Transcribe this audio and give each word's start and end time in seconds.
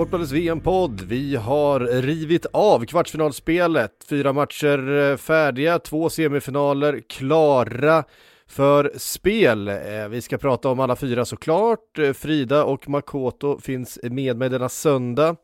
Sportbladets 0.00 0.32
VM-podd. 0.32 1.00
Vi 1.00 1.36
har 1.36 1.80
rivit 1.80 2.46
av 2.46 2.84
kvartsfinalspelet. 2.84 4.04
Fyra 4.08 4.32
matcher 4.32 4.98
eh, 4.98 5.16
färdiga, 5.16 5.78
två 5.78 6.10
semifinaler 6.10 7.00
klara 7.08 8.04
för 8.46 8.92
spel. 8.96 9.68
Eh, 9.68 10.08
vi 10.10 10.22
ska 10.22 10.38
prata 10.38 10.68
om 10.68 10.80
alla 10.80 10.96
fyra 10.96 11.24
såklart. 11.24 11.98
Eh, 11.98 12.12
Frida 12.12 12.64
och 12.64 12.88
Makoto 12.88 13.58
finns 13.58 13.98
med 14.02 14.36
mig 14.36 14.48
denna 14.48 14.68
söndag. 14.68 15.36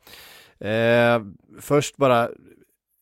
Först 1.60 1.96
bara, 1.96 2.28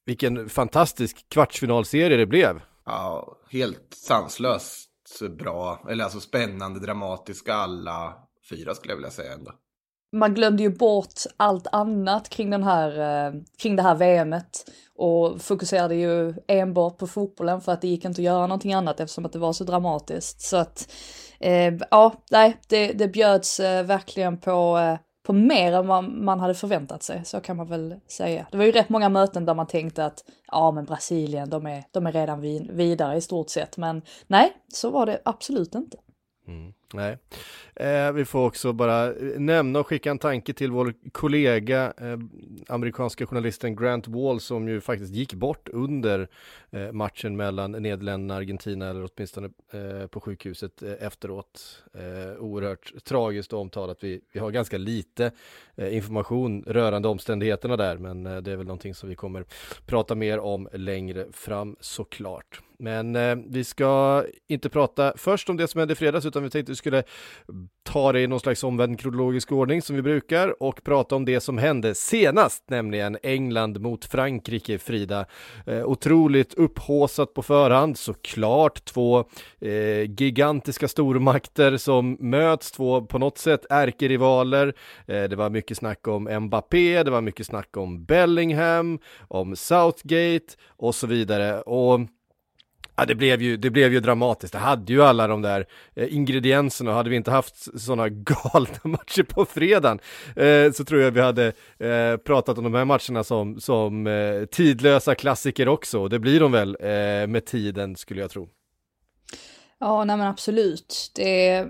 vilken 0.06 0.48
fantastisk 0.48 1.28
kvartsfinalserie 1.28 2.16
det 2.16 2.26
blev. 2.26 2.60
Ja, 2.84 3.36
helt 3.50 3.94
sanslöst 3.94 4.90
bra, 5.38 5.86
eller 5.90 6.04
alltså 6.04 6.20
spännande, 6.20 6.80
dramatiska 6.80 7.54
alla 7.54 8.14
fyra 8.50 8.74
skulle 8.74 8.92
jag 8.92 8.96
vilja 8.96 9.10
säga 9.10 9.32
ändå 9.32 9.52
man 10.14 10.34
glömde 10.34 10.62
ju 10.62 10.70
bort 10.70 11.20
allt 11.36 11.66
annat 11.72 12.28
kring, 12.28 12.50
den 12.50 12.62
här, 12.62 12.98
eh, 13.26 13.34
kring 13.58 13.76
det 13.76 13.82
här 13.82 13.94
VMet 13.94 14.70
och 14.96 15.42
fokuserade 15.42 15.94
ju 15.94 16.34
enbart 16.46 16.98
på 16.98 17.06
fotbollen 17.06 17.60
för 17.60 17.72
att 17.72 17.80
det 17.80 17.88
gick 17.88 18.04
inte 18.04 18.20
att 18.20 18.24
göra 18.24 18.46
någonting 18.46 18.74
annat 18.74 19.00
eftersom 19.00 19.24
att 19.24 19.32
det 19.32 19.38
var 19.38 19.52
så 19.52 19.64
dramatiskt. 19.64 20.40
Så 20.40 20.56
att, 20.56 20.92
eh, 21.40 21.74
ja, 21.90 22.14
nej, 22.30 22.56
det, 22.68 22.92
det 22.92 23.08
bjöds 23.08 23.60
eh, 23.60 23.84
verkligen 23.84 24.38
på, 24.38 24.78
eh, 24.78 24.98
på 25.26 25.32
mer 25.32 25.72
än 25.72 25.86
vad 25.86 26.04
man 26.04 26.40
hade 26.40 26.54
förväntat 26.54 27.02
sig, 27.02 27.24
så 27.24 27.40
kan 27.40 27.56
man 27.56 27.66
väl 27.66 27.94
säga. 28.08 28.46
Det 28.50 28.56
var 28.56 28.64
ju 28.64 28.72
rätt 28.72 28.88
många 28.88 29.08
möten 29.08 29.44
där 29.44 29.54
man 29.54 29.66
tänkte 29.66 30.04
att 30.04 30.24
ja, 30.46 30.70
men 30.70 30.84
Brasilien, 30.84 31.50
de 31.50 31.66
är, 31.66 31.84
de 31.90 32.06
är 32.06 32.12
redan 32.12 32.40
vid, 32.40 32.70
vidare 32.70 33.16
i 33.16 33.20
stort 33.20 33.50
sett, 33.50 33.76
men 33.76 34.02
nej, 34.26 34.52
så 34.72 34.90
var 34.90 35.06
det 35.06 35.20
absolut 35.24 35.74
inte. 35.74 35.96
Mm. 36.48 36.72
Nej. 36.94 37.18
Eh, 37.76 38.12
vi 38.12 38.24
får 38.24 38.46
också 38.46 38.72
bara 38.72 39.06
eh, 39.06 39.40
nämna 39.40 39.78
och 39.78 39.86
skicka 39.86 40.10
en 40.10 40.18
tanke 40.18 40.52
till 40.52 40.70
vår 40.70 40.94
kollega, 41.12 41.92
eh, 41.98 42.18
amerikanska 42.68 43.26
journalisten 43.26 43.76
Grant 43.76 44.08
Wall, 44.08 44.40
som 44.40 44.68
ju 44.68 44.80
faktiskt 44.80 45.14
gick 45.14 45.34
bort 45.34 45.68
under 45.68 46.28
eh, 46.70 46.92
matchen 46.92 47.36
mellan 47.36 47.72
Nederländerna 47.72 48.34
och 48.34 48.40
Argentina, 48.40 48.90
eller 48.90 49.08
åtminstone 49.14 49.50
eh, 49.72 50.06
på 50.06 50.20
sjukhuset 50.20 50.82
eh, 50.82 50.92
efteråt. 51.00 51.82
Eh, 51.94 52.40
oerhört 52.40 53.04
tragiskt 53.04 53.52
och 53.52 53.60
omtalat. 53.60 53.98
Vi, 54.00 54.20
vi 54.32 54.40
har 54.40 54.50
ganska 54.50 54.78
lite 54.78 55.32
eh, 55.76 55.96
information 55.96 56.64
rörande 56.66 57.08
omständigheterna 57.08 57.76
där, 57.76 57.98
men 57.98 58.26
eh, 58.26 58.36
det 58.36 58.52
är 58.52 58.56
väl 58.56 58.66
någonting 58.66 58.94
som 58.94 59.08
vi 59.08 59.14
kommer 59.14 59.44
prata 59.86 60.14
mer 60.14 60.38
om 60.38 60.68
längre 60.72 61.26
fram 61.32 61.76
såklart. 61.80 62.60
Men 62.84 63.16
eh, 63.16 63.36
vi 63.46 63.64
ska 63.64 64.24
inte 64.48 64.68
prata 64.68 65.12
först 65.16 65.50
om 65.50 65.56
det 65.56 65.68
som 65.68 65.78
hände 65.78 65.92
i 65.92 65.96
fredags, 65.96 66.26
utan 66.26 66.42
vi 66.42 66.50
tänkte 66.50 66.72
vi 66.72 66.76
skulle 66.76 67.02
ta 67.82 68.12
det 68.12 68.20
i 68.20 68.26
någon 68.26 68.40
slags 68.40 68.64
omvänd 68.64 69.00
kronologisk 69.00 69.52
ordning 69.52 69.82
som 69.82 69.96
vi 69.96 70.02
brukar 70.02 70.62
och 70.62 70.84
prata 70.84 71.16
om 71.16 71.24
det 71.24 71.40
som 71.40 71.58
hände 71.58 71.94
senast, 71.94 72.64
nämligen 72.70 73.18
England 73.22 73.80
mot 73.80 74.04
Frankrike, 74.04 74.78
Frida. 74.78 75.26
Eh, 75.66 75.84
otroligt 75.84 76.54
upphåsat 76.54 77.34
på 77.34 77.42
förhand, 77.42 77.98
såklart. 77.98 78.84
Två 78.84 79.24
eh, 79.60 80.10
gigantiska 80.18 80.88
stormakter 80.88 81.76
som 81.76 82.16
möts, 82.20 82.72
två 82.72 83.02
på 83.02 83.18
något 83.18 83.38
sätt 83.38 83.66
ärkerivaler. 83.70 84.74
Eh, 85.06 85.22
det 85.22 85.36
var 85.36 85.50
mycket 85.50 85.76
snack 85.76 86.08
om 86.08 86.24
Mbappé, 86.40 87.02
det 87.02 87.10
var 87.10 87.20
mycket 87.20 87.46
snack 87.46 87.76
om 87.76 88.04
Bellingham, 88.04 88.98
om 89.28 89.56
Southgate 89.56 90.54
och 90.68 90.94
så 90.94 91.06
vidare. 91.06 91.60
Och 91.60 92.00
Ja, 92.96 93.04
det 93.04 93.14
blev, 93.14 93.42
ju, 93.42 93.56
det 93.56 93.70
blev 93.70 93.92
ju 93.92 94.00
dramatiskt. 94.00 94.52
Det 94.52 94.58
hade 94.58 94.92
ju 94.92 95.02
alla 95.02 95.26
de 95.26 95.42
där 95.42 95.66
eh, 95.94 96.14
ingredienserna 96.14 96.92
hade 96.92 97.10
vi 97.10 97.16
inte 97.16 97.30
haft 97.30 97.80
sådana 97.80 98.08
galna 98.08 98.78
matcher 98.82 99.22
på 99.22 99.44
fredagen 99.44 99.98
eh, 100.36 100.72
så 100.72 100.84
tror 100.84 101.00
jag 101.00 101.10
vi 101.10 101.20
hade 101.20 101.46
eh, 101.78 102.16
pratat 102.16 102.58
om 102.58 102.64
de 102.64 102.74
här 102.74 102.84
matcherna 102.84 103.24
som, 103.24 103.60
som 103.60 104.06
eh, 104.06 104.44
tidlösa 104.44 105.14
klassiker 105.14 105.68
också. 105.68 106.00
Och 106.00 106.10
det 106.10 106.18
blir 106.18 106.40
de 106.40 106.52
väl 106.52 106.76
eh, 106.80 107.26
med 107.26 107.44
tiden 107.46 107.96
skulle 107.96 108.20
jag 108.20 108.30
tro. 108.30 108.48
Ja, 109.80 110.04
nej 110.04 110.16
men 110.16 110.26
absolut. 110.26 111.12
Det, 111.14 111.66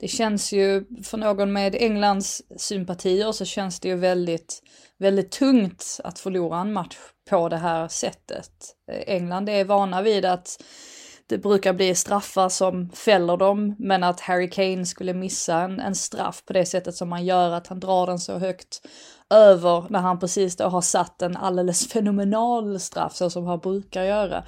det 0.00 0.08
känns 0.08 0.52
ju, 0.52 0.84
för 1.04 1.18
någon 1.18 1.52
med 1.52 1.74
Englands 1.74 2.42
sympatier 2.56 3.32
så 3.32 3.44
känns 3.44 3.80
det 3.80 3.88
ju 3.88 3.96
väldigt, 3.96 4.62
väldigt 4.98 5.30
tungt 5.30 6.00
att 6.04 6.18
förlora 6.18 6.60
en 6.60 6.72
match 6.72 6.96
på 7.30 7.48
det 7.48 7.56
här 7.56 7.88
sättet. 7.88 8.50
Eh, 8.92 9.14
England 9.14 9.48
är 9.48 9.64
vana 9.64 10.02
vid 10.02 10.24
att 10.24 10.62
det 11.28 11.38
brukar 11.38 11.72
bli 11.72 11.94
straffar 11.94 12.48
som 12.48 12.90
fäller 12.90 13.36
dem, 13.36 13.76
men 13.78 14.04
att 14.04 14.20
Harry 14.20 14.50
Kane 14.50 14.86
skulle 14.86 15.14
missa 15.14 15.60
en, 15.60 15.80
en 15.80 15.94
straff 15.94 16.44
på 16.44 16.52
det 16.52 16.66
sättet 16.66 16.94
som 16.94 17.08
man 17.08 17.24
gör, 17.24 17.50
att 17.50 17.66
han 17.66 17.80
drar 17.80 18.06
den 18.06 18.18
så 18.18 18.38
högt 18.38 18.86
över 19.30 19.86
när 19.90 20.00
han 20.00 20.18
precis 20.18 20.56
då 20.56 20.64
har 20.64 20.80
satt 20.80 21.22
en 21.22 21.36
alldeles 21.36 21.88
fenomenal 21.92 22.80
straff 22.80 23.14
så 23.14 23.30
som 23.30 23.46
han 23.46 23.58
brukar 23.58 24.02
göra 24.02 24.44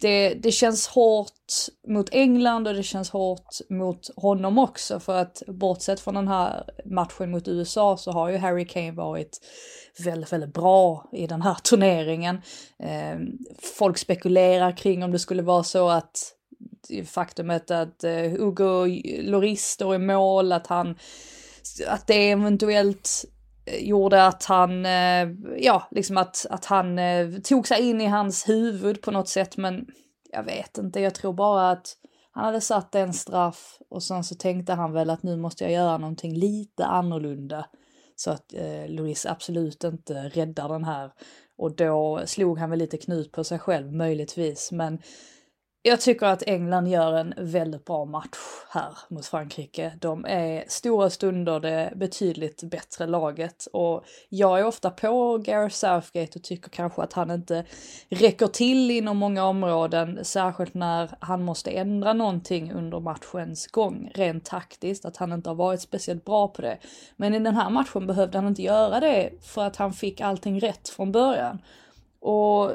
det, 0.00 0.34
det 0.34 0.52
känns 0.52 0.86
hårt 0.86 1.52
mot 1.88 2.08
England 2.12 2.68
och 2.68 2.74
det 2.74 2.82
känns 2.82 3.10
hårt 3.10 3.56
mot 3.68 4.10
honom 4.16 4.58
också 4.58 5.00
för 5.00 5.16
att 5.16 5.42
bortsett 5.46 6.00
från 6.00 6.14
den 6.14 6.28
här 6.28 6.64
matchen 6.84 7.30
mot 7.30 7.48
USA 7.48 7.96
så 7.96 8.12
har 8.12 8.28
ju 8.28 8.36
Harry 8.36 8.66
Kane 8.66 8.92
varit 8.92 9.40
väldigt, 9.98 10.32
väldigt 10.32 10.54
bra 10.54 11.08
i 11.12 11.26
den 11.26 11.42
här 11.42 11.54
turneringen. 11.54 12.42
Eh, 12.78 13.18
folk 13.78 13.98
spekulerar 13.98 14.76
kring 14.76 15.04
om 15.04 15.12
det 15.12 15.18
skulle 15.18 15.42
vara 15.42 15.62
så 15.62 15.88
att 15.88 16.34
faktumet 17.06 17.70
att 17.70 18.04
eh, 18.04 18.12
Hugo 18.12 18.86
Lloris 19.22 19.64
står 19.64 19.94
i 19.94 19.98
mål, 19.98 20.52
att 20.52 20.66
han, 20.66 20.98
att 21.86 22.06
det 22.06 22.30
eventuellt 22.30 23.24
gjorde 23.78 24.26
att 24.26 24.44
han, 24.44 24.86
eh, 24.86 25.28
ja, 25.58 25.88
liksom 25.90 26.16
att, 26.16 26.46
att 26.50 26.64
han 26.64 26.98
eh, 26.98 27.28
tog 27.44 27.68
sig 27.68 27.88
in 27.88 28.00
i 28.00 28.06
hans 28.06 28.48
huvud 28.48 29.02
på 29.02 29.10
något 29.10 29.28
sätt, 29.28 29.56
men 29.56 29.86
jag 30.32 30.42
vet 30.42 30.78
inte, 30.78 31.00
jag 31.00 31.14
tror 31.14 31.32
bara 31.32 31.70
att 31.70 31.96
han 32.32 32.44
hade 32.44 32.60
satt 32.60 32.94
en 32.94 33.12
straff 33.12 33.78
och 33.90 34.02
sen 34.02 34.24
så 34.24 34.34
tänkte 34.34 34.72
han 34.72 34.92
väl 34.92 35.10
att 35.10 35.22
nu 35.22 35.36
måste 35.36 35.64
jag 35.64 35.72
göra 35.72 35.98
någonting 35.98 36.34
lite 36.34 36.84
annorlunda 36.84 37.66
så 38.16 38.30
att 38.30 38.54
eh, 38.54 38.88
Louise 38.88 39.30
absolut 39.30 39.84
inte 39.84 40.14
räddar 40.14 40.68
den 40.68 40.84
här. 40.84 41.10
Och 41.58 41.76
då 41.76 42.20
slog 42.26 42.58
han 42.58 42.70
väl 42.70 42.78
lite 42.78 42.96
knut 42.96 43.32
på 43.32 43.44
sig 43.44 43.58
själv 43.58 43.92
möjligtvis, 43.92 44.72
men 44.72 44.98
jag 45.82 46.00
tycker 46.00 46.26
att 46.26 46.42
England 46.46 46.88
gör 46.88 47.12
en 47.12 47.34
väldigt 47.36 47.84
bra 47.84 48.04
match 48.04 48.38
här 48.70 48.98
mot 49.08 49.26
Frankrike. 49.26 49.92
De 50.00 50.24
är 50.24 50.64
stora 50.68 51.10
stunder 51.10 51.60
det 51.60 51.92
betydligt 51.96 52.62
bättre 52.62 53.06
laget 53.06 53.66
och 53.72 54.04
jag 54.28 54.60
är 54.60 54.64
ofta 54.64 54.90
på 54.90 55.38
Gareth 55.38 55.74
Southgate 55.74 56.38
och 56.38 56.42
tycker 56.42 56.70
kanske 56.70 57.02
att 57.02 57.12
han 57.12 57.30
inte 57.30 57.64
räcker 58.08 58.46
till 58.46 58.90
inom 58.90 59.16
många 59.16 59.44
områden, 59.44 60.24
särskilt 60.24 60.74
när 60.74 61.10
han 61.20 61.44
måste 61.44 61.70
ändra 61.70 62.12
någonting 62.12 62.72
under 62.72 63.00
matchens 63.00 63.66
gång, 63.66 64.10
rent 64.14 64.44
taktiskt, 64.44 65.04
att 65.04 65.16
han 65.16 65.32
inte 65.32 65.50
har 65.50 65.54
varit 65.54 65.80
speciellt 65.80 66.24
bra 66.24 66.48
på 66.48 66.62
det. 66.62 66.78
Men 67.16 67.34
i 67.34 67.38
den 67.38 67.56
här 67.56 67.70
matchen 67.70 68.06
behövde 68.06 68.38
han 68.38 68.48
inte 68.48 68.62
göra 68.62 69.00
det 69.00 69.30
för 69.42 69.64
att 69.64 69.76
han 69.76 69.92
fick 69.92 70.20
allting 70.20 70.60
rätt 70.60 70.88
från 70.88 71.12
början. 71.12 71.58
Och 72.20 72.72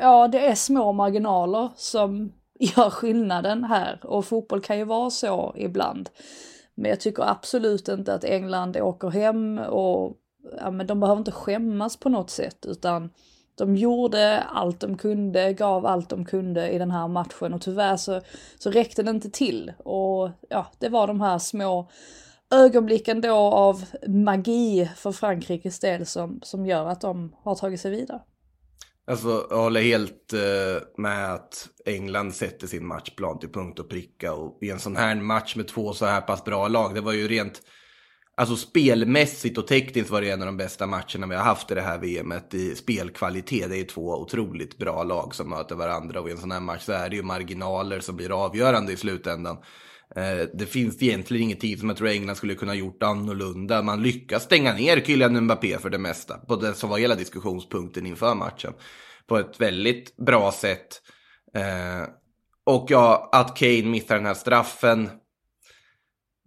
Ja, 0.00 0.28
det 0.28 0.46
är 0.46 0.54
små 0.54 0.92
marginaler 0.92 1.70
som 1.76 2.32
gör 2.58 2.90
skillnaden 2.90 3.64
här 3.64 4.00
och 4.04 4.24
fotboll 4.24 4.60
kan 4.60 4.78
ju 4.78 4.84
vara 4.84 5.10
så 5.10 5.54
ibland. 5.56 6.10
Men 6.74 6.90
jag 6.90 7.00
tycker 7.00 7.22
absolut 7.30 7.88
inte 7.88 8.14
att 8.14 8.24
England 8.24 8.76
åker 8.76 9.08
hem 9.08 9.58
och 9.58 10.16
ja, 10.56 10.70
men 10.70 10.86
de 10.86 11.00
behöver 11.00 11.18
inte 11.18 11.32
skämmas 11.32 11.96
på 11.96 12.08
något 12.08 12.30
sätt 12.30 12.66
utan 12.66 13.10
de 13.58 13.76
gjorde 13.76 14.40
allt 14.40 14.80
de 14.80 14.96
kunde, 14.96 15.52
gav 15.52 15.86
allt 15.86 16.08
de 16.08 16.24
kunde 16.24 16.70
i 16.70 16.78
den 16.78 16.90
här 16.90 17.08
matchen 17.08 17.54
och 17.54 17.60
tyvärr 17.60 17.96
så, 17.96 18.20
så 18.58 18.70
räckte 18.70 19.02
det 19.02 19.10
inte 19.10 19.30
till. 19.30 19.72
Och 19.78 20.30
ja, 20.48 20.66
det 20.78 20.88
var 20.88 21.06
de 21.06 21.20
här 21.20 21.38
små 21.38 21.90
ögonblicken 22.50 23.20
då 23.20 23.36
av 23.36 23.84
magi 24.06 24.90
för 24.96 25.12
Frankrikes 25.12 25.80
del 25.80 26.06
som, 26.06 26.40
som 26.42 26.66
gör 26.66 26.86
att 26.86 27.00
de 27.00 27.34
har 27.42 27.54
tagit 27.54 27.80
sig 27.80 27.90
vidare. 27.90 28.20
Alltså, 29.08 29.46
jag 29.50 29.56
håller 29.56 29.80
helt 29.80 30.32
eh, 30.32 30.82
med 30.96 31.34
att 31.34 31.68
England 31.84 32.34
sätter 32.34 32.66
sin 32.66 32.86
matchplan 32.86 33.38
till 33.38 33.52
punkt 33.52 33.78
och 33.78 33.90
pricka. 33.90 34.34
Och 34.34 34.58
i 34.62 34.70
en 34.70 34.78
sån 34.78 34.96
här 34.96 35.14
match 35.14 35.56
med 35.56 35.68
två 35.68 35.92
så 35.92 36.06
här 36.06 36.20
pass 36.20 36.44
bra 36.44 36.68
lag, 36.68 36.94
det 36.94 37.00
var 37.00 37.12
ju 37.12 37.28
rent... 37.28 37.62
Alltså 38.36 38.56
spelmässigt 38.56 39.58
och 39.58 39.66
tekniskt 39.66 40.10
var 40.10 40.20
det 40.20 40.30
en 40.30 40.42
av 40.42 40.46
de 40.46 40.56
bästa 40.56 40.86
matcherna 40.86 41.26
vi 41.26 41.34
har 41.34 41.42
haft 41.42 41.70
i 41.70 41.74
det 41.74 41.80
här 41.80 41.98
VMet 41.98 42.54
i 42.54 42.74
spelkvalitet. 42.74 43.70
Det 43.70 43.76
är 43.76 43.84
två 43.84 44.20
otroligt 44.20 44.78
bra 44.78 45.02
lag 45.02 45.34
som 45.34 45.50
möter 45.50 45.74
varandra 45.74 46.20
och 46.20 46.28
i 46.28 46.32
en 46.32 46.38
sån 46.38 46.50
här 46.50 46.60
match 46.60 46.82
så 46.82 46.92
är 46.92 47.10
det 47.10 47.16
ju 47.16 47.22
marginaler 47.22 48.00
som 48.00 48.16
blir 48.16 48.44
avgörande 48.44 48.92
i 48.92 48.96
slutändan. 48.96 49.56
Eh, 50.16 50.48
det 50.54 50.66
finns 50.66 51.02
egentligen 51.02 51.42
ingenting 51.42 51.78
som 51.78 51.88
jag 51.88 51.98
tror 51.98 52.08
England 52.08 52.36
skulle 52.36 52.54
kunna 52.54 52.74
gjort 52.74 53.02
annorlunda. 53.02 53.82
Man 53.82 54.02
lyckas 54.02 54.42
stänga 54.42 54.74
ner 54.74 55.00
Kylian 55.00 55.40
Mbappé 55.40 55.78
för 55.78 55.90
det 55.90 55.98
mesta. 55.98 56.38
På 56.38 56.56
det 56.56 56.74
som 56.74 56.90
var 56.90 56.98
hela 56.98 57.14
diskussionspunkten 57.14 58.06
inför 58.06 58.34
matchen. 58.34 58.72
På 59.26 59.38
ett 59.38 59.60
väldigt 59.60 60.16
bra 60.16 60.52
sätt. 60.52 61.02
Eh, 61.54 62.08
och 62.64 62.86
ja, 62.88 63.28
att 63.32 63.56
Kane 63.56 63.82
missar 63.82 64.16
den 64.16 64.26
här 64.26 64.34
straffen. 64.34 65.10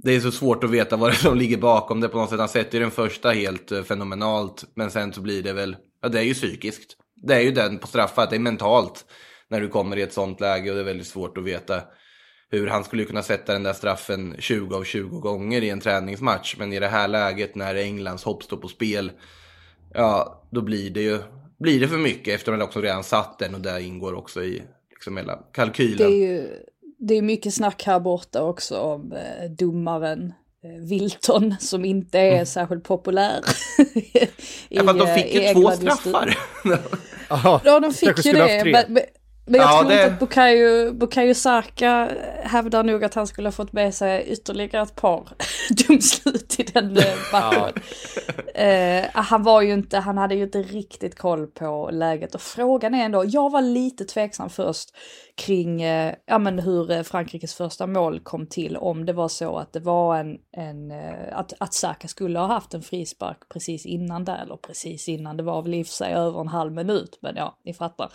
Det 0.03 0.15
är 0.15 0.19
så 0.19 0.31
svårt 0.31 0.63
att 0.63 0.69
veta 0.69 0.97
vad 0.97 1.09
det 1.09 1.13
är 1.15 1.17
som 1.17 1.37
ligger 1.37 1.57
bakom 1.57 2.01
det 2.01 2.09
på 2.09 2.17
något 2.17 2.29
sätt. 2.29 2.39
Han 2.39 2.49
sätter 2.49 2.77
ju 2.77 2.83
den 2.83 2.91
första 2.91 3.29
helt 3.29 3.71
eh, 3.71 3.83
fenomenalt. 3.83 4.65
Men 4.75 4.91
sen 4.91 5.13
så 5.13 5.21
blir 5.21 5.43
det 5.43 5.53
väl, 5.53 5.75
ja 6.01 6.09
det 6.09 6.19
är 6.19 6.23
ju 6.23 6.33
psykiskt. 6.33 6.97
Det 7.15 7.35
är 7.35 7.41
ju 7.41 7.51
den 7.51 7.77
på 7.77 7.87
straffat, 7.87 8.29
det 8.29 8.35
är 8.35 8.39
mentalt. 8.39 9.05
När 9.49 9.61
du 9.61 9.67
kommer 9.67 9.97
i 9.97 10.01
ett 10.01 10.13
sånt 10.13 10.39
läge 10.39 10.69
och 10.69 10.75
det 10.75 10.81
är 10.81 10.85
väldigt 10.85 11.07
svårt 11.07 11.37
att 11.37 11.43
veta 11.43 11.81
hur 12.51 12.67
han 12.67 12.83
skulle 12.83 13.05
kunna 13.05 13.23
sätta 13.23 13.53
den 13.53 13.63
där 13.63 13.73
straffen 13.73 14.35
20 14.39 14.75
av 14.75 14.83
20 14.83 15.19
gånger 15.19 15.61
i 15.63 15.69
en 15.69 15.79
träningsmatch. 15.79 16.55
Men 16.57 16.73
i 16.73 16.79
det 16.79 16.87
här 16.87 17.07
läget 17.07 17.55
när 17.55 17.75
Englands 17.75 18.23
hopp 18.23 18.43
står 18.43 18.57
på 18.57 18.67
spel, 18.67 19.11
ja, 19.93 20.43
då 20.49 20.61
blir 20.61 20.89
det 20.89 21.01
ju 21.01 21.19
blir 21.59 21.79
det 21.79 21.87
för 21.87 21.97
mycket 21.97 22.33
eftersom 22.33 22.53
han 22.53 22.61
också 22.61 22.81
redan 22.81 23.03
satt 23.03 23.39
den 23.39 23.55
och 23.55 23.61
där 23.61 23.79
ingår 23.79 24.13
också 24.13 24.43
i 24.43 24.61
liksom 24.89 25.17
hela 25.17 25.39
kalkylen. 25.51 25.97
Det 25.97 26.03
är 26.03 26.31
ju 26.31 26.49
det 26.99 27.13
är 27.13 27.21
mycket 27.21 27.53
snack 27.53 27.83
här 27.83 27.99
borta 27.99 28.43
också 28.43 28.79
om 28.79 29.13
eh, 29.13 29.49
domaren 29.49 30.33
eh, 30.63 30.87
Wilton 30.89 31.55
som 31.59 31.85
inte 31.85 32.19
är 32.19 32.33
mm. 32.33 32.45
särskilt 32.45 32.83
populär. 32.83 33.41
I, 33.95 34.27
ja, 34.69 34.83
men 34.83 34.97
de 34.97 35.07
fick 35.07 35.33
ju 35.35 35.53
två 35.53 35.71
straffar. 35.71 36.37
ja, 37.63 37.79
de 37.79 37.93
fick 37.93 38.25
ju 38.25 38.33
det. 38.33 38.63
Men, 38.65 38.93
men 38.93 39.03
jag 39.45 39.55
ja, 39.55 39.79
tror 39.79 39.89
det... 39.89 39.95
inte 39.95 40.13
att 40.13 40.19
Bukayo, 40.19 40.93
Bukayo 40.93 41.33
Saka 41.33 42.11
hävdar 42.43 42.83
nog 42.83 43.03
att 43.03 43.13
han 43.13 43.27
skulle 43.27 43.47
ha 43.47 43.51
fått 43.51 43.73
med 43.73 43.93
sig 43.93 44.23
ytterligare 44.27 44.83
ett 44.83 44.95
par 44.95 45.27
domslut 45.87 46.59
i 46.59 46.63
den 46.63 46.97
eh, 46.97 47.03
matchen. 47.31 47.73
Ja. 48.55 49.01
Uh, 49.01 49.05
han 49.13 49.43
var 49.43 49.61
ju 49.61 49.73
inte, 49.73 49.97
han 49.97 50.17
hade 50.17 50.35
ju 50.35 50.43
inte 50.43 50.61
riktigt 50.61 51.17
koll 51.17 51.47
på 51.47 51.89
läget 51.93 52.35
och 52.35 52.41
frågan 52.41 52.93
är 52.93 53.05
ändå, 53.05 53.23
jag 53.27 53.49
var 53.51 53.61
lite 53.61 54.05
tveksam 54.05 54.49
först 54.49 54.89
kring 55.35 55.85
uh, 55.85 56.13
ja, 56.25 56.39
men 56.39 56.59
hur 56.59 57.03
Frankrikes 57.03 57.53
första 57.53 57.87
mål 57.87 58.19
kom 58.19 58.47
till, 58.47 58.77
om 58.77 59.05
det 59.05 59.13
var 59.13 59.27
så 59.27 59.57
att 59.57 59.73
det 59.73 59.79
var 59.79 60.17
en, 60.17 60.37
en 60.57 60.91
uh, 60.91 61.37
att, 61.37 61.53
att 61.59 61.73
Saka 61.73 62.07
skulle 62.07 62.39
ha 62.39 62.47
haft 62.47 62.73
en 62.73 62.81
frispark 62.81 63.37
precis 63.49 63.85
innan 63.85 64.25
där, 64.25 64.41
eller 64.43 64.57
precis 64.57 65.09
innan, 65.09 65.37
det 65.37 65.43
var 65.43 65.61
väl 65.61 65.73
i 65.73 65.83
och 65.83 65.87
för 65.87 65.93
sig 65.93 66.13
över 66.13 66.41
en 66.41 66.47
halv 66.47 66.71
minut, 66.71 67.19
men 67.21 67.35
ja, 67.35 67.57
ni 67.65 67.73
fattar. 67.73 68.09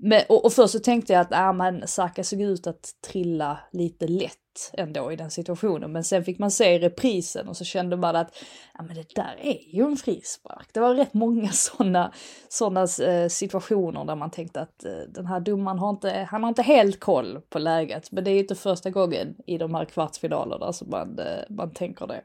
Men, 0.00 0.22
och, 0.28 0.44
och 0.44 0.52
först 0.52 0.72
så 0.72 0.78
tänkte 0.78 1.12
jag 1.12 1.20
att 1.20 1.32
äh, 1.32 1.52
men 1.52 1.88
Saka 1.88 2.24
såg 2.24 2.40
ut 2.40 2.66
att 2.66 2.90
trilla 3.06 3.58
lite 3.72 4.06
lätt 4.06 4.34
ändå 4.72 5.12
i 5.12 5.16
den 5.16 5.30
situationen. 5.30 5.92
Men 5.92 6.04
sen 6.04 6.24
fick 6.24 6.38
man 6.38 6.50
se 6.50 6.78
reprisen 6.78 7.48
och 7.48 7.56
så 7.56 7.64
kände 7.64 7.96
man 7.96 8.16
att 8.16 8.34
ja, 8.74 8.82
men 8.82 8.96
det 8.96 9.14
där 9.14 9.36
är 9.42 9.74
ju 9.74 9.84
en 9.84 9.96
frispark. 9.96 10.68
Det 10.72 10.80
var 10.80 10.94
rätt 10.94 11.14
många 11.14 11.48
sådana 11.52 12.12
såna, 12.48 12.80
eh, 12.82 13.28
situationer 13.28 14.04
där 14.04 14.16
man 14.16 14.30
tänkte 14.30 14.60
att 14.60 14.84
eh, 14.84 14.92
den 15.08 15.26
här 15.26 15.40
domaren 15.40 15.78
har 15.78 15.90
inte, 15.90 16.26
han 16.30 16.42
har 16.42 16.48
inte 16.48 16.62
helt 16.62 17.00
koll 17.00 17.40
på 17.48 17.58
läget. 17.58 18.12
Men 18.12 18.24
det 18.24 18.30
är 18.30 18.34
ju 18.34 18.40
inte 18.40 18.54
första 18.54 18.90
gången 18.90 19.36
i 19.46 19.58
de 19.58 19.74
här 19.74 19.84
kvartsfinalerna 19.84 20.72
som 20.72 20.90
man, 20.90 21.18
eh, 21.18 21.44
man 21.50 21.72
tänker 21.72 22.06
det. 22.06 22.22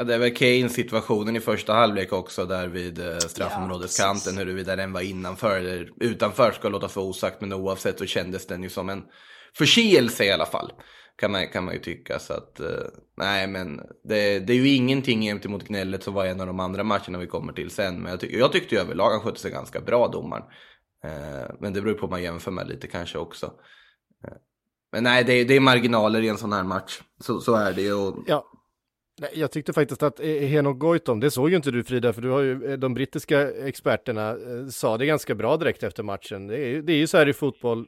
Ja, 0.00 0.04
det 0.04 0.14
är 0.14 0.18
väl 0.18 0.34
Kane 0.34 0.68
situationen 0.68 1.36
i 1.36 1.40
första 1.40 1.72
halvlek 1.72 2.12
också 2.12 2.46
där 2.46 2.68
vid 2.68 2.98
eh, 2.98 3.18
straffområdeskanten. 3.18 4.34
Ja, 4.34 4.38
huruvida 4.38 4.76
den 4.76 4.92
var 4.92 5.00
innanför 5.00 5.58
eller 5.58 5.92
utanför 6.00 6.52
ska 6.52 6.68
låta 6.68 6.88
för 6.88 7.00
osagt. 7.00 7.40
Men 7.40 7.52
oavsett 7.52 7.98
så 7.98 8.06
kändes 8.06 8.46
den 8.46 8.62
ju 8.62 8.68
som 8.68 8.88
en 8.88 9.02
förseelse 9.56 10.24
i 10.24 10.32
alla 10.32 10.46
fall. 10.46 10.72
Kan 11.16 11.32
man, 11.32 11.48
kan 11.48 11.64
man 11.64 11.74
ju 11.74 11.80
tycka. 11.80 12.18
Så 12.18 12.32
att, 12.32 12.60
eh, 12.60 12.66
nej 13.16 13.46
men 13.46 13.80
det, 14.04 14.38
det 14.38 14.52
är 14.52 14.56
ju 14.56 14.68
ingenting 14.68 15.20
gentemot 15.20 15.68
gnället 15.68 16.02
som 16.02 16.14
var 16.14 16.26
en 16.26 16.40
av 16.40 16.46
de 16.46 16.60
andra 16.60 16.84
matcherna 16.84 17.18
vi 17.18 17.26
kommer 17.26 17.52
till 17.52 17.70
sen. 17.70 18.00
Men 18.02 18.10
jag, 18.10 18.20
tyck, 18.20 18.32
jag 18.32 18.52
tyckte 18.52 18.74
ju 18.74 18.80
överlag 18.80 19.10
han 19.10 19.20
skötte 19.20 19.40
sig 19.40 19.50
ganska 19.50 19.80
bra 19.80 20.08
domaren. 20.08 20.44
Eh, 21.04 21.50
men 21.60 21.72
det 21.72 21.82
beror 21.82 21.94
på 21.94 22.00
vad 22.00 22.10
man 22.10 22.22
jämför 22.22 22.50
med 22.50 22.68
lite 22.68 22.86
kanske 22.86 23.18
också. 23.18 23.52
Men 24.92 25.04
nej, 25.04 25.24
det, 25.24 25.44
det 25.44 25.56
är 25.56 25.60
marginaler 25.60 26.22
i 26.22 26.28
en 26.28 26.38
sån 26.38 26.52
här 26.52 26.64
match. 26.64 27.00
Så, 27.24 27.40
så 27.40 27.54
är 27.54 27.72
det 27.72 27.82
ju. 27.82 28.12
Ja. 28.26 28.46
Nej, 29.20 29.30
jag 29.34 29.50
tyckte 29.50 29.72
faktiskt 29.72 30.02
att 30.02 30.20
Henok 30.20 30.78
Goitom, 30.78 31.20
det 31.20 31.30
såg 31.30 31.50
ju 31.50 31.56
inte 31.56 31.70
du 31.70 31.84
Frida, 31.84 32.12
för 32.12 32.22
du 32.22 32.30
har 32.30 32.40
ju, 32.40 32.72
eh, 32.72 32.78
de 32.78 32.94
brittiska 32.94 33.50
experterna 33.66 34.30
eh, 34.30 34.66
sa 34.70 34.98
det 34.98 35.06
ganska 35.06 35.34
bra 35.34 35.56
direkt 35.56 35.82
efter 35.82 36.02
matchen. 36.02 36.46
Det 36.46 36.58
är, 36.58 36.82
det 36.82 36.92
är 36.92 36.96
ju 36.96 37.06
så 37.06 37.16
här 37.16 37.28
i 37.28 37.32
fotboll, 37.32 37.86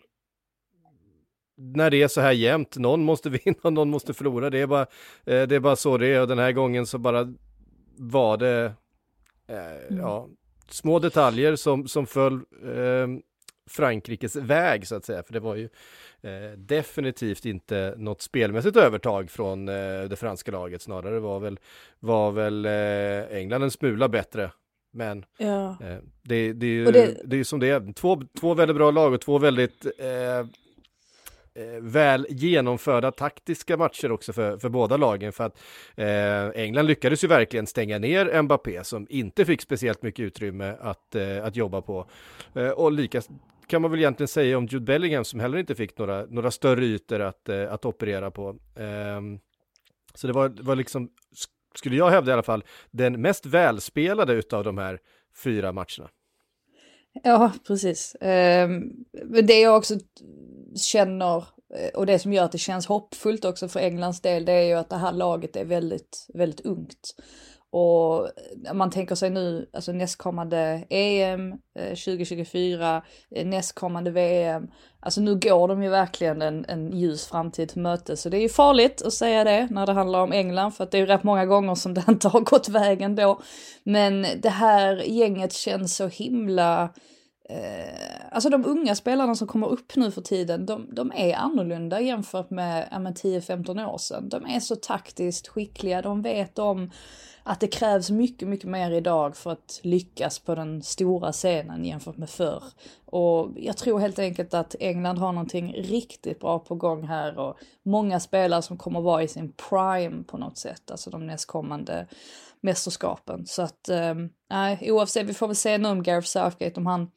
när 1.57 1.91
det 1.91 2.03
är 2.03 2.09
så 2.09 2.21
här 2.21 2.33
jämnt, 2.33 2.77
någon 2.77 3.05
måste 3.05 3.31
vinna 3.45 3.59
och 3.63 3.73
någon 3.73 3.91
måste 3.91 4.15
förlora, 4.15 4.51
det 4.51 4.59
är 4.59 4.67
bara, 4.67 4.87
eh, 5.27 5.43
det 5.43 5.55
är 5.55 5.61
bara 5.61 5.77
så 5.77 5.99
det 5.99 6.07
är 6.07 6.21
och 6.21 6.29
den 6.29 6.39
här 6.39 6.53
gången 6.53 6.87
så 6.87 6.99
bara 6.99 7.35
var 7.97 8.37
det, 8.37 8.73
eh, 9.49 9.97
ja, 9.99 10.29
små 10.69 10.99
detaljer 10.99 11.57
som, 11.57 11.89
som 11.89 12.07
föll 12.07 12.35
eh, 12.65 13.09
Frankrikes 13.71 14.37
väg 14.37 14.87
så 14.87 14.95
att 14.95 15.05
säga, 15.05 15.23
för 15.23 15.33
det 15.33 15.41
var 15.41 15.57
ju 15.57 15.69
eh, 16.23 16.59
definitivt 16.59 17.45
inte 17.45 17.95
något 17.97 18.23
spelmässigt 18.23 18.77
övertag 18.77 19.31
från 19.31 19.69
eh, 19.69 20.03
det 20.03 20.17
franska 20.17 20.53
laget, 20.53 20.83
snarare 20.83 21.21
var 21.21 21.41
väl, 21.41 21.59
var 22.01 22.33
väl 22.33 22.65
eh, 22.65 23.39
England 23.39 23.63
en 23.63 23.71
smula 23.71 24.09
bättre. 24.09 24.51
Men 24.93 25.25
ja. 25.39 25.71
Eh, 25.71 25.97
det, 26.23 26.53
det, 26.53 26.67
är 26.67 26.71
ju, 26.71 26.85
det... 26.85 27.21
det 27.25 27.37
är 27.37 27.45
som 27.45 27.61
det 27.61 27.69
är, 27.69 27.93
två, 27.93 28.23
två 28.41 28.55
väldigt 28.55 28.77
bra 28.77 28.91
lag 28.91 29.13
och 29.13 29.21
två 29.21 29.39
väldigt 29.39 29.87
eh, 29.99 30.47
väl 31.81 32.27
genomförda 32.31 33.11
taktiska 33.13 33.77
matcher 33.77 34.13
också 34.13 34.33
för, 34.33 34.59
för 34.59 34.69
båda 34.69 34.97
lagen. 34.97 35.33
För 35.33 35.45
att 35.45 35.59
eh, 35.95 36.63
England 36.63 36.87
lyckades 36.87 37.25
ju 37.25 37.29
verkligen 37.29 37.67
stänga 37.67 37.99
ner 37.99 38.43
Mbappé 38.43 38.85
som 38.85 39.07
inte 39.11 39.45
fick 39.45 39.63
speciellt 39.63 40.03
mycket 40.03 40.23
utrymme 40.23 40.75
att, 40.81 41.15
eh, 41.15 41.45
att 41.45 41.57
jobba 41.57 41.81
på. 41.81 42.07
Eh, 42.55 42.69
och 42.69 42.93
lika, 42.93 43.23
kan 43.73 43.83
man 43.83 43.91
väl 43.91 44.01
egentligen 44.01 44.29
säga 44.29 44.59
om 44.59 44.67
Jude 44.67 44.85
Bellingham 44.85 45.25
som 45.25 45.41
heller 45.41 45.59
inte 45.59 45.75
fick 45.75 45.99
några, 45.99 46.27
några 46.27 46.51
större 46.51 46.85
ytor 46.85 47.21
att, 47.21 47.49
eh, 47.49 47.73
att 47.73 47.85
operera 47.85 48.31
på. 48.31 48.57
Ehm, 48.77 49.39
så 50.15 50.27
det 50.27 50.33
var, 50.33 50.49
var 50.49 50.77
liksom, 50.77 51.11
skulle 51.75 51.97
jag 51.97 52.11
hävda 52.11 52.31
i 52.31 52.33
alla 52.33 52.43
fall, 52.43 52.65
den 52.91 53.21
mest 53.21 53.47
välspelade 53.47 54.33
utav 54.33 54.65
de 54.65 54.79
här 54.79 54.99
fyra 55.45 55.73
matcherna. 55.73 56.11
Ja, 57.23 57.53
precis. 57.67 58.17
Ehm, 58.21 58.83
men 59.25 59.47
det 59.47 59.61
jag 59.61 59.77
också 59.77 59.95
känner, 60.77 61.37
eh, 61.75 61.95
och 61.95 62.07
det 62.07 62.19
som 62.19 62.33
gör 62.33 62.45
att 62.45 62.53
det 62.53 62.59
känns 62.59 62.87
hoppfullt 62.87 63.45
också 63.45 63.69
för 63.69 63.81
Englands 63.81 64.21
del, 64.21 64.45
det 64.45 64.53
är 64.53 64.67
ju 64.67 64.75
att 64.75 64.91
det 64.91 64.97
här 64.97 65.13
laget 65.13 65.57
är 65.57 65.65
väldigt, 65.65 66.27
väldigt 66.35 66.61
ungt. 66.61 67.15
Och 67.73 68.27
eh, 68.67 68.75
man 68.75 68.91
tänker 68.91 69.15
sig 69.15 69.31
nu, 69.31 69.71
alltså 69.73 69.93
nästkommande 69.93 70.85
EM 70.89 71.53
eh, 71.79 71.89
2024, 71.89 73.03
eh, 73.31 73.47
nästkommande 73.47 74.11
VM, 74.11 74.69
alltså 75.01 75.21
nu 75.21 75.35
går 75.35 75.69
de 75.69 75.83
ju 75.83 75.89
verkligen 75.89 76.43
en, 76.43 76.65
en 76.69 76.99
ljus 76.99 77.27
framtid 77.27 77.69
till 77.69 77.81
mötes. 77.81 78.23
Så 78.23 78.29
det 78.29 78.37
är 78.37 78.41
ju 78.41 78.49
farligt 78.49 79.03
att 79.03 79.13
säga 79.13 79.45
det 79.45 79.69
när 79.71 79.87
det 79.87 79.93
handlar 79.93 80.21
om 80.21 80.33
England, 80.33 80.73
för 80.73 80.85
att 80.85 80.91
det 80.91 80.97
är 80.97 81.01
ju 81.01 81.07
rätt 81.07 81.23
många 81.23 81.47
gånger 81.47 81.75
som 81.75 81.95
det 81.95 82.05
inte 82.09 82.29
har 82.29 82.41
gått 82.41 82.69
vägen 82.69 83.17
då. 83.17 83.41
Men 83.83 84.27
det 84.43 84.51
här 84.51 84.97
gänget 84.97 85.53
känns 85.53 85.97
så 85.97 86.07
himla 86.07 86.91
eh, 87.53 88.27
alltså 88.31 88.49
de 88.49 88.65
unga 88.67 88.95
spelarna 88.95 89.35
som 89.35 89.49
kommer 89.49 89.67
upp 89.67 89.97
nu 89.97 90.11
för 90.11 90.23
tiden, 90.23 90.67
de, 90.67 90.87
de 90.95 91.13
är 91.17 91.35
annorlunda 91.35 92.01
jämfört 92.01 92.51
med, 92.51 92.89
ja, 92.91 92.99
med 92.99 93.15
10-15 93.15 93.87
år 93.87 93.99
sedan. 93.99 94.29
De 94.29 94.47
är 94.47 94.61
så 94.61 94.77
taktiskt 94.77 95.49
skickliga, 95.49 96.03
de 96.03 96.23
vet 96.23 96.59
om 96.59 96.91
att 97.43 97.61
det 97.61 97.67
krävs 97.67 98.11
mycket, 98.11 98.49
mycket 98.49 98.71
mer 98.71 98.91
idag 98.91 99.37
för 99.37 99.53
att 99.53 99.81
lyckas 99.83 100.39
på 100.39 100.55
den 100.55 100.83
stora 100.83 101.33
scenen 101.33 101.85
jämfört 101.85 102.17
med 102.17 102.31
förr. 102.31 102.65
Och 103.05 103.49
jag 103.57 103.77
tror 103.77 103.99
helt 103.99 104.19
enkelt 104.19 104.55
att 104.55 104.75
England 104.81 105.19
har 105.19 105.33
någonting 105.33 105.73
riktigt 105.73 106.41
bra 106.41 106.59
på 106.59 106.75
gång 106.75 107.07
här 107.07 107.39
och 107.39 107.59
många 107.83 108.21
spelare 108.21 108.63
som 108.63 108.77
kommer 108.77 109.01
vara 109.01 109.23
i 109.23 109.29
sin 109.29 109.53
prime 109.53 110.25
på 110.25 110.39
något 110.39 110.59
sätt, 110.59 110.91
alltså 110.91 111.11
de 111.11 111.27
nästkommande 111.27 112.07
mästerskapen. 112.61 113.47
Så 113.47 113.63
att, 113.63 113.89
eh, 113.89 114.15
nej, 114.51 114.79
eh, 114.81 114.95
oavsett, 114.95 115.27
vi 115.27 115.35
får 115.35 115.47
väl 115.47 115.57
se 115.57 115.79
nu 115.79 115.89
om 115.89 116.03
Gareth 116.03 116.29
Southgate, 116.29 116.81
om 116.81 116.87
han 116.87 117.11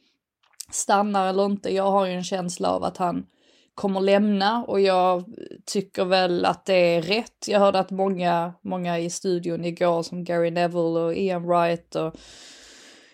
stannar 0.71 1.29
eller 1.29 1.45
inte. 1.45 1.73
Jag 1.73 1.91
har 1.91 2.05
ju 2.05 2.13
en 2.13 2.23
känsla 2.23 2.69
av 2.69 2.83
att 2.83 2.97
han 2.97 3.25
kommer 3.75 4.01
lämna 4.01 4.63
och 4.63 4.81
jag 4.81 5.23
tycker 5.65 6.05
väl 6.05 6.45
att 6.45 6.65
det 6.65 6.95
är 6.95 7.01
rätt. 7.01 7.47
Jag 7.47 7.59
hörde 7.59 7.79
att 7.79 7.91
många, 7.91 8.53
många 8.61 8.99
i 8.99 9.09
studion 9.09 9.65
igår 9.65 10.03
som 10.03 10.23
Gary 10.23 10.51
Neville 10.51 10.99
och 10.99 11.15
Ian 11.15 11.47
Wright 11.47 11.95
och 11.95 12.15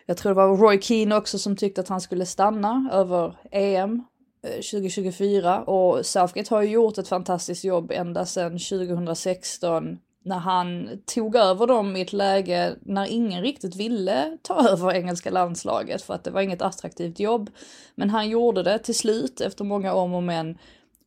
jag 0.06 0.18
tror 0.18 0.30
det 0.30 0.36
var 0.36 0.58
Roy 0.58 0.82
Keane 0.82 1.16
också 1.16 1.40
som 1.40 1.56
tyckte 1.56 1.82
att 1.82 1.88
han 1.88 2.02
skulle 2.02 2.26
stanna 2.26 2.90
över 2.94 3.36
EM 3.52 4.04
2024 4.44 5.56
eh, 5.56 5.62
och 5.62 6.06
Southgate 6.06 6.56
har 6.56 6.62
ju 6.62 6.70
gjort 6.70 6.98
ett 6.98 7.08
fantastiskt 7.08 7.64
jobb 7.64 7.92
ända 7.92 8.26
sedan 8.26 8.52
2016 8.52 9.98
när 10.24 10.38
han 10.38 10.90
tog 11.06 11.36
över 11.36 11.68
dem 11.68 11.96
i 11.96 12.02
ett 12.02 12.14
läge 12.14 12.76
när 12.82 13.06
ingen 13.06 13.42
riktigt 13.42 13.76
ville 13.76 14.38
ta 14.42 14.70
över 14.70 14.94
engelska 14.94 15.30
landslaget 15.30 16.02
för 16.02 16.14
att 16.14 16.24
det 16.24 16.32
var 16.32 16.42
inget 16.42 16.62
attraktivt 16.62 17.20
jobb. 17.20 17.50
Men 17.96 18.10
han 18.10 18.30
gjorde 18.30 18.64
det 18.64 18.80
till 18.80 18.96
slut 18.96 19.42
efter 19.42 19.64
många 19.64 19.94
om 19.94 20.14
och 20.14 20.24
men. 20.24 20.58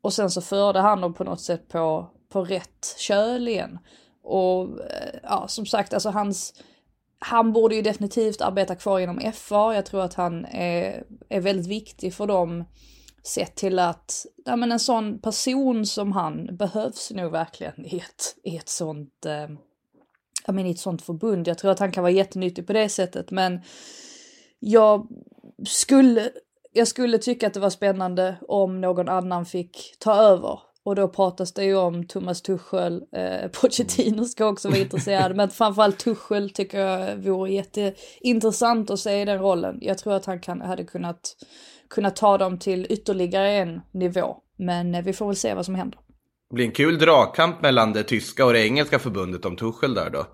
Och 0.01 0.13
sen 0.13 0.31
så 0.31 0.41
förde 0.41 0.81
han 0.81 1.01
dem 1.01 1.15
på 1.15 1.25
något 1.25 1.41
sätt 1.41 1.69
på, 1.69 2.07
på 2.33 2.45
rätt 2.45 2.95
köl 2.99 3.49
igen. 3.49 3.79
Och 4.23 4.63
eh, 4.63 5.21
ja, 5.23 5.49
som 5.49 5.67
sagt, 5.67 5.95
alltså 5.95 6.11
hans, 6.11 6.55
han 7.19 7.53
borde 7.53 7.75
ju 7.75 7.83
definitivt 7.83 8.41
arbeta 8.41 8.75
kvar 8.75 9.01
inom 9.01 9.33
FA. 9.35 9.75
Jag 9.75 9.87
tror 9.87 10.03
att 10.03 10.15
han 10.15 10.45
är, 10.45 11.05
är 11.29 11.41
väldigt 11.41 11.67
viktig 11.67 12.15
för 12.15 12.27
dem 12.27 12.65
Sett 13.27 13.55
till 13.55 13.79
att 13.79 14.27
ja, 14.45 14.57
men 14.57 14.73
en 14.73 14.81
sån 14.81 15.19
person 15.19 15.87
som 15.87 16.13
han 16.13 16.57
behövs 16.57 17.11
nog 17.11 17.33
verkligen 17.33 17.87
i 17.87 17.97
ett, 17.97 18.37
i 18.43 18.57
ett 18.57 18.69
sånt 18.69 19.27
eh, 19.27 19.49
ja, 20.47 20.53
men 20.53 20.67
i 20.67 20.71
ett 20.71 20.79
sånt 20.79 21.03
förbund. 21.03 21.49
Jag 21.49 21.59
tror 21.59 21.71
att 21.71 21.79
han 21.79 21.93
kan 21.93 22.03
vara 22.03 22.13
jättenyttig 22.13 22.67
på 22.67 22.73
det 22.73 22.89
sättet 22.89 23.31
men 23.31 23.61
jag 24.59 25.09
skulle, 25.67 26.31
jag 26.73 26.89
skulle 26.89 27.19
tycka 27.19 27.47
att 27.47 27.55
det 27.55 27.61
var 27.61 27.71
spännande 27.71 28.37
om 28.49 28.81
någon 28.81 29.09
annan 29.09 29.47
fick 29.47 29.95
ta 29.99 30.15
över. 30.15 30.59
Och 30.83 30.95
då 30.95 31.09
pratas 31.09 31.53
det 31.53 31.65
ju 31.65 31.77
om 31.77 32.07
Thomas 32.07 32.43
Tuchel, 32.43 33.05
eh, 33.13 33.49
Pochettino 33.61 34.25
ska 34.25 34.47
också 34.47 34.69
vara 34.69 34.79
intresserad, 34.79 35.37
men 35.37 35.51
framförallt 35.51 35.99
Tuchel 35.99 36.51
tycker 36.51 36.79
jag 36.79 37.17
vore 37.17 37.51
jätteintressant 37.53 38.91
att 38.91 39.01
se 39.01 39.21
i 39.21 39.25
den 39.25 39.39
rollen. 39.39 39.79
Jag 39.81 39.99
tror 39.99 40.15
att 40.15 40.27
han 40.27 40.41
kan, 40.41 40.61
hade 40.61 40.85
kunnat 40.85 41.37
kunna 41.95 42.11
ta 42.11 42.39
dem 42.39 42.59
till 42.59 42.87
ytterligare 42.91 43.51
en 43.51 43.81
nivå. 43.93 44.37
Men 44.59 44.95
eh, 44.95 45.05
vi 45.05 45.13
får 45.13 45.27
väl 45.27 45.37
se 45.37 45.55
vad 45.55 45.65
som 45.65 45.75
händer. 45.75 45.99
Det 46.51 46.55
blir 46.55 46.65
en 46.65 46.73
kul 46.73 46.99
dragkamp 46.99 47.63
mellan 47.63 47.93
det 47.93 48.03
tyska 48.03 48.45
och 48.45 48.53
det 48.53 48.67
engelska 48.67 48.99
förbundet 48.99 49.45
om 49.45 49.57
Tuchel 49.57 49.95
där 49.95 50.11
då. 50.11 50.27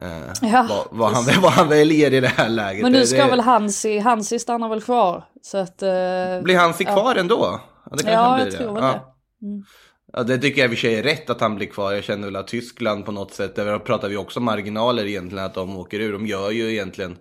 Eh, 0.00 0.50
ja, 0.52 0.66
vad, 0.68 0.98
vad, 0.98 1.12
han, 1.12 1.24
vad 1.42 1.52
han 1.52 1.68
väljer 1.68 2.12
i 2.12 2.20
det 2.20 2.28
här 2.28 2.48
läget. 2.48 2.82
Men 2.82 2.92
nu 2.92 3.06
ska 3.06 3.24
det... 3.24 3.30
väl 3.30 3.40
Hansi, 3.40 3.98
Hansi 3.98 4.38
stannar 4.38 4.68
väl 4.68 4.82
kvar. 4.82 5.24
Så 5.42 5.58
att, 5.58 5.82
eh, 5.82 6.42
blir 6.42 6.56
Hansi 6.56 6.84
ja. 6.84 6.94
kvar 6.94 7.14
ändå? 7.14 7.60
Ja, 7.90 7.96
det 7.96 8.12
ja 8.12 8.38
jag 8.38 8.50
tror 8.50 8.74
väl 8.74 8.82
det. 8.82 9.00
Mm. 9.42 9.64
Ja, 10.12 10.22
det 10.22 10.38
tycker 10.38 10.60
jag 10.60 10.70
i 10.70 10.74
och 10.74 10.78
för 10.78 10.80
sig 10.80 10.98
är 10.98 11.02
rätt 11.02 11.30
att 11.30 11.40
han 11.40 11.54
blir 11.54 11.66
kvar. 11.66 11.92
Jag 11.92 12.04
känner 12.04 12.24
väl 12.24 12.36
att 12.36 12.48
Tyskland 12.48 13.04
på 13.04 13.12
något 13.12 13.32
sätt, 13.32 13.56
där 13.56 13.78
pratar 13.78 14.08
vi 14.08 14.16
också 14.16 14.40
marginaler 14.40 15.06
egentligen, 15.06 15.44
att 15.44 15.54
de 15.54 15.76
åker 15.76 16.00
ur. 16.00 16.12
De 16.12 16.26
gör 16.26 16.50
ju 16.50 16.72
egentligen 16.72 17.16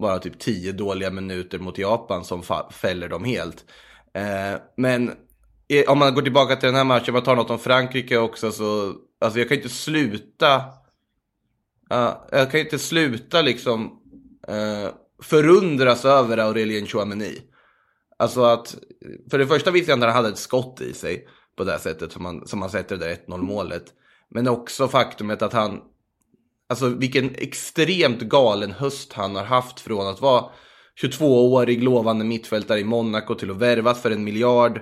bara 0.00 0.18
typ 0.18 0.38
tio 0.38 0.72
dåliga 0.72 1.10
minuter 1.10 1.58
mot 1.58 1.78
Japan 1.78 2.24
som 2.24 2.42
fäller 2.70 3.08
dem 3.08 3.24
helt. 3.24 3.64
Eh, 4.14 4.60
men 4.76 5.12
om 5.88 5.98
man 5.98 6.14
går 6.14 6.22
tillbaka 6.22 6.56
till 6.56 6.66
den 6.66 6.76
här 6.76 6.84
matchen, 6.84 7.14
man 7.14 7.22
tar 7.22 7.36
något 7.36 7.50
om 7.50 7.58
Frankrike 7.58 8.18
också 8.18 8.52
så, 8.52 8.94
alltså 9.20 9.38
jag 9.38 9.48
kan 9.48 9.56
inte 9.56 9.68
sluta, 9.68 10.56
uh, 11.92 12.16
jag 12.30 12.50
kan 12.50 12.60
inte 12.60 12.78
sluta 12.78 13.42
liksom 13.42 13.84
uh, 14.50 14.88
förundras 15.22 16.04
över 16.04 16.38
Aurelien 16.38 16.86
Chouameni. 16.86 17.42
Alltså 18.18 18.42
att, 18.42 18.76
för 19.30 19.38
det 19.38 19.46
första 19.46 19.70
visste 19.70 19.90
jag 19.90 19.96
inte 19.96 20.06
att 20.06 20.14
han 20.14 20.24
hade 20.24 20.34
ett 20.34 20.40
skott 20.40 20.80
i 20.80 20.92
sig 20.92 21.28
på 21.56 21.64
det 21.64 21.72
här 21.72 21.78
sättet 21.78 22.12
som 22.12 22.22
man, 22.22 22.46
som 22.46 22.58
man 22.58 22.70
sätter 22.70 22.96
det 22.96 23.04
där 23.04 23.16
1-0 23.26 23.42
målet. 23.42 23.84
Men 24.30 24.48
också 24.48 24.88
faktumet 24.88 25.42
att 25.42 25.52
han 25.52 25.80
Alltså 26.74 26.88
vilken 26.88 27.34
extremt 27.34 28.20
galen 28.20 28.72
höst 28.72 29.12
han 29.12 29.36
har 29.36 29.44
haft 29.44 29.80
från 29.80 30.06
att 30.06 30.20
vara 30.20 30.44
22-årig 31.02 31.82
lovande 31.82 32.24
mittfältare 32.24 32.80
i 32.80 32.84
Monaco 32.84 33.34
till 33.34 33.50
att 33.50 33.56
värvas 33.56 34.02
för 34.02 34.10
en 34.10 34.24
miljard. 34.24 34.80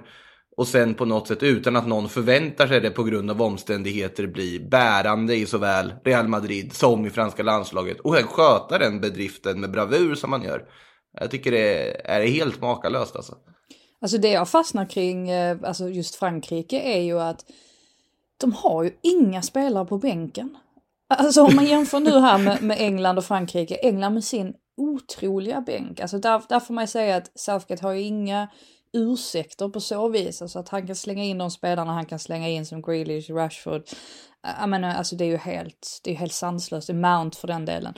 Och 0.56 0.68
sen 0.68 0.94
på 0.94 1.04
något 1.04 1.28
sätt 1.28 1.42
utan 1.42 1.76
att 1.76 1.86
någon 1.86 2.08
förväntar 2.08 2.66
sig 2.66 2.80
det 2.80 2.90
på 2.90 3.04
grund 3.04 3.30
av 3.30 3.42
omständigheter 3.42 4.26
bli 4.26 4.60
bärande 4.60 5.34
i 5.34 5.46
såväl 5.46 5.94
Real 6.04 6.28
Madrid 6.28 6.72
som 6.72 7.06
i 7.06 7.10
franska 7.10 7.42
landslaget. 7.42 8.00
Och 8.00 8.14
sen 8.14 8.26
sköta 8.26 8.78
den 8.78 9.00
bedriften 9.00 9.60
med 9.60 9.70
bravur 9.70 10.14
som 10.14 10.30
man 10.30 10.42
gör. 10.42 10.64
Jag 11.20 11.30
tycker 11.30 11.50
det 11.50 12.10
är 12.10 12.26
helt 12.26 12.60
makalöst 12.60 13.16
alltså. 13.16 13.34
Alltså 14.00 14.18
det 14.18 14.30
jag 14.30 14.48
fastnar 14.48 14.86
kring, 14.90 15.30
eh, 15.30 15.58
alltså 15.64 15.88
just 15.88 16.14
Frankrike 16.14 16.80
är 16.80 17.00
ju 17.00 17.20
att 17.20 17.44
de 18.40 18.52
har 18.52 18.82
ju 18.82 18.90
inga 19.02 19.42
spelare 19.42 19.84
på 19.84 19.98
bänken. 19.98 20.56
Alltså 21.14 21.42
om 21.42 21.56
man 21.56 21.66
jämför 21.66 22.00
nu 22.00 22.20
här 22.20 22.38
med, 22.38 22.62
med 22.62 22.76
England 22.80 23.18
och 23.18 23.24
Frankrike, 23.24 23.74
England 23.74 24.14
med 24.14 24.24
sin 24.24 24.54
otroliga 24.76 25.60
bänk, 25.60 26.00
alltså 26.00 26.18
där, 26.18 26.42
där 26.48 26.60
får 26.60 26.74
man 26.74 26.88
säga 26.88 27.16
att 27.16 27.30
Southgate 27.34 27.82
har 27.82 27.92
ju 27.92 28.00
inga 28.00 28.48
ursäkter 28.92 29.68
på 29.68 29.80
så 29.80 30.08
vis, 30.08 30.42
alltså 30.42 30.58
att 30.58 30.68
han 30.68 30.86
kan 30.86 30.96
slänga 30.96 31.24
in 31.24 31.38
de 31.38 31.50
spelarna 31.50 31.92
han 31.92 32.06
kan 32.06 32.18
slänga 32.18 32.48
in 32.48 32.66
som 32.66 32.82
Grealish, 32.82 33.30
Rashford. 33.30 33.82
Jag 34.60 34.68
menar, 34.68 34.94
alltså 34.94 35.16
det 35.16 35.24
är 35.24 35.28
ju 35.28 35.36
helt, 35.36 36.00
det 36.04 36.10
är 36.10 36.14
helt 36.14 36.32
sanslöst, 36.32 36.86
det 36.86 36.92
är 36.92 37.16
Mount 37.18 37.38
för 37.38 37.48
den 37.48 37.64
delen. 37.64 37.94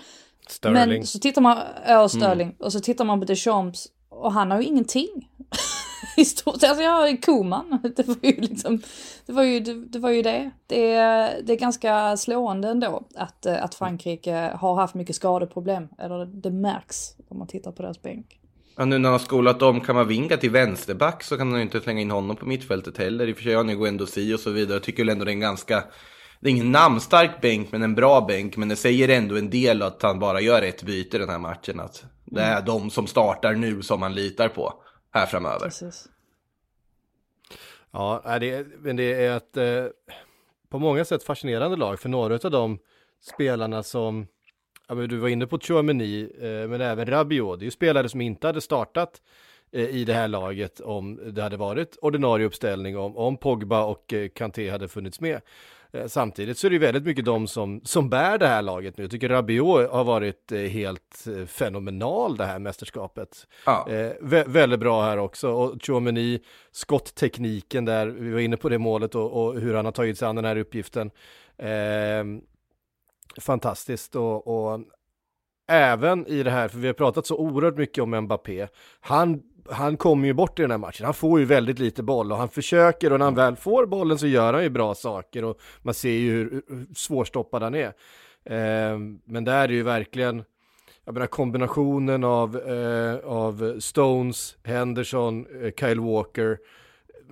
Sterling. 0.49 0.75
Men 0.75 1.06
så 1.06 1.18
tittar 1.18 1.42
man, 1.42 1.59
ja 1.87 2.09
Sterling, 2.09 2.47
mm. 2.47 2.56
och 2.59 2.73
så 2.73 2.80
tittar 2.80 3.04
man 3.04 3.21
på 3.21 3.26
Deschamps 3.26 3.88
och 4.16 4.33
han 4.33 4.50
har 4.50 4.61
ju 4.61 4.66
ingenting. 4.66 5.28
I 6.16 6.25
stort 6.25 6.61
sett, 6.61 6.71
alltså 6.71 6.83
ja, 6.83 7.16
Koman, 7.23 7.78
det 7.97 8.09
var 8.09 8.16
ju 8.23 8.40
liksom, 8.40 8.83
det 9.26 9.33
var 9.33 9.42
ju 9.42 9.61
det. 9.61 9.75
det, 9.75 9.99
var 9.99 10.11
ju 10.11 10.23
det. 10.23 10.50
Det, 10.66 10.92
är, 10.92 11.42
det 11.42 11.52
är 11.52 11.56
ganska 11.56 12.16
slående 12.16 12.68
ändå 12.68 13.02
att, 13.14 13.47
eh, 13.47 13.64
att 13.64 13.75
Frankrike 13.75 14.52
har 14.61 14.75
haft 14.75 14.94
mycket 14.94 15.16
skadeproblem, 15.16 15.88
eller 15.99 16.26
det 16.26 16.50
märks 16.50 17.16
om 17.28 17.38
man 17.38 17.47
tittar 17.47 17.73
på 17.73 17.83
deras 17.83 18.02
bänk. 18.02 18.40
Ja, 18.76 18.85
nu 18.85 18.99
när 18.99 19.09
han 19.09 19.18
har 19.18 19.25
skolat 19.25 19.62
om 19.62 19.80
Kamavinga 19.80 20.37
till 20.37 20.50
vänsterback 20.50 21.23
så 21.23 21.37
kan 21.37 21.49
han 21.50 21.56
ju 21.59 21.62
inte 21.62 21.80
slänga 21.80 22.00
in 22.00 22.11
honom 22.11 22.37
på 22.37 22.47
mittfältet 22.47 22.99
heller. 22.99 23.28
I 23.28 23.33
och 23.33 23.37
för 23.37 23.44
sig 23.44 23.54
har 23.54 23.64
ni 23.64 24.06
si 24.06 24.35
och 24.35 24.40
så 24.40 24.50
vidare. 24.50 24.75
Jag 24.75 24.83
tycker 24.83 25.02
väl 25.02 25.09
ändå 25.09 25.25
det 25.25 25.30
är 25.30 25.33
en 25.33 25.40
ganska, 25.40 25.85
det 26.40 26.49
är 26.49 26.50
ingen 26.50 26.73
namnstark 26.73 27.40
bänk 27.40 27.73
men 27.73 27.83
en 27.83 27.94
bra 27.94 28.21
bänk. 28.21 28.56
Men 28.56 28.68
det 28.68 28.76
säger 28.76 29.09
ändå 29.09 29.37
en 29.37 29.50
del 29.50 29.83
att 29.83 30.02
han 30.02 30.18
bara 30.18 30.40
gör 30.40 30.62
ett 30.62 30.83
byte 30.83 31.18
den 31.18 31.28
här 31.28 31.38
matchen. 31.38 31.80
Att 31.80 32.04
det 32.34 32.42
är 32.42 32.52
mm. 32.52 32.64
de 32.64 32.90
som 32.90 33.06
startar 33.06 33.54
nu 33.54 33.82
som 33.82 34.02
han 34.02 34.14
litar 34.14 34.48
på 34.48 34.74
här 35.10 35.26
framöver. 35.26 35.64
Precis. 35.64 36.08
Ja, 37.90 38.38
det, 38.40 38.66
men 38.78 38.96
det 38.96 39.24
är 39.24 39.36
ett 39.36 39.56
eh, 39.56 39.84
på 40.68 40.78
många 40.78 41.04
sätt 41.04 41.22
fascinerande 41.22 41.76
lag 41.76 42.00
för 42.00 42.08
några 42.08 42.34
av 42.34 42.50
de 42.50 42.78
spelarna 43.20 43.82
som 43.82 44.26
ja, 44.88 44.94
men 44.94 45.08
du 45.08 45.16
var 45.16 45.28
inne 45.28 45.46
på 45.46 45.58
Chouameni, 45.58 46.30
eh, 46.40 46.68
men 46.68 46.80
även 46.80 47.06
Rabiot, 47.06 47.58
det 47.58 47.62
är 47.62 47.66
ju 47.66 47.70
spelare 47.70 48.08
som 48.08 48.20
inte 48.20 48.46
hade 48.46 48.60
startat 48.60 49.22
eh, 49.72 49.88
i 49.88 50.04
det 50.04 50.14
här 50.14 50.28
laget 50.28 50.80
om 50.80 51.32
det 51.32 51.42
hade 51.42 51.56
varit 51.56 51.98
ordinarie 52.02 52.46
uppställning, 52.46 52.98
om, 52.98 53.16
om 53.16 53.36
Pogba 53.36 53.84
och 53.84 54.12
eh, 54.12 54.28
Kanté 54.28 54.70
hade 54.70 54.88
funnits 54.88 55.20
med. 55.20 55.40
Eh, 55.94 56.06
samtidigt 56.06 56.58
så 56.58 56.66
är 56.66 56.70
det 56.70 56.78
väldigt 56.78 57.04
mycket 57.04 57.24
de 57.24 57.46
som, 57.46 57.80
som 57.84 58.10
bär 58.10 58.38
det 58.38 58.46
här 58.46 58.62
laget 58.62 58.96
nu. 58.96 59.04
Jag 59.04 59.10
tycker 59.10 59.28
Rabiot 59.28 59.90
har 59.90 60.04
varit 60.04 60.52
eh, 60.52 60.58
helt 60.58 61.26
eh, 61.26 61.46
fenomenal 61.46 62.36
det 62.36 62.44
här 62.44 62.58
mästerskapet. 62.58 63.46
Ja. 63.66 63.88
Eh, 63.90 64.12
vä 64.20 64.44
väldigt 64.44 64.80
bra 64.80 65.02
här 65.02 65.18
också. 65.18 65.50
Och 65.50 65.82
Chouameni, 65.82 66.40
skotttekniken 66.72 67.84
där, 67.84 68.06
vi 68.06 68.30
var 68.30 68.40
inne 68.40 68.56
på 68.56 68.68
det 68.68 68.78
målet 68.78 69.14
och, 69.14 69.44
och 69.44 69.60
hur 69.60 69.74
han 69.74 69.84
har 69.84 69.92
tagit 69.92 70.18
sig 70.18 70.28
an 70.28 70.36
den 70.36 70.44
här 70.44 70.56
uppgiften. 70.56 71.10
Eh, 71.56 72.24
fantastiskt 73.40 74.16
och, 74.16 74.46
och 74.46 74.80
även 75.68 76.26
i 76.26 76.42
det 76.42 76.50
här, 76.50 76.68
för 76.68 76.78
vi 76.78 76.86
har 76.86 76.94
pratat 76.94 77.26
så 77.26 77.36
oerhört 77.36 77.76
mycket 77.76 78.02
om 78.02 78.20
Mbappé. 78.20 78.68
Han 79.00 79.42
han 79.71 79.97
kommer 79.97 80.26
ju 80.26 80.33
bort 80.33 80.59
i 80.59 80.62
den 80.62 80.71
här 80.71 80.78
matchen. 80.78 81.04
Han 81.04 81.14
får 81.14 81.40
ju 81.40 81.44
väldigt 81.47 81.78
lite 81.78 82.02
boll 82.02 82.33
och 82.33 82.38
han 82.38 82.49
försöker 82.49 83.12
och 83.12 83.18
när 83.18 83.25
han 83.25 83.35
väl 83.35 83.56
får 83.56 83.87
bollen 83.87 84.18
så 84.18 84.26
gör 84.26 84.52
han 84.52 84.62
ju 84.62 84.71
bra 84.71 84.94
saker 84.94 85.44
och 85.44 85.61
man 85.83 85.94
ser 85.94 86.11
ju 86.11 86.30
hur, 86.30 86.62
hur 86.68 86.87
svårstoppad 86.94 87.62
han 87.62 87.75
är. 87.75 87.92
Eh, 88.44 88.99
men 89.25 89.44
där 89.44 89.68
är 89.68 89.73
ju 89.73 89.83
verkligen 89.83 90.44
jag 91.04 91.14
menar 91.14 91.26
kombinationen 91.26 92.25
av, 92.25 92.56
eh, 92.56 93.16
av 93.25 93.80
Stones, 93.80 94.56
Henderson, 94.64 95.47
eh, 95.62 95.73
Kyle 95.80 96.00
Walker, 96.00 96.59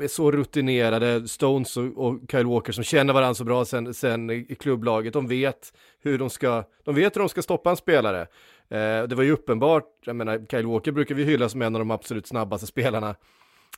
är 0.01 0.09
så 0.09 0.31
rutinerade, 0.31 1.29
Stones 1.29 1.77
och, 1.77 2.07
och, 2.07 2.19
Kyle 2.31 2.47
Walker 2.47 2.73
som 2.73 2.85
känner 2.85 3.13
varandra 3.15 3.35
så 3.35 3.45
bra 3.45 3.65
sen, 3.65 3.95
sen 3.95 4.31
i 4.31 4.57
klubblaget, 4.61 5.13
de 5.13 5.27
vet 5.29 5.73
hur 6.03 6.19
de 6.19 6.31
ska, 6.31 6.65
de 6.85 6.95
vet 6.95 7.17
hur 7.17 7.21
de 7.21 7.29
ska 7.29 7.43
stoppa 7.43 7.71
en 7.71 7.77
spelare. 7.77 8.27
Eh, 8.69 9.03
det 9.09 9.15
var 9.15 9.23
ju 9.23 9.33
uppenbart, 9.33 9.85
jag 10.05 10.17
menar, 10.17 10.47
Kyle 10.51 10.67
Walker 10.67 10.93
brukar 10.93 11.15
vi 11.15 11.25
hylla 11.25 11.49
som 11.49 11.63
en 11.63 11.75
av 11.75 11.79
de 11.79 11.91
absolut 11.91 12.27
snabbaste 12.27 12.67
spelarna 12.67 13.15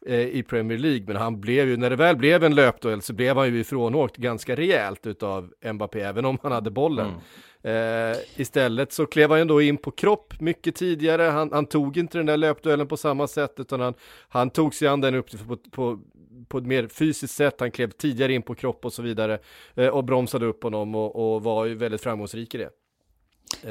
eh, 0.07 0.21
i 0.21 0.43
Premier 0.43 0.79
League, 0.79 1.05
men 1.07 1.17
han 1.17 1.41
blev 1.41 1.69
ju, 1.69 1.77
när 1.77 1.91
det 1.91 1.97
väl 1.97 2.17
blev 2.17 2.45
en 2.45 2.55
löpduell 2.55 3.03
så 3.03 3.13
blev 3.13 3.37
han 3.37 3.55
ju 3.55 3.61
ifrånåkt 3.61 4.17
ganska 4.17 4.57
rejält 4.57 5.07
utav 5.07 5.53
Mbappé, 5.73 6.01
även 6.01 6.25
om 6.25 6.39
han 6.43 6.53
hade 6.53 6.71
bollen. 6.71 7.07
Mm. 7.07 7.21
Eh, 7.67 8.17
istället 8.37 8.93
så 8.93 9.07
klev 9.07 9.31
han 9.31 9.47
då 9.47 9.63
in 9.63 9.77
på 9.77 9.91
kropp 9.91 10.41
mycket 10.41 10.77
tidigare, 10.77 11.23
han, 11.23 11.53
han, 11.53 11.67
tog 11.67 11.97
inte 11.97 12.19
den 12.19 12.27
där 12.27 12.37
löpduellen 12.37 12.87
på 12.87 12.97
samma 12.97 13.27
sätt 13.27 13.55
utan 13.57 13.81
han, 13.81 13.95
han 14.29 14.51
tog 14.51 14.75
sig 14.75 14.89
an 14.89 15.01
den 15.01 15.15
uppgiften 15.15 15.49
på, 15.49 15.57
på, 15.57 16.01
på 16.49 16.59
ett 16.59 16.67
mer 16.67 16.89
fysiskt 16.89 17.35
sätt, 17.35 17.61
han 17.61 17.71
klev 17.71 17.91
tidigare 17.91 18.33
in 18.33 18.43
på 18.43 18.55
kropp 18.55 18.85
och 18.85 18.93
så 18.93 19.03
vidare 19.03 19.39
eh, 19.75 19.89
och 19.89 20.05
bromsade 20.05 20.47
upp 20.47 20.63
honom 20.63 20.95
och, 20.95 21.35
och 21.35 21.43
var 21.43 21.65
ju 21.65 21.75
väldigt 21.75 22.01
framgångsrik 22.01 22.55
i 22.55 22.59
det. 22.59 22.71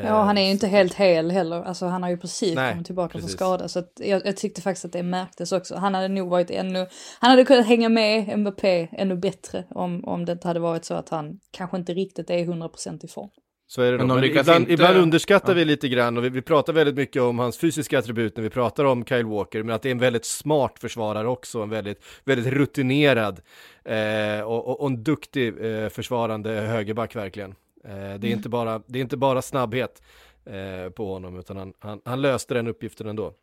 Ja, 0.03 0.23
han 0.23 0.37
är 0.37 0.45
ju 0.45 0.51
inte 0.51 0.67
helt 0.67 0.93
hel 0.93 1.31
heller. 1.31 1.63
Alltså 1.63 1.85
han 1.85 2.03
har 2.03 2.09
ju 2.09 2.17
precis 2.17 2.55
Nej, 2.55 2.71
kommit 2.71 2.85
tillbaka 2.85 3.19
från 3.19 3.29
skada. 3.29 3.67
Så 3.67 3.83
jag, 3.95 4.25
jag, 4.25 4.37
tyckte 4.37 4.61
faktiskt 4.61 4.85
att 4.85 4.91
det 4.91 5.03
märktes 5.03 5.51
också. 5.51 5.75
Han 5.75 5.93
hade 5.93 6.07
nog 6.07 6.29
varit 6.29 6.51
ännu, 6.51 6.87
han 7.19 7.29
hade 7.29 7.45
kunnat 7.45 7.65
hänga 7.65 7.89
med 7.89 8.39
Mbappé 8.39 8.87
ännu 8.91 9.15
bättre 9.15 9.63
om, 9.69 10.05
om 10.05 10.25
det 10.25 10.31
inte 10.31 10.47
hade 10.47 10.59
varit 10.59 10.85
så 10.85 10.93
att 10.93 11.09
han 11.09 11.39
kanske 11.51 11.77
inte 11.77 11.93
riktigt 11.93 12.29
är 12.29 12.37
100% 12.37 13.05
i 13.05 13.07
form. 13.07 13.29
Så 13.67 13.81
är 13.81 13.91
det 13.91 13.97
Men, 13.97 14.07
Men 14.07 14.23
ibland, 14.23 14.49
inte... 14.49 14.73
ibland, 14.73 14.97
underskattar 14.97 15.53
ja. 15.53 15.55
vi 15.55 15.65
lite 15.65 15.89
grann 15.89 16.17
och 16.17 16.23
vi, 16.23 16.29
vi, 16.29 16.41
pratar 16.41 16.73
väldigt 16.73 16.95
mycket 16.95 17.21
om 17.21 17.39
hans 17.39 17.57
fysiska 17.57 17.99
attribut 17.99 18.37
när 18.37 18.43
vi 18.43 18.49
pratar 18.49 18.85
om 18.85 19.05
Kyle 19.05 19.25
Walker, 19.25 19.63
men 19.63 19.75
att 19.75 19.81
det 19.81 19.89
är 19.89 19.91
en 19.91 19.99
väldigt 19.99 20.25
smart 20.25 20.79
försvarare 20.79 21.27
också, 21.27 21.61
en 21.61 21.69
väldigt, 21.69 22.03
väldigt 22.25 22.53
rutinerad 22.53 23.41
eh, 23.85 24.41
och, 24.41 24.67
och, 24.67 24.81
och, 24.81 24.87
en 24.87 25.03
duktig 25.03 25.47
eh, 25.47 25.89
försvarande 25.89 26.49
högerback 26.49 27.15
verkligen. 27.15 27.55
Eh, 27.83 27.93
det, 27.93 27.97
är 27.97 28.15
mm. 28.15 28.31
inte 28.31 28.49
bara, 28.49 28.81
det 28.87 28.99
är 28.99 29.01
inte 29.01 29.17
bara 29.17 29.41
snabbhet 29.41 30.01
eh, 30.45 30.89
på 30.89 31.13
honom, 31.13 31.39
utan 31.39 31.57
han, 31.57 31.73
han, 31.79 32.01
han, 32.05 32.21
löste 32.21 32.53
den 32.53 32.67
uppgiften 32.67 33.07
ändå. 33.07 33.33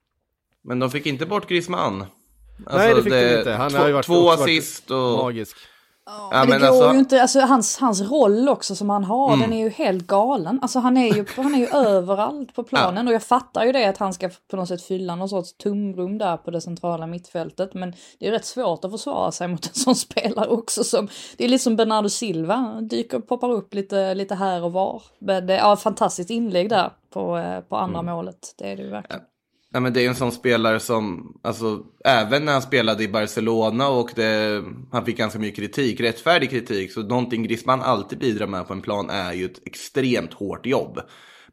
Men 0.62 0.78
de 0.78 0.90
fick 0.90 1.06
inte 1.06 1.26
bort 1.26 1.48
Griezmann. 1.48 2.04
Alltså, 2.66 2.78
Nej, 2.78 2.94
det 2.94 3.02
fick 3.02 3.12
det, 3.12 3.32
de 3.32 3.38
inte. 3.38 3.52
Han 3.52 3.70
två, 3.70 3.78
har 3.78 3.86
ju 3.86 3.92
varit 3.92 4.06
två 4.06 4.30
assist 4.30 4.90
och... 4.90 5.18
Magisk. 5.18 5.56
Ja, 6.30 6.44
men 6.48 6.48
det 6.48 6.58
går 6.58 6.66
alltså... 6.66 6.92
ju 6.92 6.98
inte, 6.98 7.22
alltså 7.22 7.40
hans, 7.40 7.78
hans 7.78 8.00
roll 8.00 8.48
också 8.48 8.74
som 8.74 8.90
han 8.90 9.04
har, 9.04 9.28
mm. 9.28 9.40
den 9.40 9.52
är 9.52 9.64
ju 9.64 9.70
helt 9.70 10.06
galen. 10.06 10.58
Alltså 10.62 10.78
han 10.78 10.96
är 10.96 11.14
ju, 11.14 11.24
han 11.36 11.54
är 11.54 11.58
ju 11.58 11.66
överallt 11.72 12.54
på 12.54 12.62
planen 12.62 13.06
ja. 13.06 13.10
och 13.10 13.14
jag 13.14 13.22
fattar 13.22 13.64
ju 13.64 13.72
det 13.72 13.84
att 13.84 13.98
han 13.98 14.12
ska 14.12 14.30
på 14.50 14.56
något 14.56 14.68
sätt 14.68 14.82
fylla 14.82 15.16
någon 15.16 15.28
sorts 15.28 15.56
tomrum 15.56 16.18
där 16.18 16.36
på 16.36 16.50
det 16.50 16.60
centrala 16.60 17.06
mittfältet. 17.06 17.74
Men 17.74 17.94
det 18.18 18.28
är 18.28 18.32
rätt 18.32 18.44
svårt 18.44 18.84
att 18.84 18.90
försvara 18.90 19.32
sig 19.32 19.48
mot 19.48 19.66
en 19.66 19.74
sån 19.74 19.94
spelare 20.10 20.48
också 20.48 20.84
som, 20.84 21.08
det 21.36 21.44
är 21.44 21.48
lite 21.48 21.64
som 21.64 21.76
Bernardo 21.76 22.08
Silva, 22.08 22.80
dyker, 22.80 23.18
poppar 23.18 23.50
upp 23.50 23.74
lite, 23.74 24.14
lite 24.14 24.34
här 24.34 24.64
och 24.64 24.72
var. 24.72 25.02
Men 25.18 25.46
det, 25.46 25.56
ja, 25.56 25.76
fantastiskt 25.76 26.30
inlägg 26.30 26.68
där 26.68 26.92
på, 27.10 27.38
eh, 27.38 27.60
på 27.60 27.76
andra 27.76 27.98
mm. 27.98 28.14
målet, 28.14 28.54
det 28.58 28.72
är 28.72 28.76
det 28.76 28.82
ju 28.82 28.90
verkligen. 28.90 29.22
Nej, 29.72 29.82
men 29.82 29.92
det 29.92 30.04
är 30.04 30.08
en 30.08 30.14
sån 30.14 30.32
spelare 30.32 30.80
som, 30.80 31.32
alltså, 31.42 31.84
även 32.04 32.44
när 32.44 32.52
han 32.52 32.62
spelade 32.62 33.04
i 33.04 33.08
Barcelona 33.08 33.88
och 33.88 34.10
det, 34.14 34.62
han 34.92 35.04
fick 35.04 35.16
ganska 35.16 35.38
mycket 35.38 35.56
kritik, 35.56 36.00
rättfärdig 36.00 36.50
kritik, 36.50 36.92
så 36.92 37.02
någonting 37.02 37.42
Griezmann 37.42 37.82
alltid 37.82 38.18
bidrar 38.18 38.46
med 38.46 38.66
på 38.66 38.72
en 38.72 38.82
plan 38.82 39.10
är 39.10 39.32
ju 39.32 39.44
ett 39.44 39.66
extremt 39.66 40.32
hårt 40.32 40.66
jobb. 40.66 41.00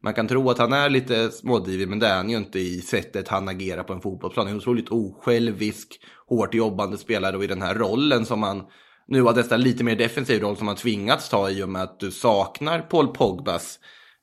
Man 0.00 0.14
kan 0.14 0.28
tro 0.28 0.50
att 0.50 0.58
han 0.58 0.72
är 0.72 0.88
lite 0.88 1.30
smådivig, 1.30 1.88
men 1.88 1.98
det 1.98 2.06
är 2.06 2.16
han 2.16 2.30
ju 2.30 2.36
inte 2.36 2.58
i 2.58 2.80
sättet 2.80 3.28
han 3.28 3.48
agerar 3.48 3.82
på 3.82 3.92
en 3.92 4.00
fotbollsplan. 4.00 4.46
Han 4.46 4.52
är 4.52 4.56
en 4.56 4.60
otroligt 4.60 4.90
osjälvisk, 4.90 6.00
hårt 6.26 6.54
jobbande 6.54 6.98
spelare 6.98 7.36
och 7.36 7.44
i 7.44 7.46
den 7.46 7.62
här 7.62 7.74
rollen 7.74 8.26
som 8.26 8.42
han 8.42 8.62
nu 9.08 9.22
har 9.22 9.34
nästan 9.34 9.60
lite 9.60 9.84
mer 9.84 9.96
defensiv 9.96 10.40
roll 10.40 10.56
som 10.56 10.66
han 10.66 10.76
tvingats 10.76 11.28
ta 11.28 11.50
i 11.50 11.62
och 11.62 11.68
med 11.68 11.82
att 11.82 12.00
du 12.00 12.10
saknar 12.10 12.80
Paul 12.80 13.08
Pogbas 13.08 13.78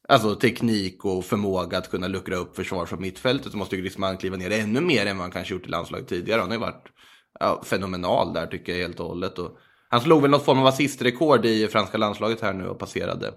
Alltså 0.07 0.35
teknik 0.35 1.05
och 1.05 1.25
förmåga 1.25 1.77
att 1.77 1.91
kunna 1.91 2.07
luckra 2.07 2.35
upp 2.35 2.55
försvar 2.55 2.85
från 2.85 3.01
mittfältet 3.01 3.51
så 3.51 3.57
måste 3.57 3.75
ju 3.75 3.81
Griezmann 3.81 4.17
kliva 4.17 4.37
ner 4.37 4.51
ännu 4.51 4.81
mer 4.81 5.05
än 5.05 5.17
vad 5.17 5.23
han 5.23 5.31
kanske 5.31 5.53
gjort 5.53 5.65
i 5.65 5.69
landslaget 5.69 6.07
tidigare. 6.07 6.39
Han 6.39 6.49
har 6.49 6.55
ju 6.55 6.61
varit 6.61 6.87
ja, 7.39 7.61
fenomenal 7.65 8.33
där 8.33 8.47
tycker 8.47 8.71
jag 8.71 8.79
helt 8.79 8.99
och 8.99 9.07
hållet. 9.07 9.39
Och 9.39 9.57
han 9.89 10.01
slog 10.01 10.21
väl 10.21 10.31
något 10.31 10.45
form 10.45 10.59
av 10.59 10.67
assistrekord 10.67 11.45
i 11.45 11.67
franska 11.67 11.97
landslaget 11.97 12.41
här 12.41 12.53
nu 12.53 12.67
och 12.67 12.79
passerade, 12.79 13.33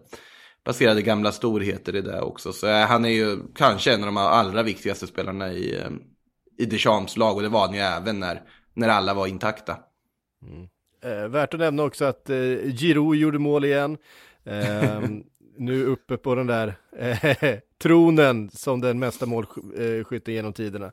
passerade 0.64 1.02
gamla 1.02 1.32
storheter 1.32 1.96
i 1.96 2.00
det 2.00 2.20
också. 2.20 2.52
Så 2.52 2.66
äh, 2.66 2.86
han 2.86 3.04
är 3.04 3.08
ju 3.08 3.38
kanske 3.54 3.94
en 3.94 4.00
av 4.00 4.06
de 4.06 4.16
allra 4.16 4.62
viktigaste 4.62 5.06
spelarna 5.06 5.52
i, 5.52 5.76
eh, 5.76 5.90
i 6.58 6.64
Deschamps 6.64 7.16
lag 7.16 7.36
och 7.36 7.42
det 7.42 7.48
var 7.48 7.66
han 7.66 7.74
ju 7.74 7.80
även 7.80 8.20
när, 8.20 8.42
när 8.74 8.88
alla 8.88 9.14
var 9.14 9.26
intakta. 9.26 9.76
Mm. 10.42 10.68
Eh, 11.02 11.28
värt 11.28 11.54
att 11.54 11.60
nämna 11.60 11.82
också 11.82 12.04
att 12.04 12.30
eh, 12.30 12.36
Giroud 12.78 13.18
gjorde 13.18 13.38
mål 13.38 13.64
igen. 13.64 13.98
Eh, 14.44 15.00
nu 15.58 15.86
uppe 15.86 16.16
på 16.16 16.34
den 16.34 16.46
där 16.46 16.74
eh, 16.98 17.58
tronen 17.82 18.50
som 18.50 18.80
den 18.80 18.98
mesta 18.98 19.26
målskytten 19.26 20.34
genom 20.34 20.52
tiderna. 20.52 20.92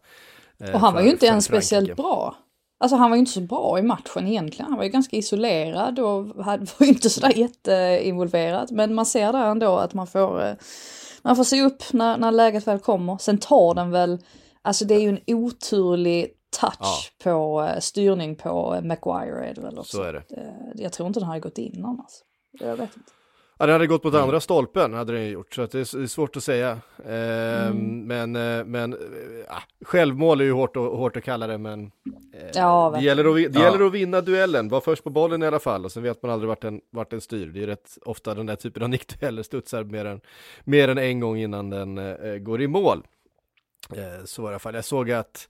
Eh, 0.59 0.73
och 0.73 0.79
han 0.79 0.93
var 0.93 1.01
ju 1.01 1.09
inte 1.09 1.25
ens 1.25 1.45
speciellt 1.45 1.95
bra. 1.95 2.35
Alltså 2.77 2.95
han 2.95 3.09
var 3.09 3.17
ju 3.17 3.19
inte 3.19 3.31
så 3.31 3.41
bra 3.41 3.79
i 3.79 3.81
matchen 3.81 4.27
egentligen. 4.27 4.69
Han 4.69 4.77
var 4.77 4.83
ju 4.83 4.89
ganska 4.89 5.17
isolerad 5.17 5.99
och 5.99 6.25
var 6.35 6.65
ju 6.79 6.87
inte 6.87 7.09
sådär 7.09 7.37
jätteinvolverad. 7.37 8.71
Men 8.71 8.93
man 8.93 9.05
ser 9.05 9.33
där 9.33 9.45
ändå 9.45 9.77
att 9.77 9.93
man 9.93 10.07
får, 10.07 10.43
eh, 10.43 10.55
man 11.21 11.35
får 11.35 11.43
se 11.43 11.61
upp 11.61 11.93
när, 11.93 12.17
när 12.17 12.31
läget 12.31 12.67
väl 12.67 12.79
kommer. 12.79 13.17
Sen 13.17 13.37
tar 13.37 13.73
den 13.73 13.91
väl, 13.91 14.19
alltså 14.61 14.85
det 14.85 14.95
är 14.95 14.99
ju 14.99 15.09
en 15.09 15.19
oturlig 15.27 16.31
touch 16.61 17.11
ja. 17.17 17.23
på 17.23 17.61
uh, 17.61 17.79
styrning 17.79 18.35
på 18.35 18.79
Maguire 18.83 19.45
är 19.49 19.53
det 19.53 19.61
väl 19.61 19.79
också. 19.79 19.97
Så 19.97 20.03
är 20.03 20.13
det. 20.13 20.23
Jag 20.75 20.93
tror 20.93 21.07
inte 21.07 21.19
den 21.19 21.27
hade 21.27 21.39
gått 21.39 21.57
in 21.57 21.85
annars. 21.85 22.11
Jag 22.51 22.77
vet 22.77 22.97
inte. 22.97 23.11
Ja, 23.57 23.65
det 23.65 23.71
hade 23.71 23.87
gått 23.87 24.03
mot 24.03 24.13
mm. 24.13 24.23
andra 24.23 24.39
stolpen, 24.39 24.93
hade 24.93 25.13
den 25.13 25.29
gjort, 25.29 25.53
så 25.53 25.65
det, 25.65 25.79
är, 25.79 26.07
svårt 26.07 26.37
att 26.37 26.43
säga. 26.43 26.79
Eh, 27.05 27.67
mm. 27.67 28.07
Men, 28.07 28.35
eh, 28.35 28.65
men 28.65 28.93
äh, 28.93 28.97
självmål 29.81 30.41
är 30.41 30.45
ju 30.45 30.51
hårt, 30.51 30.77
och, 30.77 30.97
hårt 30.97 31.17
att 31.17 31.23
kalla 31.23 31.47
det, 31.47 31.57
men 31.57 31.91
eh, 32.33 32.49
ja, 32.53 32.93
det, 32.95 33.03
gäller 33.03 33.25
att, 33.25 33.53
det 33.53 33.59
ja. 33.59 33.65
gäller 33.65 33.85
att 33.85 33.91
vinna 33.91 34.21
duellen, 34.21 34.69
var 34.69 34.81
först 34.81 35.03
på 35.03 35.09
bollen 35.09 35.43
i 35.43 35.47
alla 35.47 35.59
fall, 35.59 35.85
och 35.85 35.91
sen 35.91 36.03
vet 36.03 36.23
man 36.23 36.31
aldrig 36.31 36.47
vart 36.47 36.61
den, 36.61 36.81
vart 36.89 37.09
den 37.11 37.21
styr. 37.21 37.47
Det 37.47 37.63
är 37.63 37.67
rätt 37.67 37.97
ofta 38.01 38.33
den 38.33 38.45
där 38.45 38.55
typen 38.55 38.83
av 38.83 38.89
nickdueller 38.89 39.43
studsar 39.43 39.83
mer 39.83 40.05
än, 40.05 40.21
mer 40.63 40.87
än 40.87 40.97
en 40.97 41.19
gång 41.19 41.37
innan 41.37 41.69
den 41.69 41.97
eh, 41.97 42.35
går 42.37 42.61
i 42.61 42.67
mål. 42.67 43.03
Eh, 43.95 44.25
så 44.25 44.43
i 44.43 44.47
alla 44.47 44.59
fall, 44.59 44.75
jag 44.75 44.85
såg 44.85 45.11
att 45.11 45.49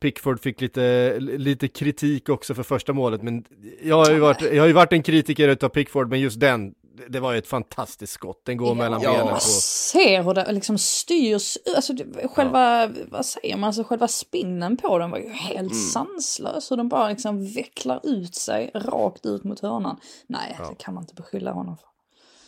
Pickford 0.00 0.40
fick 0.40 0.60
lite, 0.60 1.16
lite 1.20 1.68
kritik 1.68 2.28
också 2.28 2.54
för 2.54 2.62
första 2.62 2.92
målet, 2.92 3.22
men 3.22 3.44
jag 3.82 3.96
har 3.96 4.10
ju 4.10 4.18
varit, 4.18 4.42
jag 4.42 4.62
har 4.62 4.66
ju 4.66 4.72
varit 4.72 4.92
en 4.92 5.02
kritiker 5.02 5.48
utav 5.48 5.68
Pickford, 5.68 6.08
men 6.08 6.20
just 6.20 6.40
den, 6.40 6.74
det 7.08 7.20
var 7.20 7.32
ju 7.32 7.38
ett 7.38 7.46
fantastiskt 7.46 8.12
skott. 8.12 8.44
Den 8.44 8.56
går 8.56 8.68
ja, 8.68 8.74
mellan 8.74 9.00
benen 9.00 9.26
på... 9.26 9.28
Jag 9.28 9.42
ser 9.42 10.22
hur 10.22 10.34
det 10.34 10.52
liksom 10.52 10.78
styrs, 10.78 11.58
alltså 11.76 11.92
själva, 12.34 12.82
ja. 12.82 12.88
vad 13.08 13.26
säger 13.26 13.56
man, 13.56 13.64
alltså 13.66 13.84
själva 13.84 14.08
spinnen 14.08 14.76
på 14.76 14.98
den 14.98 15.10
var 15.10 15.18
ju 15.18 15.28
helt 15.28 15.72
mm. 15.72 15.84
sanslös. 15.84 16.70
Hur 16.70 16.76
den 16.76 16.88
bara 16.88 17.08
liksom 17.08 17.46
vecklar 17.46 18.00
ut 18.02 18.34
sig 18.34 18.70
rakt 18.74 19.26
ut 19.26 19.44
mot 19.44 19.60
hörnan. 19.60 20.00
Nej, 20.26 20.56
ja. 20.58 20.68
det 20.68 20.74
kan 20.74 20.94
man 20.94 21.02
inte 21.02 21.14
beskylla 21.14 21.52
honom 21.52 21.76
för. 21.76 21.88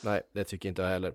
Nej, 0.00 0.20
det 0.34 0.44
tycker 0.44 0.68
inte 0.68 0.82
jag 0.82 0.88
heller. 0.88 1.12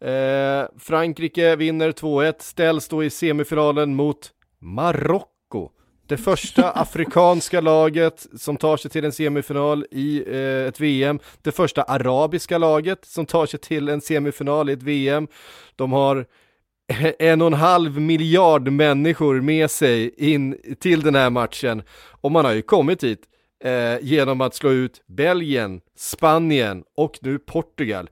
Eh, 0.00 0.68
Frankrike 0.78 1.56
vinner 1.56 1.92
2-1, 1.92 2.34
ställs 2.38 2.88
då 2.88 3.04
i 3.04 3.10
semifinalen 3.10 3.94
mot 3.94 4.30
Marocko. 4.58 5.70
Det 6.08 6.16
första 6.16 6.70
afrikanska 6.74 7.60
laget 7.60 8.26
som 8.36 8.56
tar 8.56 8.76
sig 8.76 8.90
till 8.90 9.04
en 9.04 9.12
semifinal 9.12 9.86
i 9.90 10.24
eh, 10.26 10.66
ett 10.68 10.80
VM. 10.80 11.18
Det 11.42 11.52
första 11.52 11.82
arabiska 11.82 12.58
laget 12.58 13.04
som 13.04 13.26
tar 13.26 13.46
sig 13.46 13.60
till 13.60 13.88
en 13.88 14.00
semifinal 14.00 14.70
i 14.70 14.72
ett 14.72 14.82
VM. 14.82 15.28
De 15.76 15.92
har 15.92 16.26
en 17.18 17.40
och 17.40 17.46
en 17.46 17.52
halv 17.52 18.00
miljard 18.00 18.68
människor 18.68 19.40
med 19.40 19.70
sig 19.70 20.14
in 20.32 20.76
till 20.80 21.02
den 21.02 21.14
här 21.14 21.30
matchen. 21.30 21.82
Och 22.20 22.32
man 22.32 22.44
har 22.44 22.52
ju 22.52 22.62
kommit 22.62 23.04
hit 23.04 23.22
eh, 23.64 23.98
genom 24.00 24.40
att 24.40 24.54
slå 24.54 24.70
ut 24.70 25.02
Belgien, 25.06 25.80
Spanien 25.96 26.84
och 26.96 27.18
nu 27.20 27.38
Portugal. 27.38 28.10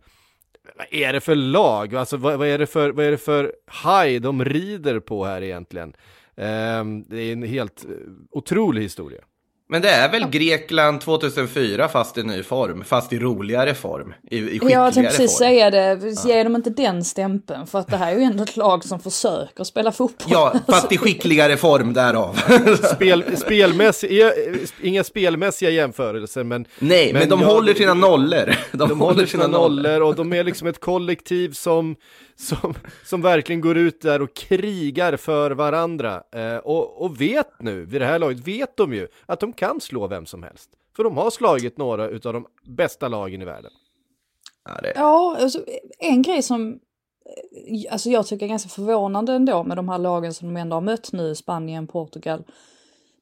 Vad 0.76 0.86
är 0.90 1.12
det 1.12 1.20
för 1.20 1.34
lag? 1.34 1.94
Alltså 1.94 2.16
vad, 2.16 2.38
vad 2.38 2.48
är 2.48 2.58
det 2.58 2.66
för, 2.66 2.90
vad 2.90 3.04
är 3.06 3.10
det 3.10 3.18
för 3.18 3.52
haj 3.66 4.18
de 4.18 4.44
rider 4.44 5.00
på 5.00 5.24
här 5.24 5.42
egentligen? 5.42 5.92
Ehm, 6.40 7.02
det 7.08 7.16
är 7.22 7.32
en 7.32 7.42
helt 7.42 7.84
eh, 7.84 7.90
otrolig 8.30 8.82
historia. 8.82 9.20
Men 9.68 9.82
det 9.82 9.90
är 9.90 10.10
väl 10.12 10.30
Grekland 10.30 11.00
2004 11.00 11.88
fast 11.88 12.18
i 12.18 12.22
ny 12.22 12.42
form, 12.42 12.84
fast 12.84 13.12
i 13.12 13.18
roligare 13.18 13.74
form, 13.74 14.14
i, 14.30 14.38
i 14.38 14.42
skickligare 14.42 14.72
Ja, 14.72 14.84
jag 14.84 14.94
tänkte 14.94 15.16
precis 15.16 15.38
form. 15.38 15.46
säga 15.48 15.70
det. 15.70 16.14
Ge 16.26 16.42
dem 16.42 16.56
inte 16.56 16.70
den 16.70 17.04
stämpeln. 17.04 17.66
För 17.66 17.78
att 17.78 17.86
det 17.88 17.96
här 17.96 18.12
är 18.12 18.16
ju 18.18 18.22
ändå 18.24 18.42
ett 18.42 18.56
lag 18.56 18.84
som 18.84 19.00
försöker 19.00 19.64
spela 19.64 19.92
fotboll. 19.92 20.28
Ja, 20.32 20.54
fast 20.68 20.92
i 20.92 20.98
skickligare 20.98 21.56
form 21.56 21.92
därav. 21.92 22.34
Spel, 22.94 23.36
spelmässiga, 23.36 24.32
inga 24.82 25.04
spelmässiga 25.04 25.70
jämförelser 25.70 26.44
men 26.44 26.66
Nej, 26.78 27.12
men, 27.12 27.28
de 27.28 27.40
jag- 27.40 27.48
håller 27.48 27.74
sina 27.74 27.94
nollor. 27.94 28.54
De, 28.72 28.88
De 28.88 29.00
håller 29.00 29.26
sina 29.26 29.46
nollor 29.46 30.00
och 30.02 30.14
de 30.16 30.32
är 30.32 30.44
liksom 30.44 30.68
ett 30.68 30.80
kollektiv 30.80 31.50
som, 31.52 31.96
som, 32.36 32.74
som 33.04 33.22
verkligen 33.22 33.60
går 33.60 33.76
ut 33.76 34.00
där 34.00 34.22
och 34.22 34.34
krigar 34.34 35.16
för 35.16 35.50
varandra. 35.50 36.22
Eh, 36.32 36.56
och, 36.56 37.02
och 37.02 37.20
vet 37.20 37.60
nu, 37.60 37.84
vid 37.84 38.00
det 38.00 38.06
här 38.06 38.18
laget, 38.18 38.48
vet 38.48 38.76
de 38.76 38.94
ju 38.94 39.08
att 39.26 39.40
de 39.40 39.52
kan 39.52 39.80
slå 39.80 40.06
vem 40.06 40.26
som 40.26 40.42
helst. 40.42 40.70
För 40.96 41.04
de 41.04 41.16
har 41.16 41.30
slagit 41.30 41.78
några 41.78 42.08
utav 42.08 42.32
de 42.32 42.46
bästa 42.64 43.08
lagen 43.08 43.42
i 43.42 43.44
världen. 43.44 43.70
Ja, 44.64 44.80
det, 44.82 44.92
Ja, 44.96 45.36
alltså, 45.40 45.64
en 45.98 46.22
grej 46.22 46.42
som 46.42 46.72
eh, 46.72 47.92
alltså 47.92 48.10
jag 48.10 48.26
tycker 48.26 48.46
är 48.46 48.50
ganska 48.50 48.68
förvånande 48.68 49.32
ändå 49.32 49.64
med 49.64 49.76
de 49.76 49.88
här 49.88 49.98
lagen 49.98 50.34
som 50.34 50.54
de 50.54 50.60
ändå 50.60 50.76
har 50.76 50.80
mött 50.80 51.12
nu, 51.12 51.34
Spanien, 51.34 51.86
Portugal. 51.86 52.44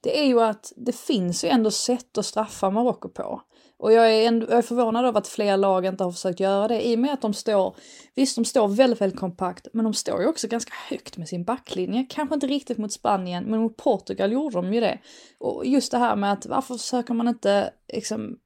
Det 0.00 0.20
är 0.20 0.26
ju 0.26 0.40
att 0.40 0.72
det 0.76 0.96
finns 0.96 1.44
ju 1.44 1.48
ändå 1.48 1.70
sätt 1.70 2.18
att 2.18 2.26
straffa 2.26 2.70
Marocko 2.70 3.08
på. 3.08 3.42
Och 3.84 3.92
jag 3.92 4.14
är, 4.14 4.28
ändå, 4.28 4.46
jag 4.50 4.58
är 4.58 4.62
förvånad 4.62 5.04
över 5.04 5.18
att 5.18 5.28
fler 5.28 5.56
lag 5.56 5.86
inte 5.86 6.04
har 6.04 6.12
försökt 6.12 6.40
göra 6.40 6.68
det 6.68 6.86
i 6.86 6.94
och 6.94 6.98
med 6.98 7.12
att 7.12 7.20
de 7.20 7.34
står, 7.34 7.76
visst 8.14 8.36
de 8.36 8.44
står 8.44 8.68
väldigt, 8.68 9.00
väldigt 9.00 9.20
kompakt, 9.20 9.68
men 9.72 9.84
de 9.84 9.94
står 9.94 10.20
ju 10.20 10.26
också 10.26 10.48
ganska 10.48 10.72
högt 10.88 11.16
med 11.16 11.28
sin 11.28 11.44
backlinje. 11.44 12.06
Kanske 12.10 12.34
inte 12.34 12.46
riktigt 12.46 12.78
mot 12.78 12.92
Spanien, 12.92 13.44
men 13.44 13.60
mot 13.60 13.76
Portugal 13.76 14.32
gjorde 14.32 14.56
de 14.56 14.74
ju 14.74 14.80
det. 14.80 14.98
Och 15.38 15.66
just 15.66 15.92
det 15.92 15.98
här 15.98 16.16
med 16.16 16.32
att 16.32 16.46
varför 16.46 16.74
försöker 16.74 17.14
man 17.14 17.28
inte 17.28 17.70
liksom 17.92 18.36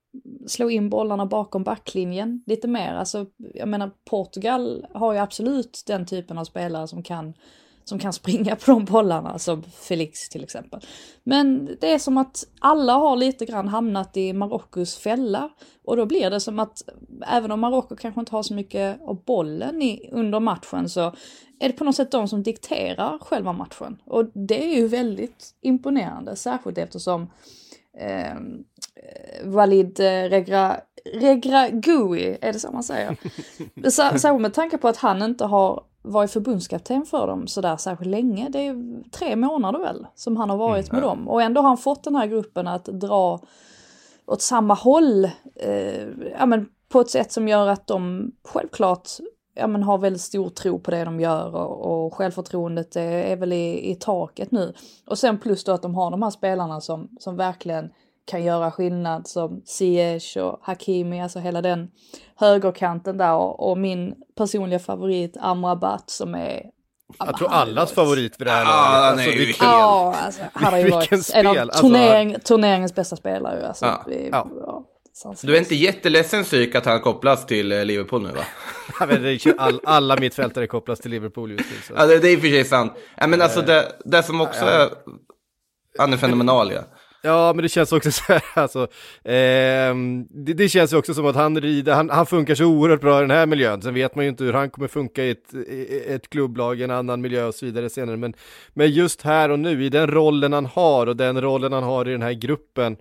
slå 0.46 0.70
in 0.70 0.90
bollarna 0.90 1.27
bakom 1.27 1.64
backlinjen 1.64 2.42
lite 2.46 2.68
mer. 2.68 2.94
Alltså, 2.94 3.27
jag 3.55 3.68
menar 3.68 3.90
Portugal 4.05 4.87
har 4.94 5.12
ju 5.12 5.18
absolut 5.18 5.83
den 5.87 6.07
typen 6.07 6.38
av 6.38 6.44
spelare 6.44 6.88
som 6.88 7.03
kan, 7.03 7.35
som 7.88 7.98
kan 7.98 8.12
springa 8.12 8.57
på 8.64 8.70
de 8.70 8.85
bollarna, 8.85 9.31
alltså 9.31 9.62
Felix 9.62 10.29
till 10.29 10.44
exempel. 10.44 10.81
Men 11.24 11.77
det 11.81 11.92
är 11.92 11.98
som 11.98 12.18
att 12.18 12.44
alla 12.61 12.92
har 12.92 13.16
lite 13.16 13.44
grann 13.44 13.68
hamnat 13.68 14.16
i 14.16 14.33
Marockos 14.33 14.96
fälla 14.96 15.51
och 15.85 15.96
då 15.96 16.07
blir 16.07 16.31
det 16.31 16.40
som 16.40 16.59
att 16.59 16.83
även 17.27 17.51
om 17.51 17.61
Marocko 17.61 17.96
kanske 17.96 18.20
inte 18.20 18.33
har 18.33 18.42
så 18.42 18.55
mycket 18.55 19.01
av 19.03 19.24
bollen 19.24 19.83
i, 19.83 20.09
under 20.12 20.40
matchen 20.40 20.88
så 20.88 21.01
är 21.61 21.68
det 21.68 21.72
på 21.72 21.85
något 21.85 21.96
sätt 21.96 22.11
de 22.11 22.29
som 22.29 22.42
dikterar 22.42 23.18
själva 23.18 23.53
matchen. 23.53 24.03
Och 24.05 24.24
det 24.35 24.64
är 24.64 24.77
ju 24.77 24.88
väldigt 24.88 25.55
imponerande, 25.61 26.37
särskilt 26.37 26.79
eftersom 26.79 27.31
eh, 27.98 28.35
Walid 29.44 30.01
eh, 30.01 30.05
Regra, 30.05 30.81
Regra 31.14 31.68
Gui, 31.68 32.38
är 32.40 32.53
det 32.53 32.61
så 32.61 32.72
man 32.72 32.83
säger? 32.83 33.16
Särskilt 33.90 34.40
med 34.40 34.55
tanke 34.55 34.79
på 34.79 34.88
att 34.88 34.96
han 34.96 35.22
inte 35.22 35.44
har 35.44 35.83
varit 36.02 36.30
förbundskapten 36.30 37.06
för 37.06 37.26
dem 37.26 37.46
sådär 37.46 37.76
särskilt 37.76 38.11
länge. 38.11 38.48
Det 38.48 38.66
är 38.66 39.02
tre 39.11 39.37
månader 39.37 39.78
väl 39.78 40.06
som 40.14 40.37
han 40.37 40.50
har 40.50 40.56
varit 40.56 40.92
med 40.92 41.02
dem. 41.02 41.28
Och 41.28 41.42
ändå 41.42 41.61
har 41.61 41.68
han 41.68 41.78
fått 41.78 42.04
den 42.04 42.14
här 42.14 42.26
gruppen 42.26 42.66
att 42.66 42.84
dra 42.84 43.40
åt 44.26 44.42
samma 44.42 44.74
håll. 44.74 45.24
Eh, 45.54 46.06
ja, 46.38 46.46
men 46.46 46.68
på 46.88 47.00
ett 47.00 47.11
sätt 47.11 47.32
som 47.32 47.48
gör 47.48 47.66
att 47.66 47.87
de 47.87 48.30
självklart 48.44 49.08
ja, 49.54 49.66
men 49.66 49.82
har 49.82 49.98
väldigt 49.98 50.22
stor 50.22 50.48
tro 50.48 50.78
på 50.78 50.90
det 50.90 51.04
de 51.04 51.20
gör 51.20 51.54
och, 51.54 52.04
och 52.06 52.14
självförtroendet 52.14 52.96
är, 52.96 53.12
är 53.12 53.37
väl 53.37 53.52
i, 53.52 53.90
i 53.90 53.94
taket 53.94 54.50
nu. 54.50 54.74
Och 55.06 55.18
sen 55.18 55.38
plus 55.38 55.64
då 55.64 55.72
att 55.72 55.82
de 55.82 55.94
har 55.94 56.11
de 56.11 56.22
här 56.22 56.30
spelarna 56.30 56.80
som, 56.80 57.08
som 57.20 57.37
verkligen 57.37 57.90
kan 58.28 58.44
göra 58.44 58.70
skillnad 58.70 59.28
som 59.28 59.62
Ziyech 59.66 60.36
och 60.36 60.58
Hakimi, 60.62 61.22
alltså 61.22 61.38
hela 61.38 61.62
den 61.62 61.88
högerkanten 62.36 63.18
där 63.18 63.34
och, 63.34 63.70
och 63.70 63.78
min 63.78 64.14
personliga 64.36 64.78
favorit 64.78 65.36
Amrabat 65.40 66.10
som 66.10 66.34
är 66.34 66.62
Jag 67.18 67.36
tror 67.36 67.48
allas 67.48 67.92
favorit 67.92 68.40
vid 68.40 68.46
det 68.46 68.50
här 68.50 68.64
Ja, 68.64 68.70
laget. 68.70 69.12
Alltså, 69.12 69.30
vilken- 69.30 69.66
Ja, 69.66 70.14
alltså, 70.24 70.42
han 70.52 70.72
har 70.72 70.80
ju 70.80 70.90
varit 70.90 71.30
en 71.34 71.46
av 71.46 71.58
alltså. 71.58 71.82
turnering, 71.82 72.36
turneringens 72.44 72.94
bästa 72.94 73.16
spelare. 73.16 73.68
Alltså, 73.68 73.86
Ja, 73.86 74.04
vi, 74.06 74.28
ja. 74.32 74.48
ja, 74.66 74.84
du 75.42 75.54
är 75.54 75.58
inte 75.58 75.74
jätteledsen 75.74 76.44
psyk 76.44 76.74
att 76.74 76.84
han 76.86 77.00
kopplas 77.00 77.46
till 77.46 77.72
eh, 77.72 77.84
Liverpool 77.84 78.22
nu 78.22 78.28
va? 78.28 78.44
All, 79.58 79.80
alla 79.84 80.16
mittfältare 80.16 80.66
kopplas 80.66 81.00
till 81.00 81.10
Liverpool 81.10 81.50
just 81.50 81.70
nu. 81.70 81.76
Så. 81.86 81.92
Ja, 81.96 82.06
det, 82.06 82.18
det 82.18 82.28
är 82.28 82.32
i 82.32 82.36
och 82.36 82.40
för 82.40 82.48
sig 82.48 82.64
sant. 82.64 82.92
Ja, 83.16 83.26
men 83.26 83.42
alltså 83.42 83.62
det, 83.62 83.92
det 84.04 84.22
som 84.22 84.40
också 84.40 84.64
är... 84.64 84.88
Han 85.98 86.12
är 86.12 86.16
fenomenal 86.16 86.72
ja. 86.72 86.80
Ja, 87.22 87.52
men 87.52 87.62
det 87.62 87.68
känns 87.68 87.92
också 87.92 88.12
så 88.12 88.22
här, 88.33 88.42
alltså, 88.54 88.88
ehm, 89.24 90.26
det, 90.31 90.52
det 90.54 90.68
känns 90.68 90.92
ju 90.92 90.96
också 90.96 91.14
som 91.14 91.26
att 91.26 91.37
han 91.37 91.61
rider, 91.61 91.94
han, 91.94 92.11
han 92.11 92.26
funkar 92.26 92.54
så 92.54 92.64
oerhört 92.64 93.00
bra 93.00 93.18
i 93.18 93.20
den 93.20 93.31
här 93.31 93.46
miljön. 93.46 93.83
Sen 93.83 93.94
vet 93.94 94.14
man 94.14 94.24
ju 94.24 94.28
inte 94.28 94.44
hur 94.44 94.52
han 94.52 94.70
kommer 94.70 94.88
funka 94.88 95.24
i 95.24 95.31
ett, 95.31 95.54
i 95.54 96.02
ett 96.07 96.31
klubblag, 96.31 96.81
i 96.81 96.83
en 96.83 96.90
annan 96.90 97.20
miljö 97.20 97.44
och 97.44 97.54
så 97.54 97.66
vidare 97.66 97.90
senare. 97.90 98.16
Men, 98.16 98.35
men 98.74 98.90
just 98.90 99.22
här 99.22 99.50
och 99.50 99.59
nu, 99.59 99.85
i 99.85 99.88
den 99.88 100.07
rollen 100.07 100.52
han 100.52 100.66
har 100.66 101.07
och 101.07 101.16
den 101.16 101.40
rollen 101.40 101.72
han 101.72 101.83
har 101.83 102.09
i 102.09 102.12
den 102.12 102.22
här 102.22 102.33
gruppen, 102.33 102.96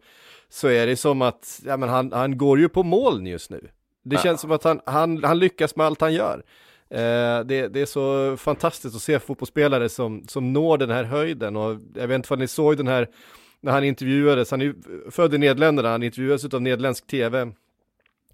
så 0.50 0.68
är 0.68 0.88
det 0.88 0.96
som 0.96 1.22
att, 1.22 1.62
ja 1.66 1.78
men 1.78 1.90
han, 1.90 2.12
han 2.12 2.38
går 2.38 2.60
ju 2.60 2.70
på 2.70 2.84
moln 2.84 3.26
just 3.26 3.50
nu. 3.50 3.70
Det 4.04 4.18
känns 4.20 4.42
som 4.42 4.52
att 4.52 4.64
han, 4.64 4.80
han, 4.86 5.24
han 5.24 5.40
lyckas 5.40 5.76
med 5.76 5.86
allt 5.86 6.02
han 6.02 6.14
gör. 6.14 6.44
Eh, 6.90 7.46
det, 7.46 7.68
det 7.68 7.82
är 7.82 7.86
så 7.86 8.38
fantastiskt 8.38 8.96
att 8.96 9.02
se 9.02 9.20
fotbollsspelare 9.20 9.90
som, 9.90 10.24
som 10.28 10.54
når 10.54 10.78
den 10.78 10.90
här 10.90 11.04
höjden 11.04 11.56
och 11.56 11.78
jag 11.96 12.08
vet 12.08 12.16
inte 12.16 12.34
om 12.34 12.40
ni 12.40 12.48
såg 12.48 12.78
den 12.78 12.88
här 12.88 13.08
när 13.68 13.74
han 13.74 13.84
intervjuades, 13.84 14.52
han 14.52 14.62
är 14.62 14.74
född 15.12 15.34
i 15.34 15.38
Nederländerna, 15.38 15.90
han 15.90 16.04
intervjuades 16.04 16.46
av 16.46 16.62
nederländsk 16.62 17.08
tv 17.08 17.52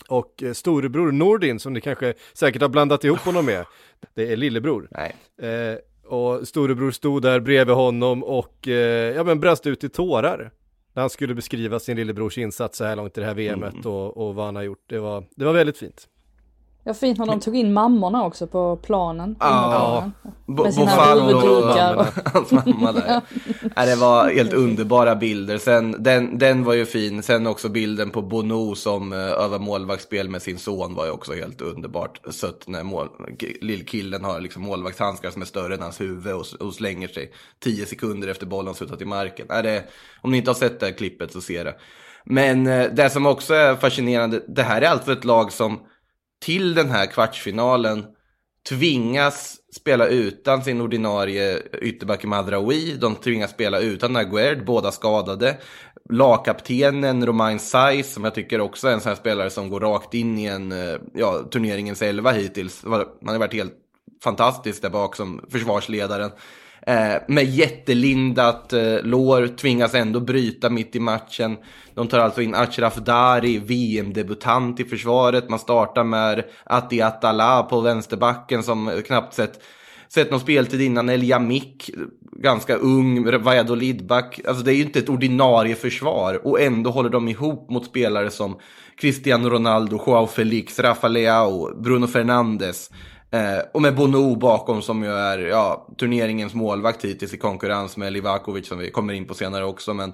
och 0.07 0.43
eh, 0.43 0.53
storebror 0.53 1.11
Nordin 1.11 1.59
som 1.59 1.73
ni 1.73 1.81
kanske 1.81 2.13
säkert 2.33 2.61
har 2.61 2.69
blandat 2.69 3.03
ihop 3.03 3.19
honom 3.19 3.45
med, 3.45 3.65
det 4.13 4.31
är 4.31 4.35
lillebror. 4.37 4.87
Nej. 4.91 5.15
Eh, 5.51 5.77
och 6.11 6.47
storebror 6.47 6.91
stod 6.91 7.21
där 7.21 7.39
bredvid 7.39 7.75
honom 7.75 8.23
och 8.23 8.67
eh, 8.67 9.15
ja 9.15 9.23
men 9.23 9.39
brast 9.39 9.67
ut 9.67 9.83
i 9.83 9.89
tårar 9.89 10.51
när 10.93 11.01
han 11.01 11.09
skulle 11.09 11.33
beskriva 11.33 11.79
sin 11.79 11.97
lillebrors 11.97 12.37
insats 12.37 12.77
så 12.77 12.85
här 12.85 12.95
långt 12.95 13.17
i 13.17 13.21
det 13.21 13.27
här 13.27 13.33
VMet 13.33 13.85
och, 13.85 14.17
och 14.17 14.35
vad 14.35 14.45
han 14.45 14.55
har 14.55 14.63
gjort. 14.63 14.83
Det 14.89 14.99
var, 14.99 15.23
det 15.35 15.45
var 15.45 15.53
väldigt 15.53 15.77
fint. 15.77 16.07
Ja, 16.85 16.93
fint 16.93 17.19
när 17.19 17.25
de 17.25 17.39
tog 17.39 17.55
in 17.55 17.73
mammorna 17.73 18.25
också 18.25 18.47
på 18.47 18.75
planen. 18.75 19.35
Ja. 19.39 20.11
Med 20.45 20.73
sina 20.73 21.13
huvuddukar. 21.13 21.95
och 21.95 22.05
hans 22.33 22.51
mamma 22.51 22.91
där. 22.91 23.21
Nej, 23.75 23.87
det 23.87 23.95
var 23.95 24.29
helt 24.29 24.53
underbara 24.53 25.15
bilder. 25.15 25.57
Sen, 25.57 26.03
den, 26.03 26.37
den 26.37 26.63
var 26.63 26.73
ju 26.73 26.85
fin. 26.85 27.23
Sen 27.23 27.47
också 27.47 27.69
bilden 27.69 28.09
på 28.09 28.21
Bono 28.21 28.75
som 28.75 29.13
uh, 29.13 29.19
övar 29.19 29.59
målvaktsspel 29.59 30.29
med 30.29 30.41
sin 30.41 30.57
son 30.57 30.95
var 30.95 31.05
ju 31.05 31.11
också 31.11 31.33
helt 31.33 31.61
underbart 31.61 32.19
sött 32.33 32.67
när 32.67 32.83
mål, 32.83 33.09
lillkillen 33.61 34.23
har 34.23 34.41
liksom 34.41 34.63
målvaktshandskar 34.63 35.31
som 35.31 35.41
är 35.41 35.45
större 35.45 35.73
än 35.73 35.81
hans 35.81 36.01
huvud 36.01 36.33
och, 36.33 36.45
och 36.59 36.73
slänger 36.73 37.07
sig 37.07 37.31
tio 37.59 37.85
sekunder 37.85 38.27
efter 38.27 38.45
bollen 38.45 38.73
suttit 38.73 39.01
i 39.01 39.05
marken. 39.05 39.45
Nej, 39.49 39.63
det, 39.63 39.83
om 40.21 40.31
ni 40.31 40.37
inte 40.37 40.49
har 40.49 40.55
sett 40.55 40.79
det 40.79 40.85
här 40.85 40.93
klippet 40.93 41.31
så 41.31 41.41
se 41.41 41.63
det. 41.63 41.75
Men 42.25 42.67
eh, 42.67 42.85
det 42.91 43.09
som 43.09 43.25
också 43.25 43.53
är 43.53 43.75
fascinerande, 43.75 44.43
det 44.47 44.63
här 44.63 44.81
är 44.81 44.87
alltså 44.87 45.11
ett 45.11 45.25
lag 45.25 45.51
som 45.51 45.79
till 46.43 46.73
den 46.73 46.89
här 46.89 47.05
kvartsfinalen 47.05 48.05
tvingas 48.69 49.57
spela 49.75 50.07
utan 50.07 50.63
sin 50.63 50.81
ordinarie 50.81 51.61
ytterback 51.81 52.23
Madraoui. 52.23 52.97
De 53.01 53.15
tvingas 53.15 53.51
spela 53.51 53.79
utan 53.79 54.15
Aguerd, 54.15 54.65
båda 54.65 54.91
skadade. 54.91 55.57
Lagkaptenen 56.09 57.25
Romain 57.25 57.59
Saiz, 57.59 58.13
som 58.13 58.23
jag 58.23 58.35
tycker 58.35 58.61
också 58.61 58.87
är 58.87 58.93
en 58.93 59.01
sån 59.01 59.09
här 59.09 59.15
spelare 59.15 59.49
som 59.49 59.69
går 59.69 59.79
rakt 59.79 60.13
in 60.13 60.39
i 60.39 60.45
en, 60.45 60.71
eh, 60.71 60.97
ja, 61.13 61.43
turneringens 61.51 62.01
elva 62.01 62.31
hittills. 62.31 62.83
Man 62.83 63.05
har 63.25 63.37
varit 63.37 63.53
helt 63.53 63.73
fantastisk 64.23 64.81
där 64.81 64.89
bak 64.89 65.15
som 65.15 65.45
försvarsledaren. 65.49 66.31
Eh, 66.87 67.15
med 67.27 67.45
jättelindat 67.45 68.73
eh, 68.73 69.01
lår, 69.03 69.47
tvingas 69.47 69.93
ändå 69.93 70.19
bryta 70.19 70.69
mitt 70.69 70.95
i 70.95 70.99
matchen. 70.99 71.57
De 71.93 72.07
tar 72.07 72.19
alltså 72.19 72.41
in 72.41 72.55
Achraf 72.55 72.95
Dari, 72.95 73.57
VM-debutant 73.57 74.79
i 74.79 74.83
försvaret. 74.83 75.49
Man 75.49 75.59
startar 75.59 76.03
med 76.03 76.43
Ati 76.63 77.01
Atala 77.01 77.63
på 77.63 77.81
vänsterbacken 77.81 78.63
som 78.63 79.01
knappt 79.05 79.33
sett, 79.33 79.63
sett 80.07 80.31
någon 80.31 80.39
speltid 80.39 80.81
innan. 80.81 81.09
El 81.09 81.23
Yamik, 81.23 81.89
ganska 82.31 82.75
ung, 82.75 83.41
Valladolid-back. 83.43 84.39
Alltså 84.47 84.63
det 84.63 84.73
är 84.73 84.75
ju 84.75 84.83
inte 84.83 84.99
ett 84.99 85.09
ordinarie 85.09 85.75
försvar 85.75 86.47
och 86.47 86.61
ändå 86.61 86.89
håller 86.89 87.09
de 87.09 87.27
ihop 87.27 87.69
mot 87.69 87.85
spelare 87.85 88.29
som 88.29 88.57
Cristiano 88.97 89.49
Ronaldo, 89.49 90.03
Joao 90.07 90.27
Felix, 90.27 90.79
Rafa 90.79 91.07
Leao, 91.07 91.81
Bruno 91.81 92.07
Fernandes. 92.07 92.89
Eh, 93.33 93.59
och 93.73 93.81
med 93.81 93.95
Bono 93.95 94.35
bakom 94.35 94.81
som 94.81 95.03
ju 95.03 95.09
är 95.09 95.37
ja, 95.39 95.87
turneringens 95.97 96.53
målvakt 96.53 97.05
hittills 97.05 97.33
i 97.33 97.37
konkurrens 97.37 97.97
med 97.97 98.13
Livakovic 98.13 98.67
som 98.67 98.77
vi 98.77 98.91
kommer 98.91 99.13
in 99.13 99.27
på 99.27 99.33
senare 99.33 99.65
också. 99.65 99.93
Men 99.93 100.13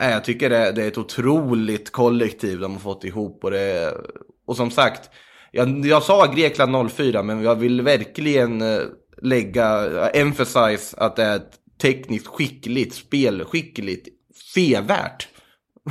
eh, 0.00 0.10
jag 0.10 0.24
tycker 0.24 0.50
det, 0.50 0.72
det 0.72 0.82
är 0.82 0.88
ett 0.88 0.98
otroligt 0.98 1.92
kollektiv 1.92 2.60
de 2.60 2.72
har 2.72 2.80
fått 2.80 3.04
ihop. 3.04 3.44
Och, 3.44 3.50
det, 3.50 3.94
och 4.46 4.56
som 4.56 4.70
sagt, 4.70 5.10
jag, 5.52 5.86
jag 5.86 6.02
sa 6.02 6.32
Grekland 6.36 6.90
04 6.90 7.22
men 7.22 7.42
jag 7.42 7.54
vill 7.54 7.82
verkligen 7.82 8.62
eh, 8.62 8.80
lägga, 9.22 9.86
uh, 9.86 10.08
emphasize 10.14 10.96
att 10.96 11.16
det 11.16 11.24
är 11.24 11.36
ett 11.36 11.52
tekniskt 11.82 12.26
skickligt, 12.26 12.94
spelskickligt, 12.94 14.08
sevärt 14.54 15.28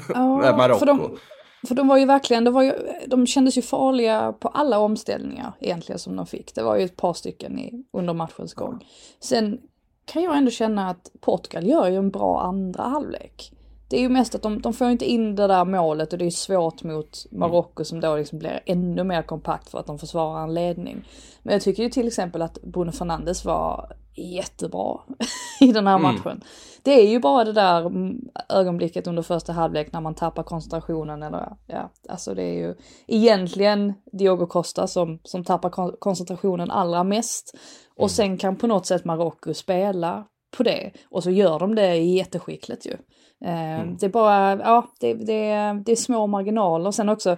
Ja, 0.07 0.55
Marocko. 0.57 1.17
För 1.65 1.75
de, 1.75 1.81
de 1.81 1.87
var 1.87 1.97
ju 1.97 2.05
verkligen, 2.05 2.43
det 2.43 2.51
var 2.51 2.63
ju, 2.63 2.73
de 3.07 3.27
kändes 3.27 3.57
ju 3.57 3.61
farliga 3.61 4.33
på 4.39 4.47
alla 4.47 4.79
omställningar 4.79 5.53
egentligen 5.59 5.99
som 5.99 6.15
de 6.15 6.25
fick. 6.25 6.55
Det 6.55 6.63
var 6.63 6.75
ju 6.75 6.85
ett 6.85 6.97
par 6.97 7.13
stycken 7.13 7.59
i, 7.59 7.83
under 7.91 8.13
matchens 8.13 8.53
gång. 8.53 8.85
Sen 9.19 9.61
kan 10.05 10.23
jag 10.23 10.37
ändå 10.37 10.51
känna 10.51 10.89
att 10.89 11.11
Portugal 11.21 11.67
gör 11.67 11.87
ju 11.87 11.95
en 11.95 12.11
bra 12.11 12.41
andra 12.41 12.83
halvlek. 12.83 13.51
Det 13.89 13.97
är 13.97 14.01
ju 14.01 14.09
mest 14.09 14.35
att 14.35 14.41
de, 14.41 14.61
de 14.61 14.73
får 14.73 14.89
inte 14.89 15.05
in 15.05 15.35
det 15.35 15.47
där 15.47 15.65
målet 15.65 16.13
och 16.13 16.19
det 16.19 16.25
är 16.25 16.29
svårt 16.29 16.83
mot 16.83 17.25
Marocko 17.31 17.83
som 17.83 17.99
då 17.99 18.15
liksom 18.15 18.39
blir 18.39 18.59
ännu 18.65 19.03
mer 19.03 19.21
kompakt 19.21 19.69
för 19.69 19.79
att 19.79 19.85
de 19.85 19.99
försvarar 19.99 20.43
en 20.43 20.53
ledning. 20.53 21.05
Men 21.43 21.53
jag 21.53 21.61
tycker 21.61 21.83
ju 21.83 21.89
till 21.89 22.07
exempel 22.07 22.41
att 22.41 22.61
Bruno 22.61 22.91
Fernandes 22.91 23.45
var 23.45 23.95
jättebra 24.15 24.99
i 25.59 25.71
den 25.71 25.87
här 25.87 25.97
matchen. 25.99 26.43
Det 26.83 26.91
är 26.91 27.07
ju 27.07 27.19
bara 27.19 27.43
det 27.43 27.53
där 27.53 27.85
mm, 27.85 28.29
ögonblicket 28.49 29.07
under 29.07 29.21
första 29.21 29.53
halvlek 29.53 29.91
när 29.91 30.01
man 30.01 30.15
tappar 30.15 30.43
koncentrationen 30.43 31.23
eller 31.23 31.53
ja, 31.67 31.91
alltså 32.09 32.33
det 32.33 32.43
är 32.43 32.53
ju 32.53 32.75
egentligen 33.07 33.93
Diogo 34.11 34.45
Costa 34.45 34.87
som, 34.87 35.19
som 35.23 35.43
tappar 35.43 35.69
kon- 35.69 35.95
koncentrationen 35.99 36.71
allra 36.71 37.03
mest. 37.03 37.55
Och 37.95 38.11
sen 38.11 38.37
kan 38.37 38.55
på 38.55 38.67
något 38.67 38.85
sätt 38.85 39.05
Marocko 39.05 39.53
spela 39.53 40.25
på 40.57 40.63
det 40.63 40.91
och 41.09 41.23
så 41.23 41.31
gör 41.31 41.59
de 41.59 41.75
det 41.75 41.95
jätteskickligt 41.95 42.85
ju. 42.85 42.97
Eh, 43.45 43.87
Det 43.99 44.05
är 44.05 44.09
bara, 44.09 44.59
ja, 44.59 44.87
det, 44.99 45.13
det, 45.13 45.81
det 45.85 45.91
är 45.91 45.95
små 45.95 46.27
marginaler. 46.27 46.91
Sen 46.91 47.09
också 47.09 47.37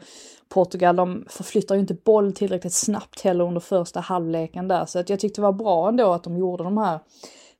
Portugal, 0.49 0.95
de 0.95 1.25
förflyttar 1.29 1.75
ju 1.75 1.81
inte 1.81 1.93
boll 1.93 2.33
tillräckligt 2.33 2.73
snabbt 2.73 3.21
heller 3.21 3.43
under 3.45 3.59
första 3.61 3.99
halvleken 3.99 4.67
där. 4.67 4.85
Så 4.85 4.99
att 4.99 5.09
jag 5.09 5.19
tyckte 5.19 5.41
det 5.41 5.45
var 5.45 5.53
bra 5.53 5.87
ändå 5.89 6.13
att 6.13 6.23
de 6.23 6.37
gjorde 6.37 6.63
de 6.63 6.77
här 6.77 6.99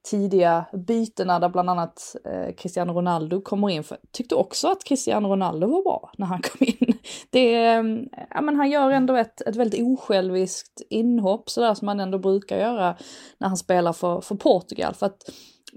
tidiga 0.10 0.65
bytena 0.74 1.39
där 1.39 1.50
bland 1.50 1.70
annat 1.70 2.15
eh, 2.26 2.56
Cristiano 2.56 2.93
Ronaldo 2.93 3.41
kommer 3.41 3.70
in. 3.70 3.84
För 3.84 3.98
tyckte 4.12 4.36
också 4.36 4.67
att 4.67 4.84
Cristiano 4.84 5.28
Ronaldo 5.28 5.67
var 5.67 5.84
bra 5.84 6.12
när 6.17 6.26
han 6.26 6.41
kom 6.41 6.67
in. 6.67 6.93
Det, 7.30 7.56
ehm, 7.56 8.10
ja, 8.30 8.41
men 8.41 8.56
han 8.56 8.70
gör 8.70 8.91
ändå 8.91 9.15
ett, 9.15 9.41
ett 9.41 9.56
väldigt 9.56 9.84
osjälviskt 9.84 10.82
inhopp 10.89 11.50
sådär 11.50 11.74
som 11.74 11.86
man 11.86 12.00
ändå 12.00 12.17
brukar 12.20 12.58
göra 12.58 12.96
när 13.38 13.48
han 13.48 13.58
spelar 13.58 13.93
för, 13.93 14.22
för 14.22 14.36
Portugal. 14.36 14.93
För 14.93 15.06
att 15.06 15.30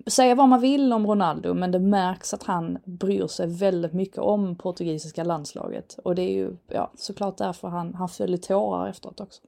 säga 0.06 0.34
vad 0.34 0.48
man 0.48 0.60
vill 0.60 0.92
om 0.92 1.06
Ronaldo, 1.06 1.54
men 1.54 1.70
det 1.70 1.78
märks 1.78 2.34
att 2.34 2.42
han 2.42 2.78
bryr 2.84 3.26
sig 3.26 3.46
väldigt 3.46 3.92
mycket 3.92 4.18
om 4.18 4.56
portugisiska 4.56 5.24
landslaget. 5.24 5.98
Och 6.04 6.14
det 6.14 6.22
är 6.22 6.32
ju 6.32 6.56
ja, 6.68 6.92
såklart 6.96 7.36
därför 7.36 7.68
han, 7.68 7.94
han 7.94 8.08
föll 8.08 8.34
i 8.34 8.38
tårar 8.38 8.88
efteråt 8.88 9.20
också. 9.20 9.42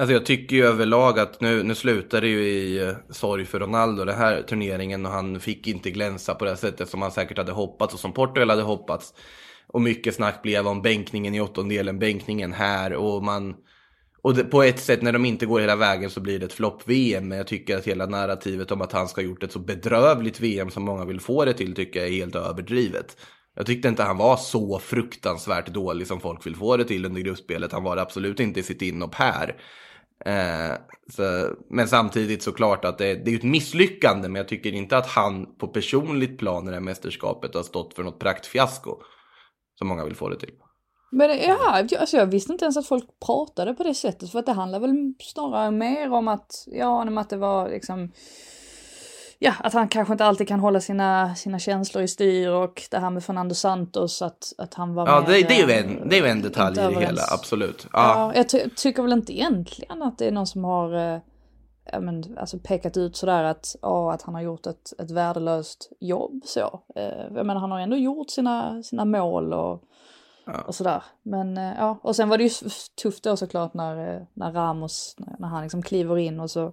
Alltså 0.00 0.12
jag 0.12 0.26
tycker 0.26 0.56
ju 0.56 0.64
överlag 0.64 1.18
att 1.18 1.40
nu, 1.40 1.62
nu 1.62 1.74
slutar 1.74 2.20
det 2.20 2.28
ju 2.28 2.42
i 2.42 2.78
eh, 2.78 2.94
sorg 3.10 3.44
för 3.44 3.60
Ronaldo, 3.60 4.04
den 4.04 4.18
här 4.18 4.42
turneringen. 4.42 5.06
Och 5.06 5.12
han 5.12 5.40
fick 5.40 5.66
inte 5.66 5.90
glänsa 5.90 6.34
på 6.34 6.44
det 6.44 6.56
sättet 6.56 6.88
som 6.88 7.02
han 7.02 7.12
säkert 7.12 7.38
hade 7.38 7.52
hoppats 7.52 7.94
och 7.94 8.00
som 8.00 8.12
Portugal 8.12 8.50
hade 8.50 8.62
hoppats. 8.62 9.14
Och 9.66 9.80
mycket 9.80 10.14
snack 10.14 10.42
blev 10.42 10.66
om 10.66 10.82
bänkningen 10.82 11.34
i 11.34 11.40
åttondelen, 11.40 11.98
bänkningen 11.98 12.52
här 12.52 12.94
och 12.94 13.22
man... 13.24 13.54
Och 14.22 14.34
det, 14.34 14.44
på 14.44 14.62
ett 14.62 14.80
sätt 14.80 15.02
när 15.02 15.12
de 15.12 15.24
inte 15.24 15.46
går 15.46 15.60
hela 15.60 15.76
vägen 15.76 16.10
så 16.10 16.20
blir 16.20 16.38
det 16.38 16.46
ett 16.46 16.52
flopp-VM. 16.52 17.28
Men 17.28 17.38
jag 17.38 17.46
tycker 17.46 17.76
att 17.76 17.86
hela 17.86 18.06
narrativet 18.06 18.70
om 18.70 18.80
att 18.80 18.92
han 18.92 19.08
ska 19.08 19.20
ha 19.20 19.26
gjort 19.26 19.42
ett 19.42 19.52
så 19.52 19.58
bedrövligt 19.58 20.40
VM 20.40 20.70
som 20.70 20.82
många 20.82 21.04
vill 21.04 21.20
få 21.20 21.44
det 21.44 21.52
till 21.52 21.74
tycker 21.74 22.00
jag 22.00 22.08
är 22.08 22.12
helt 22.12 22.36
överdrivet. 22.36 23.16
Jag 23.56 23.66
tyckte 23.66 23.88
inte 23.88 24.02
han 24.02 24.16
var 24.16 24.36
så 24.36 24.78
fruktansvärt 24.78 25.66
dålig 25.66 26.06
som 26.06 26.20
folk 26.20 26.46
vill 26.46 26.56
få 26.56 26.76
det 26.76 26.84
till 26.84 27.04
under 27.04 27.20
gruppspelet. 27.20 27.72
Han 27.72 27.82
var 27.82 27.96
det 27.96 28.02
absolut 28.02 28.40
inte 28.40 28.60
i 28.60 28.62
sitt 28.62 28.82
inhopp 28.82 29.14
här. 29.14 29.56
Eh, 30.24 30.72
så, 31.10 31.54
men 31.70 31.88
samtidigt 31.88 32.42
såklart 32.42 32.84
att 32.84 32.98
det, 32.98 33.14
det 33.14 33.30
är 33.30 33.36
ett 33.36 33.42
misslyckande. 33.42 34.28
Men 34.28 34.36
jag 34.36 34.48
tycker 34.48 34.72
inte 34.72 34.96
att 34.96 35.06
han 35.06 35.56
på 35.56 35.68
personligt 35.68 36.38
plan 36.38 36.64
i 36.64 36.70
det 36.70 36.76
här 36.76 36.80
mästerskapet 36.80 37.54
har 37.54 37.62
stått 37.62 37.94
för 37.94 38.02
något 38.02 38.18
praktfiasko. 38.18 38.96
Som 39.78 39.88
många 39.88 40.04
vill 40.04 40.16
få 40.16 40.28
det 40.28 40.38
till. 40.38 40.54
Men 41.12 41.38
ja, 41.38 41.86
alltså 41.98 42.16
jag 42.16 42.26
visste 42.26 42.52
inte 42.52 42.64
ens 42.64 42.76
att 42.76 42.86
folk 42.86 43.04
pratade 43.26 43.74
på 43.74 43.82
det 43.82 43.94
sättet. 43.94 44.30
För 44.30 44.38
att 44.38 44.46
det 44.46 44.52
handlar 44.52 44.80
väl 44.80 45.14
snarare 45.20 45.70
mer 45.70 46.12
om 46.12 46.28
att, 46.28 46.64
ja, 46.66 47.02
om 47.02 47.18
att 47.18 47.30
det 47.30 47.36
var 47.36 47.68
liksom 47.68 48.12
ja, 49.42 49.52
att 49.58 49.72
han 49.72 49.88
kanske 49.88 50.14
inte 50.14 50.24
alltid 50.24 50.48
kan 50.48 50.60
hålla 50.60 50.80
sina, 50.80 51.34
sina 51.34 51.58
känslor 51.58 52.04
i 52.04 52.08
styr 52.08 52.48
och 52.48 52.82
det 52.90 52.98
här 52.98 53.10
med 53.10 53.24
Fernando 53.24 53.54
Santos, 53.54 54.22
att, 54.22 54.52
att 54.58 54.74
han 54.74 54.94
var 54.94 55.06
Ja, 55.06 55.20
mer, 55.20 55.26
det, 55.26 55.48
det, 55.48 55.60
är 55.60 55.66
ju 55.66 55.72
eh, 55.72 55.78
en, 55.78 56.08
det 56.08 56.18
är 56.18 56.22
ju 56.22 56.28
en 56.28 56.42
detalj 56.42 56.80
i 56.80 56.94
det 56.94 57.00
hela, 57.00 57.22
absolut. 57.32 57.86
Ja. 57.92 57.98
Ja, 58.16 58.32
jag 58.34 58.48
ty 58.48 58.68
tycker 58.76 59.02
väl 59.02 59.12
inte 59.12 59.32
egentligen 59.32 60.02
att 60.02 60.18
det 60.18 60.26
är 60.26 60.32
någon 60.32 60.46
som 60.46 60.64
har 60.64 61.14
eh, 61.14 61.20
ja, 61.92 62.00
men, 62.00 62.38
alltså 62.38 62.58
pekat 62.58 62.96
ut 62.96 63.16
sådär 63.16 63.44
att, 63.44 63.76
ja, 63.82 64.12
att 64.12 64.22
han 64.22 64.34
har 64.34 64.42
gjort 64.42 64.66
ett, 64.66 64.92
ett 64.98 65.10
värdelöst 65.10 65.92
jobb 66.00 66.42
så. 66.44 66.80
Eh, 66.96 67.30
menar 67.30 67.60
han 67.60 67.70
har 67.70 67.80
ändå 67.80 67.96
gjort 67.96 68.30
sina, 68.30 68.82
sina 68.82 69.04
mål 69.04 69.52
och, 69.52 69.82
och 70.66 70.74
sådär. 70.74 71.02
Men 71.22 71.58
eh, 71.58 71.72
ja, 71.78 71.98
och 72.02 72.16
sen 72.16 72.28
var 72.28 72.38
det 72.38 72.44
ju 72.44 72.50
tufft 73.02 73.24
då 73.24 73.36
såklart 73.36 73.74
när, 73.74 74.14
eh, 74.14 74.22
när 74.34 74.52
Ramos, 74.52 75.16
när 75.38 75.48
han 75.48 75.62
liksom 75.62 75.82
kliver 75.82 76.18
in 76.18 76.40
och 76.40 76.50
så 76.50 76.72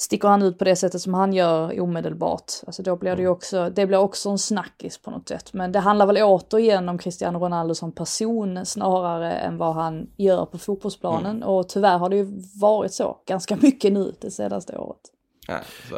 sticker 0.00 0.28
han 0.28 0.42
ut 0.42 0.58
på 0.58 0.64
det 0.64 0.76
sättet 0.76 1.00
som 1.00 1.14
han 1.14 1.32
gör 1.32 1.80
omedelbart. 1.80 2.52
Alltså 2.66 2.82
då 2.82 2.96
blir 2.96 3.16
det 3.16 3.22
ju 3.22 3.28
också, 3.28 3.70
det 3.70 3.86
blir 3.86 3.98
också 3.98 4.30
en 4.30 4.38
snackis 4.38 4.98
på 4.98 5.10
något 5.10 5.28
sätt. 5.28 5.52
Men 5.52 5.72
det 5.72 5.78
handlar 5.78 6.06
väl 6.06 6.18
återigen 6.22 6.88
om 6.88 6.98
Cristiano 6.98 7.38
Ronaldo 7.38 7.74
som 7.74 7.92
person 7.92 8.66
snarare 8.66 9.32
än 9.32 9.58
vad 9.58 9.74
han 9.74 10.10
gör 10.16 10.46
på 10.46 10.58
fotbollsplanen. 10.58 11.42
Och 11.42 11.68
tyvärr 11.68 11.98
har 11.98 12.08
det 12.08 12.16
ju 12.16 12.42
varit 12.60 12.92
så 12.92 13.18
ganska 13.26 13.56
mycket 13.56 13.92
nu 13.92 14.14
det 14.20 14.30
senaste 14.30 14.78
året. 14.78 15.00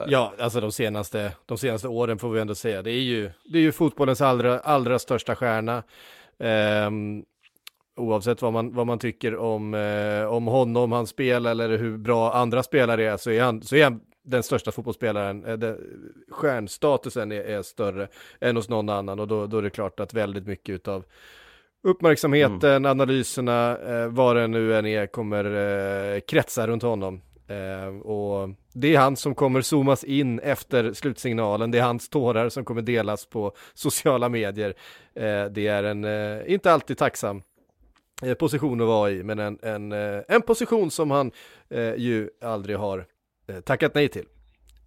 Ja, 0.09 0.33
alltså 0.39 0.61
de 0.61 0.73
senaste, 0.73 1.33
de 1.47 1.59
senaste 1.59 1.89
åren 1.89 2.19
får 2.19 2.31
vi 2.31 2.41
ändå 2.41 2.55
säga. 2.55 2.83
Det 2.83 2.91
är 2.91 3.03
ju, 3.03 3.31
det 3.53 3.59
är 3.59 3.63
ju 3.63 3.73
fotbollens 3.73 4.21
allra, 4.21 4.59
allra 4.59 4.99
största 4.99 5.37
stjärna. 5.37 5.83
Ehm, 6.39 7.25
oavsett 8.01 8.43
vad 8.43 8.53
man, 8.53 8.75
vad 8.75 8.87
man 8.87 8.99
tycker 8.99 9.37
om, 9.37 9.75
eh, 9.75 10.33
om 10.33 10.47
honom, 10.47 10.93
hans 10.93 11.11
spel 11.11 11.47
eller 11.47 11.79
hur 11.79 11.99
bra 11.99 12.33
andra 12.33 12.63
spelare 12.63 13.11
är, 13.11 13.17
så 13.17 13.31
är 13.31 13.43
han, 13.43 13.63
så 13.63 13.77
är 13.77 13.85
han 13.85 14.01
den 14.23 14.43
största 14.43 14.73
fotbollsspelaren. 14.73 15.45
Eh, 15.45 15.57
det, 15.57 15.77
stjärnstatusen 16.31 17.33
är, 17.33 17.41
är 17.41 17.63
större 17.63 18.09
än 18.41 18.57
hos 18.57 18.69
någon 18.69 18.89
annan 18.89 19.21
och 19.21 19.29
då, 19.29 19.47
då 19.47 19.59
är 19.59 19.63
det 19.63 19.71
klart 19.71 20.01
att 20.01 20.15
väldigt 20.15 20.47
mycket 20.47 20.89
av 20.89 21.05
uppmärksamheten, 21.83 22.87
analyserna, 22.87 23.79
eh, 23.79 24.09
vad 24.09 24.37
det 24.37 24.47
nu 24.47 24.77
än 24.77 24.87
är, 24.87 25.07
kommer 25.07 25.45
eh, 26.15 26.21
kretsa 26.21 26.67
runt 26.67 26.83
honom. 26.83 27.21
Eh, 27.51 28.01
och 28.01 28.51
det 28.73 28.95
är 28.95 28.99
han 28.99 29.17
som 29.17 29.35
kommer 29.35 29.61
zoomas 29.63 30.05
in 30.05 30.39
efter 30.39 30.93
slutsignalen, 30.93 31.71
det 31.71 31.79
är 31.79 31.83
hans 31.83 32.09
tårar 32.09 32.49
som 32.49 32.65
kommer 32.65 32.83
delas 32.83 33.27
på 33.27 33.53
sociala 33.75 34.29
medier. 34.29 34.75
Eh, 35.15 35.45
det 35.45 35.67
är 35.67 35.85
en, 35.85 36.05
eh, 36.05 36.53
inte 36.53 36.73
alltid 36.73 36.99
tacksam 36.99 37.43
position 38.39 38.81
att 38.81 38.87
vara 38.87 39.11
i, 39.11 39.23
men 39.23 39.39
en, 39.39 39.59
en, 39.63 39.93
eh, 39.93 40.21
en 40.29 40.43
position 40.43 40.91
som 40.91 41.11
han 41.11 41.31
eh, 41.71 41.95
ju 41.95 42.29
aldrig 42.43 42.77
har 42.79 43.07
eh, 43.49 43.61
tackat 43.61 43.95
nej 43.95 44.09
till 44.09 44.25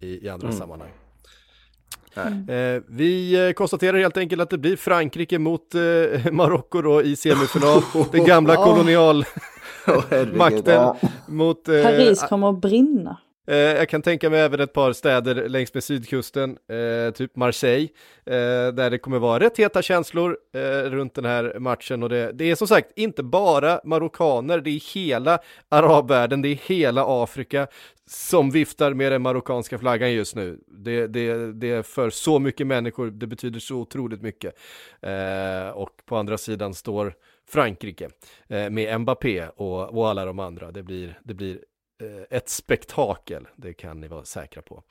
i, 0.00 0.26
i 0.26 0.28
andra 0.28 0.52
sammanhang. 0.52 0.90
Eh, 2.48 2.82
vi 2.86 3.46
eh, 3.46 3.52
konstaterar 3.52 3.98
helt 3.98 4.16
enkelt 4.16 4.42
att 4.42 4.50
det 4.50 4.58
blir 4.58 4.76
Frankrike 4.76 5.38
mot 5.38 5.74
eh, 5.74 5.80
Marocko 6.32 6.82
då 6.82 7.02
i 7.02 7.16
semifinal. 7.16 7.82
Den 8.12 8.24
gamla 8.24 8.56
kolonialmakten 8.56 10.64
ja. 10.74 10.96
mot... 11.26 11.68
eh, 11.68 11.82
Paris 11.82 12.22
kommer 12.22 12.50
att 12.50 12.60
brinna. 12.60 13.16
Eh, 13.46 13.56
jag 13.56 13.88
kan 13.88 14.02
tänka 14.02 14.30
mig 14.30 14.40
även 14.40 14.60
ett 14.60 14.72
par 14.72 14.92
städer 14.92 15.48
längs 15.48 15.74
med 15.74 15.84
sydkusten, 15.84 16.58
eh, 16.68 17.12
typ 17.14 17.36
Marseille, 17.36 17.88
eh, 18.26 18.72
där 18.74 18.90
det 18.90 18.98
kommer 18.98 19.18
vara 19.18 19.44
rätt 19.44 19.58
heta 19.58 19.82
känslor 19.82 20.38
eh, 20.54 20.90
runt 20.90 21.14
den 21.14 21.24
här 21.24 21.58
matchen. 21.58 22.02
Och 22.02 22.08
det, 22.08 22.32
det 22.32 22.50
är 22.50 22.54
som 22.54 22.68
sagt 22.68 22.92
inte 22.96 23.22
bara 23.22 23.80
marockaner, 23.84 24.60
det 24.60 24.70
är 24.70 24.94
hela 24.94 25.38
arabvärlden, 25.68 26.42
det 26.42 26.48
är 26.48 26.58
hela 26.68 27.04
Afrika 27.22 27.66
som 28.06 28.50
viftar 28.50 28.94
med 28.94 29.12
den 29.12 29.22
marockanska 29.22 29.78
flaggan 29.78 30.12
just 30.12 30.34
nu. 30.34 30.58
Det, 30.66 31.06
det, 31.06 31.52
det 31.52 31.70
är 31.70 31.82
för 31.82 32.10
så 32.10 32.38
mycket 32.38 32.66
människor, 32.66 33.10
det 33.10 33.26
betyder 33.26 33.60
så 33.60 33.76
otroligt 33.76 34.22
mycket. 34.22 34.58
Eh, 35.00 35.68
och 35.68 35.90
på 36.06 36.16
andra 36.16 36.38
sidan 36.38 36.74
står 36.74 37.14
Frankrike 37.48 38.08
eh, 38.48 38.70
med 38.70 39.00
Mbappé 39.00 39.46
och, 39.56 39.98
och 39.98 40.08
alla 40.08 40.24
de 40.24 40.38
andra. 40.38 40.70
Det 40.70 40.82
blir, 40.82 41.18
det 41.24 41.34
blir 41.34 41.58
Eh, 42.04 42.36
ett 42.36 42.48
spektakel, 42.48 43.48
det 43.56 43.72
kan 43.72 44.00
ni 44.00 44.08
vara 44.08 44.24
säkra 44.24 44.62
på. 44.62 44.82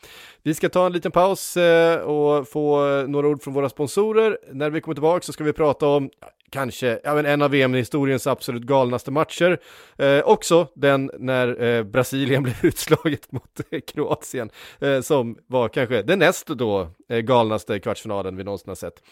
Vi 0.43 0.53
ska 0.53 0.69
ta 0.69 0.85
en 0.85 0.91
liten 0.91 1.11
paus 1.11 1.57
eh, 1.57 1.99
och 1.99 2.47
få 2.47 2.81
några 3.07 3.27
ord 3.27 3.43
från 3.43 3.53
våra 3.53 3.69
sponsorer. 3.69 4.37
När 4.51 4.69
vi 4.69 4.81
kommer 4.81 4.95
tillbaka 4.95 5.23
så 5.23 5.33
ska 5.33 5.43
vi 5.43 5.53
prata 5.53 5.87
om 5.87 6.09
kanske 6.53 6.99
ja, 7.03 7.15
men 7.15 7.25
en 7.25 7.41
av 7.41 7.51
VM-historiens 7.51 8.27
absolut 8.27 8.63
galnaste 8.63 9.11
matcher. 9.11 9.59
Eh, 9.97 10.19
också 10.19 10.67
den 10.75 11.11
när 11.19 11.63
eh, 11.63 11.83
Brasilien 11.83 12.43
blev 12.43 12.55
utslaget 12.61 13.31
mot 13.31 13.59
eh, 13.71 13.79
Kroatien, 13.79 14.49
eh, 14.79 15.01
som 15.01 15.37
var 15.47 15.69
kanske 15.69 16.01
den 16.01 16.19
näst 16.19 16.47
då 16.47 16.89
eh, 17.09 17.19
galnaste 17.19 17.79
kvartsfinalen 17.79 18.37
vi 18.37 18.43
någonsin 18.43 18.69
har 18.69 18.75
sett. 18.75 19.03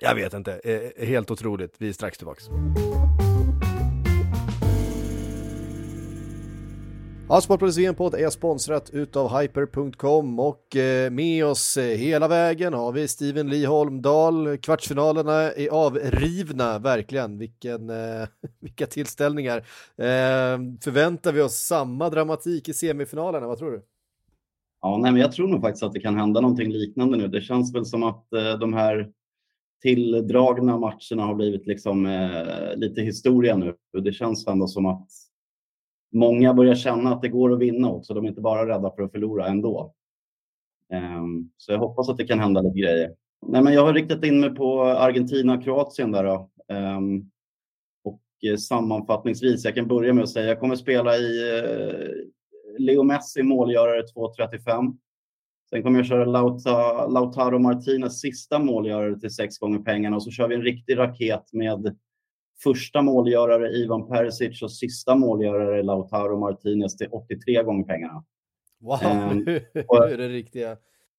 Jag 0.00 0.14
vet 0.14 0.34
inte, 0.34 0.60
eh, 0.64 1.06
helt 1.06 1.30
otroligt. 1.30 1.74
Vi 1.78 1.88
är 1.88 1.92
strax 1.92 2.18
tillbaka. 2.18 2.40
Ja, 7.28 7.40
Sportbladets 7.40 7.78
VM-podd 7.78 8.14
är 8.14 8.30
sponsrat 8.30 8.90
utav 8.92 9.40
Hyper.com 9.40 10.38
och 10.38 10.76
eh, 10.76 11.10
med 11.10 11.46
oss 11.46 11.76
eh, 11.76 11.98
hela 11.98 12.28
vägen 12.28 12.74
har 12.74 12.92
vi 12.92 13.08
Steven 13.08 13.48
Lee 13.48 13.66
Holmdahl. 13.66 14.58
Kvartsfinalerna 14.58 15.32
är 15.32 15.68
avrivna, 15.68 16.78
verkligen. 16.78 17.38
Vilken, 17.38 17.90
eh, 17.90 18.28
vilka 18.60 18.86
tillställningar. 18.86 19.64
Förväntar 20.84 21.32
vi 21.32 21.40
oss 21.42 21.54
samma 21.54 22.10
dramatik 22.10 22.68
i 22.68 22.72
semifinalerna, 22.72 23.46
vad 23.46 23.58
tror 23.58 23.70
du? 23.70 23.82
Ja, 24.82 24.98
nej, 25.02 25.12
men 25.12 25.20
jag 25.20 25.32
tror 25.32 25.48
nog 25.48 25.60
faktiskt 25.60 25.82
att 25.82 25.92
det 25.92 26.00
kan 26.00 26.16
hända 26.16 26.40
någonting 26.40 26.72
liknande 26.72 27.16
nu. 27.16 27.28
Det 27.28 27.40
känns 27.40 27.74
väl 27.74 27.84
som 27.84 28.02
att 28.02 28.26
de 28.60 28.74
här 28.74 29.10
tilldragna 29.84 30.78
matcherna 30.78 31.26
har 31.26 31.34
blivit 31.34 31.66
liksom 31.66 32.06
eh, 32.06 32.76
lite 32.76 33.00
historia 33.02 33.56
nu. 33.56 33.74
Det 34.02 34.12
känns 34.12 34.46
ändå 34.46 34.66
som 34.66 34.86
att 34.86 35.08
många 36.14 36.54
börjar 36.54 36.74
känna 36.74 37.12
att 37.12 37.22
det 37.22 37.28
går 37.28 37.52
att 37.52 37.58
vinna 37.58 37.90
också. 37.90 38.14
De 38.14 38.24
är 38.24 38.28
inte 38.28 38.40
bara 38.40 38.68
rädda 38.68 38.90
för 38.96 39.02
att 39.02 39.12
förlora 39.12 39.46
ändå. 39.46 39.94
Um, 40.92 41.50
så 41.56 41.72
jag 41.72 41.78
hoppas 41.78 42.08
att 42.08 42.16
det 42.16 42.26
kan 42.26 42.40
hända 42.40 42.60
lite 42.60 42.78
grejer. 42.78 43.14
Nej, 43.46 43.62
men 43.62 43.74
jag 43.74 43.86
har 43.86 43.94
riktat 43.94 44.24
in 44.24 44.40
mig 44.40 44.50
på 44.54 44.82
Argentina-Kroatien 44.82 46.12
där. 46.12 46.24
Då. 46.24 46.50
Um, 46.68 47.30
och 48.04 48.20
eh, 48.50 48.56
sammanfattningsvis, 48.56 49.64
jag 49.64 49.74
kan 49.74 49.88
börja 49.88 50.12
med 50.12 50.24
att 50.24 50.30
säga 50.30 50.46
jag 50.46 50.60
kommer 50.60 50.76
spela 50.76 51.16
i 51.16 51.58
eh, 51.58 52.08
Leo 52.78 53.02
Messi 53.02 53.42
målgörare 53.42 54.02
2.35. 54.02 54.96
Sen 55.70 55.82
kommer 55.82 55.98
jag 55.98 56.06
köra 56.06 56.24
Lauta, 56.24 57.06
Lautaro 57.06 57.58
Martinez 57.58 58.20
sista 58.20 58.58
målgörare 58.58 59.20
till 59.20 59.34
sex 59.34 59.58
gånger 59.58 59.78
pengarna 59.78 60.16
och 60.16 60.22
så 60.22 60.30
kör 60.30 60.48
vi 60.48 60.54
en 60.54 60.62
riktig 60.62 60.98
raket 60.98 61.52
med 61.52 61.96
första 62.62 63.02
målgörare 63.02 63.68
Ivan 63.70 64.08
Perisic 64.08 64.62
och 64.62 64.72
sista 64.72 65.14
målgörare 65.14 65.82
Lautaro 65.82 66.38
Martinez 66.38 66.96
till 66.96 67.08
83 67.12 67.62
gånger 67.62 67.84
pengarna. 67.84 68.24
Wow, 68.80 68.98
um, 69.32 69.48
är 70.12 70.18
det 70.18 70.28
riktiga. 70.28 70.76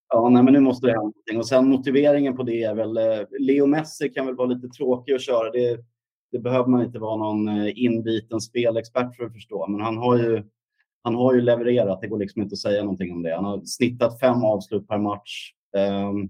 Ja, 0.10 0.30
nej, 0.30 0.43
men 0.43 0.54
nu 0.54 0.60
måste 0.60 0.88
det 0.88 0.91
hända 0.91 1.02
någonting. 1.02 1.38
Och 1.38 1.48
sen 1.48 1.69
motiveringen 1.69 2.38
på 2.38 2.43
det 2.43 2.63
är 2.63 2.76
väl, 2.76 2.98
eh, 2.98 3.28
Leo 3.39 3.65
Messi 3.65 4.10
kan 4.10 4.26
väl 4.26 4.36
vara 4.36 4.48
lite 4.48 4.67
tråkig 4.67 5.13
att 5.13 5.21
köra. 5.21 5.52
Det, 5.52 5.80
det 6.32 6.39
behöver 6.39 6.67
man 6.67 6.86
inte 6.86 7.00
vara 7.00 7.15
någon 7.15 7.48
eh, 7.48 7.84
inbiten 7.84 8.41
spelexpert 8.41 9.15
för 9.15 9.24
att 9.24 9.34
förstå, 9.34 9.67
men 9.67 9.82
han 9.82 9.98
har 9.98 10.17
ju 10.17 10.43
han 11.06 11.15
har 11.15 11.34
ju 11.34 11.41
levererat, 11.41 12.02
det 12.02 12.08
går 12.08 12.19
liksom 12.19 12.41
inte 12.41 12.54
att 12.54 12.60
säga 12.60 12.84
någonting 12.84 13.12
om 13.12 13.24
det. 13.24 13.36
Han 13.36 13.45
har 13.45 13.62
snittat 13.65 14.19
fem 14.19 14.43
avslut 14.43 14.88
per 14.88 14.98
match. 14.98 15.52
Um, 15.78 16.30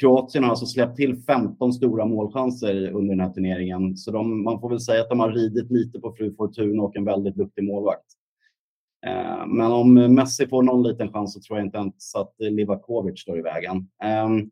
Kroatien 0.00 0.44
har 0.44 0.50
alltså 0.50 0.66
släppt 0.66 0.96
till 0.96 1.16
15 1.16 1.72
stora 1.72 2.06
målchanser 2.06 2.90
under 2.90 3.14
den 3.14 3.20
här 3.20 3.32
turneringen. 3.32 3.96
Så 3.96 4.10
de, 4.10 4.44
man 4.44 4.60
får 4.60 4.70
väl 4.70 4.80
säga 4.80 5.02
att 5.02 5.08
de 5.08 5.20
har 5.20 5.32
ridit 5.32 5.70
lite 5.70 6.00
på 6.00 6.12
fru 6.12 6.34
Fortuna 6.36 6.82
och 6.82 6.96
en 6.96 7.04
väldigt 7.04 7.36
duktig 7.36 7.64
målvakt. 7.64 8.06
Eh, 9.06 9.46
men 9.46 9.72
om 9.72 9.94
Messi 9.94 10.48
får 10.48 10.62
någon 10.62 10.82
liten 10.82 11.12
chans 11.12 11.34
så 11.34 11.40
tror 11.40 11.58
jag 11.58 11.66
inte 11.66 11.78
ens 11.78 12.14
att 12.14 12.34
Livakovic 12.38 13.20
står 13.20 13.38
i 13.38 13.42
vägen. 13.42 13.88
Ehm, 14.04 14.50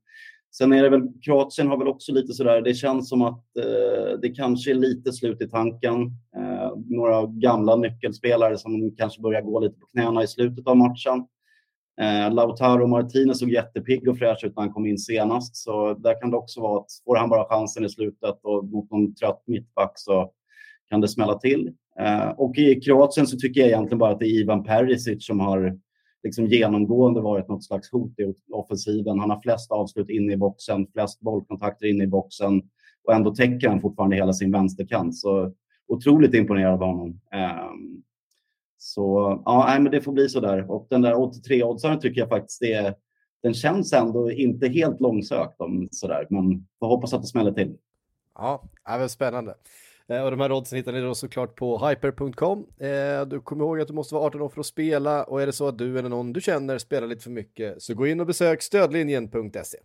sen 0.57 0.73
är 0.73 0.83
det 0.83 0.89
väl, 0.89 1.09
Kroatien 1.25 1.69
har 1.69 1.79
väl 1.79 1.89
också 1.89 2.13
lite 2.13 2.33
sådär, 2.33 2.63
det 2.63 2.75
känns 2.75 3.09
som 3.09 3.23
att 3.23 3.45
eh, 3.59 4.19
det 4.23 4.29
kanske 4.29 4.71
är 4.71 4.75
lite 4.75 5.13
slut 5.13 5.43
i 5.43 5.49
tanken. 5.49 6.03
Eh, 6.37 6.73
några 6.87 7.27
gamla 7.27 7.77
nyckelspelare 7.77 8.59
som 8.59 8.95
kanske 8.97 9.23
börjar 9.23 9.43
gå 9.43 9.61
lite 9.61 9.81
på 9.81 9.87
knäna 9.87 10.23
i 10.23 10.27
slutet 10.27 10.67
av 10.67 10.77
matchen. 10.77 11.27
Eh, 12.01 12.35
Lautaro 12.35 12.87
Martinez 12.87 13.39
såg 13.39 13.51
jättepigg 13.51 14.09
och 14.09 14.19
fräsch 14.19 14.45
ut 14.45 14.57
när 14.57 14.63
han 14.63 14.73
kom 14.73 14.87
in 14.87 14.99
senast, 14.99 15.57
så 15.57 15.95
där 15.95 16.21
kan 16.21 16.31
det 16.31 16.37
också 16.37 16.61
vara 16.61 16.81
att 16.81 16.87
får 17.05 17.17
han 17.17 17.29
bara 17.29 17.49
chansen 17.49 17.85
i 17.85 17.89
slutet 17.89 18.39
och 18.43 18.65
mot 18.65 18.91
någon 18.91 19.15
trött 19.15 19.43
mittback 19.47 19.93
så 19.95 20.31
kan 20.91 21.01
det 21.01 21.09
smälla 21.09 21.39
till. 21.39 21.73
Eh, 22.01 22.29
och 22.29 22.59
i 22.59 22.81
Kroatien 22.81 23.27
så 23.27 23.37
tycker 23.37 23.61
jag 23.61 23.69
egentligen 23.69 23.99
bara 23.99 24.13
att 24.13 24.19
det 24.19 24.27
är 24.27 24.41
Ivan 24.41 24.65
Perisic 24.65 25.27
som 25.27 25.41
har 25.41 25.79
liksom 26.23 26.47
genomgående 26.47 27.21
varit 27.21 27.49
något 27.49 27.65
slags 27.65 27.93
hot 27.93 28.19
i 28.19 28.35
offensiven. 28.53 29.19
Han 29.19 29.31
har 29.31 29.41
flest 29.41 29.71
avslut 29.71 30.11
inne 30.11 30.33
i 30.33 30.37
boxen, 30.37 30.87
flest 30.93 31.21
bollkontakter 31.21 31.87
inne 31.87 32.05
i 32.05 32.07
boxen 32.07 32.63
och 33.05 33.15
ändå 33.15 33.35
täcker 33.35 33.69
han 33.69 33.81
fortfarande 33.81 34.17
hela 34.17 34.33
sin 34.33 34.53
vänsterkant. 34.53 35.17
Så 35.17 35.53
otroligt 35.89 36.35
imponerad 36.35 36.73
av 36.73 36.89
honom. 36.89 37.09
Um, 37.09 38.03
så 38.85 39.43
ja, 39.45 39.65
nej, 39.69 39.81
men 39.81 39.93
det 39.93 40.01
får 40.01 40.13
bli 40.13 40.29
så 40.29 40.41
där. 40.41 40.71
Och 40.71 40.87
den 40.91 41.03
där 41.03 41.15
83-oddsaren 41.15 42.01
tycker 42.01 42.21
jag 42.21 42.29
faktiskt 42.29 42.63
är, 42.63 42.95
den 43.43 43.55
känns 43.55 43.93
ändå 43.93 44.31
inte 44.31 44.69
helt 44.69 45.01
långsökt 45.01 45.61
om 45.61 45.89
sådär, 45.91 46.27
men 46.31 46.67
får 46.79 46.87
hoppas 46.87 47.15
att 47.15 47.23
det 47.23 47.29
smäller 47.29 47.53
till. 47.53 47.77
Ja, 48.35 48.63
det 48.85 48.91
är 48.91 49.09
spännande. 49.09 49.55
Eh, 50.09 50.25
och 50.25 50.31
de 50.31 50.41
här 50.41 50.53
oddsen 50.53 50.77
hittar 50.77 50.93
ni 50.93 51.01
då 51.01 51.15
såklart 51.15 51.57
på 51.57 51.89
hyper.com. 51.89 52.67
Eh, 52.79 53.27
du 53.27 53.41
kommer 53.41 53.65
ihåg 53.65 53.81
att 53.81 53.89
du 53.89 53.95
måste 53.95 54.15
vara 54.15 54.27
18 54.27 54.43
år 54.43 54.49
för 54.49 54.61
att 54.61 54.67
spela 54.67 55.25
och 55.25 55.43
är 55.43 55.47
det 55.47 55.53
så 55.53 55.69
att 55.69 55.79
du 55.79 55.99
eller 55.99 56.09
någon 56.09 56.33
du 56.33 56.41
känner 56.41 56.79
spelar 56.79 57.07
lite 57.07 57.23
för 57.23 57.31
mycket 57.31 57.83
så 57.83 57.95
gå 57.95 58.07
in 58.07 58.21
och 58.21 58.27
besök 58.27 58.63
stödlinjen.se. 58.63 59.79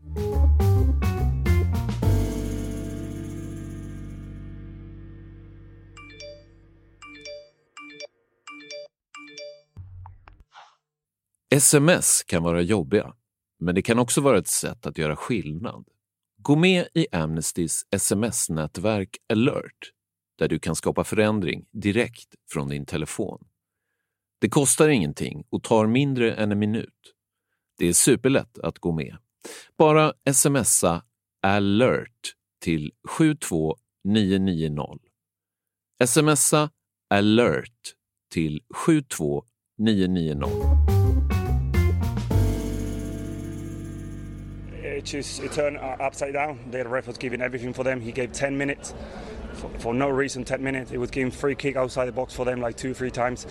Sms 11.52 12.24
kan 12.24 12.44
vara 12.44 12.62
jobbiga, 12.62 13.14
men 13.60 13.76
det 13.76 13.82
kan 13.82 14.00
också 14.00 14.22
vara 14.22 14.38
ett 14.38 14.48
sätt 14.48 14.86
att 14.86 14.98
göra 14.98 15.16
skillnad. 15.16 15.88
Gå 16.38 16.56
med 16.56 16.88
i 16.94 17.08
Amnestys 17.12 17.86
sms-nätverk 17.92 19.18
alert 19.34 19.92
där 20.38 20.48
du 20.48 20.60
kan 20.60 20.76
skapa 20.76 21.04
förändring 21.04 21.66
direkt 21.72 22.36
från 22.52 22.70
din 22.70 22.86
telefon. 22.86 23.48
Det 24.42 24.50
kostar 24.50 24.90
ingenting 24.90 25.44
och 25.50 25.64
tar 25.64 25.88
mindre 25.88 26.34
än 26.34 26.52
en 26.52 26.60
minut. 26.60 27.14
Det 27.78 27.88
är 27.88 27.94
superlätt 27.94 28.60
att 28.60 28.80
gå 28.80 28.92
med. 28.92 29.18
Bara 29.78 30.14
smsa 30.34 31.04
alert 31.42 32.34
till 32.62 32.92
72990. 33.18 35.00
Smsa 36.06 36.70
alert 37.10 37.96
till 38.34 38.62
72990. 38.86 40.99
It 45.14 45.24
just 45.24 45.54
turned 45.54 45.78
upside 45.78 46.34
down. 46.34 46.60
The 46.70 46.88
ref 46.88 47.08
was 47.08 47.18
giving 47.18 47.42
everything 47.42 47.74
for 47.74 47.84
them. 47.84 48.00
He 48.00 48.12
gave 48.12 48.32
10 48.32 48.58
minutes. 48.58 48.94
for, 49.54 49.70
for, 49.80 49.94
no 49.94 50.08
reason 50.10 50.44
10 50.44 50.64
minutes. 50.64 50.92
It 50.92 50.98
was 50.98 51.10
giving 51.10 51.32
free 51.32 51.56
kick 51.56 51.76
outside 51.76 52.06
the 52.06 52.12
box 52.12 52.34
for 52.34 52.46
them 52.46 52.62
like 52.62 52.78
two, 52.78 52.94
three 52.94 53.12
times. 53.12 53.48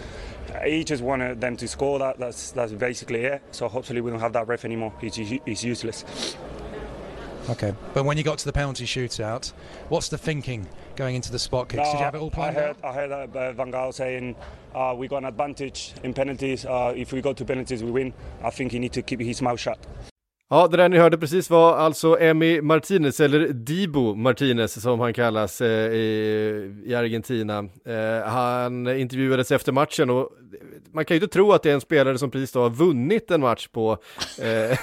He 0.64 0.85
just 0.85 1.03
wanted 1.03 1.40
them 1.40 1.57
to 1.57 1.68
score 1.68 1.99
that. 1.99 2.18
That's 2.18 2.53
that's 2.53 2.73
basically 2.73 3.25
it. 3.25 3.42
So 3.51 3.68
hopefully 3.68 4.01
we 4.01 4.11
don't 4.11 4.21
have 4.21 4.33
that 4.35 4.47
ref 4.47 4.64
anymore. 4.64 4.92
He's, 5.01 5.16
he's 5.16 5.64
useless. 5.64 6.37
Okay, 7.51 7.75
but 7.94 8.05
when 8.05 8.18
you 8.18 8.23
got 8.23 8.38
to 8.38 8.44
the 8.44 8.53
penalty 8.53 8.85
shootout, 8.85 9.53
what's 9.88 10.09
the 10.09 10.18
thinking 10.18 10.68
going 10.97 11.16
into 11.16 11.33
the 11.33 11.38
spot 11.38 11.71
kicks? 11.71 11.79
No, 11.79 11.85
Did 11.85 11.99
you 11.99 12.05
have 12.05 12.14
it 12.14 12.18
all 12.18 12.31
planned 12.31 12.59
I 12.59 12.61
heard, 12.61 12.77
out? 12.83 12.85
I 12.85 12.92
heard 12.92 13.11
uh, 13.12 13.53
Van 13.53 13.73
Gaal 13.73 13.94
saying 13.94 14.37
uh, 14.75 14.94
we 14.97 15.09
got 15.09 15.18
an 15.18 15.25
advantage 15.25 15.94
in 16.03 16.12
penalties. 16.12 16.66
Uh, 16.66 16.92
if 16.94 17.12
we 17.12 17.23
go 17.23 17.33
to 17.33 17.44
penalties, 17.44 17.83
we 17.83 17.90
win. 17.90 18.12
I 18.44 18.51
think 18.51 18.73
he 18.73 18.79
needs 18.79 18.94
to 18.94 19.03
keep 19.03 19.21
his 19.21 19.40
mouth 19.40 19.59
shut. 19.59 19.79
Ja, 20.51 20.69
det 20.69 20.77
där 20.77 20.89
ni 20.89 20.99
hörde 20.99 21.19
precis 21.19 21.51
var 21.51 21.77
alltså 21.77 22.21
Emi 22.21 22.61
Martinez, 22.61 23.21
eller 23.21 23.49
Dibo 23.49 24.15
Martinez 24.15 24.83
som 24.83 25.01
han 25.01 25.15
kallas 25.15 25.61
eh, 25.61 25.93
i, 25.93 26.83
i, 26.87 26.95
Argentina. 26.95 27.59
Eh, 27.85 28.29
han 28.29 28.99
intervjuades 28.99 29.53
efter 29.53 29.73
matchen 29.73 30.11
och 30.11 30.31
man 30.93 31.05
kan 31.05 31.15
ju 31.15 31.23
inte 31.23 31.33
tro 31.33 31.53
att 31.53 31.63
det 31.63 31.71
är 31.71 31.75
en 31.75 31.81
spelare 31.81 32.19
som 32.19 32.31
precis 32.31 32.53
då 32.53 32.63
har 32.63 32.71
vunnit 32.71 33.31
en 33.31 33.41
match 33.41 33.69
på, 33.69 33.99
eh, 34.39 34.79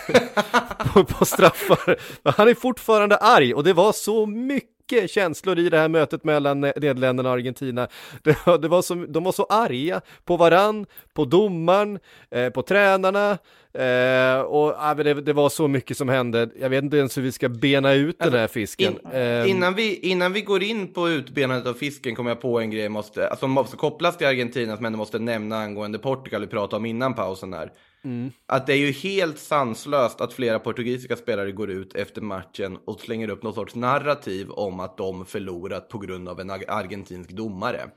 på, 0.94 1.04
på 1.04 1.26
straffar. 1.26 1.98
Han 2.38 2.48
är 2.48 2.54
fortfarande 2.54 3.18
arg 3.18 3.54
och 3.54 3.64
det 3.64 3.74
var 3.74 3.92
så 3.92 4.26
mycket 4.26 4.75
mycket 4.92 5.12
känslor 5.12 5.60
i 5.60 5.70
det 5.70 5.78
här 5.78 5.90
mötet 5.90 6.24
mellan 6.24 6.62
Nederländerna 6.62 7.30
och 7.30 7.36
Argentina. 7.36 7.88
Det, 8.24 8.38
det 8.62 8.68
var 8.68 8.82
så, 8.82 8.96
de 8.96 9.24
var 9.24 9.32
så 9.32 9.44
arga 9.44 10.02
på 10.26 10.38
varann, 10.38 10.86
på 11.14 11.26
domaren, 11.26 12.00
eh, 12.32 12.50
på 12.50 12.62
tränarna 12.62 13.38
eh, 13.74 14.42
och 14.42 14.90
äh, 14.90 14.96
det, 14.96 15.14
det, 15.14 15.34
var 15.34 15.50
så 15.50 15.68
mycket 15.68 15.98
som 15.98 16.10
hände. 16.10 16.50
Jag 16.60 16.70
vet 16.70 16.84
inte 16.84 16.98
ens 16.98 17.18
hur 17.18 17.22
vi 17.22 17.32
ska 17.32 17.50
bena 17.50 17.94
ut 17.94 18.16
alltså, 18.22 18.32
den 18.32 18.40
här 18.40 18.48
fisken. 18.48 18.94
In, 18.94 19.12
eh, 19.12 19.50
innan, 19.50 19.74
vi, 19.74 20.00
innan 20.00 20.34
vi 20.34 20.42
går 20.42 20.64
in 20.64 20.94
på 20.94 21.10
utbenandet 21.10 21.68
av 21.68 21.74
fisken 21.74 22.16
kommer 22.16 22.32
jag 22.32 22.42
på 22.42 22.60
en 22.60 22.72
grej 22.72 22.90
måste, 22.90 23.28
alltså, 23.30 23.44
som 23.44 23.52
måste 23.52 23.78
kopplas 23.78 24.18
till 24.18 24.28
Argentina 24.28 24.76
som 24.76 24.86
ändå 24.86 24.98
måste 24.98 25.20
nämna 25.20 25.58
angående 25.58 26.00
Portugal 26.00 26.42
vi 26.42 26.48
pratade 26.48 26.76
om 26.76 26.86
innan 26.86 27.14
pausen 27.14 27.54
här. 27.54 27.72
Mm. 28.06 28.32
Att 28.46 28.68
det 28.68 28.74
är 28.74 28.78
ju 28.78 28.92
helt 28.92 29.40
sanslöst 29.40 30.22
att 30.22 30.34
flera 30.34 30.60
portugisiska 30.60 31.16
spelare 31.16 31.52
går 31.52 31.72
ut 31.72 31.96
efter 31.96 32.22
matchen 32.22 32.78
och 32.86 33.00
slänger 33.00 33.30
upp 33.30 33.44
någon 33.44 33.54
sorts 33.54 33.76
narrativ 33.76 34.50
om 34.50 34.80
att 34.80 34.98
de 34.98 35.26
förlorat 35.26 35.90
på 35.90 35.98
grund 35.98 36.30
av 36.30 36.40
en 36.40 36.50
argentinsk 36.50 37.30
domare. 37.30 37.82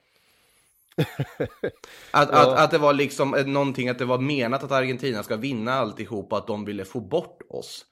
att, 2.10 2.28
ja. 2.32 2.52
att, 2.52 2.58
att 2.58 2.70
det 2.70 2.78
var 2.78 2.92
liksom 2.92 3.30
någonting, 3.46 3.88
att 3.88 3.98
det 3.98 4.04
var 4.04 4.18
menat 4.18 4.64
att 4.64 4.72
Argentina 4.72 5.22
ska 5.22 5.36
vinna 5.36 5.72
alltihop 5.72 6.32
och 6.32 6.38
att 6.38 6.46
de 6.46 6.64
ville 6.64 6.84
få 6.84 7.00
bort 7.00 7.42
oss. 7.48 7.84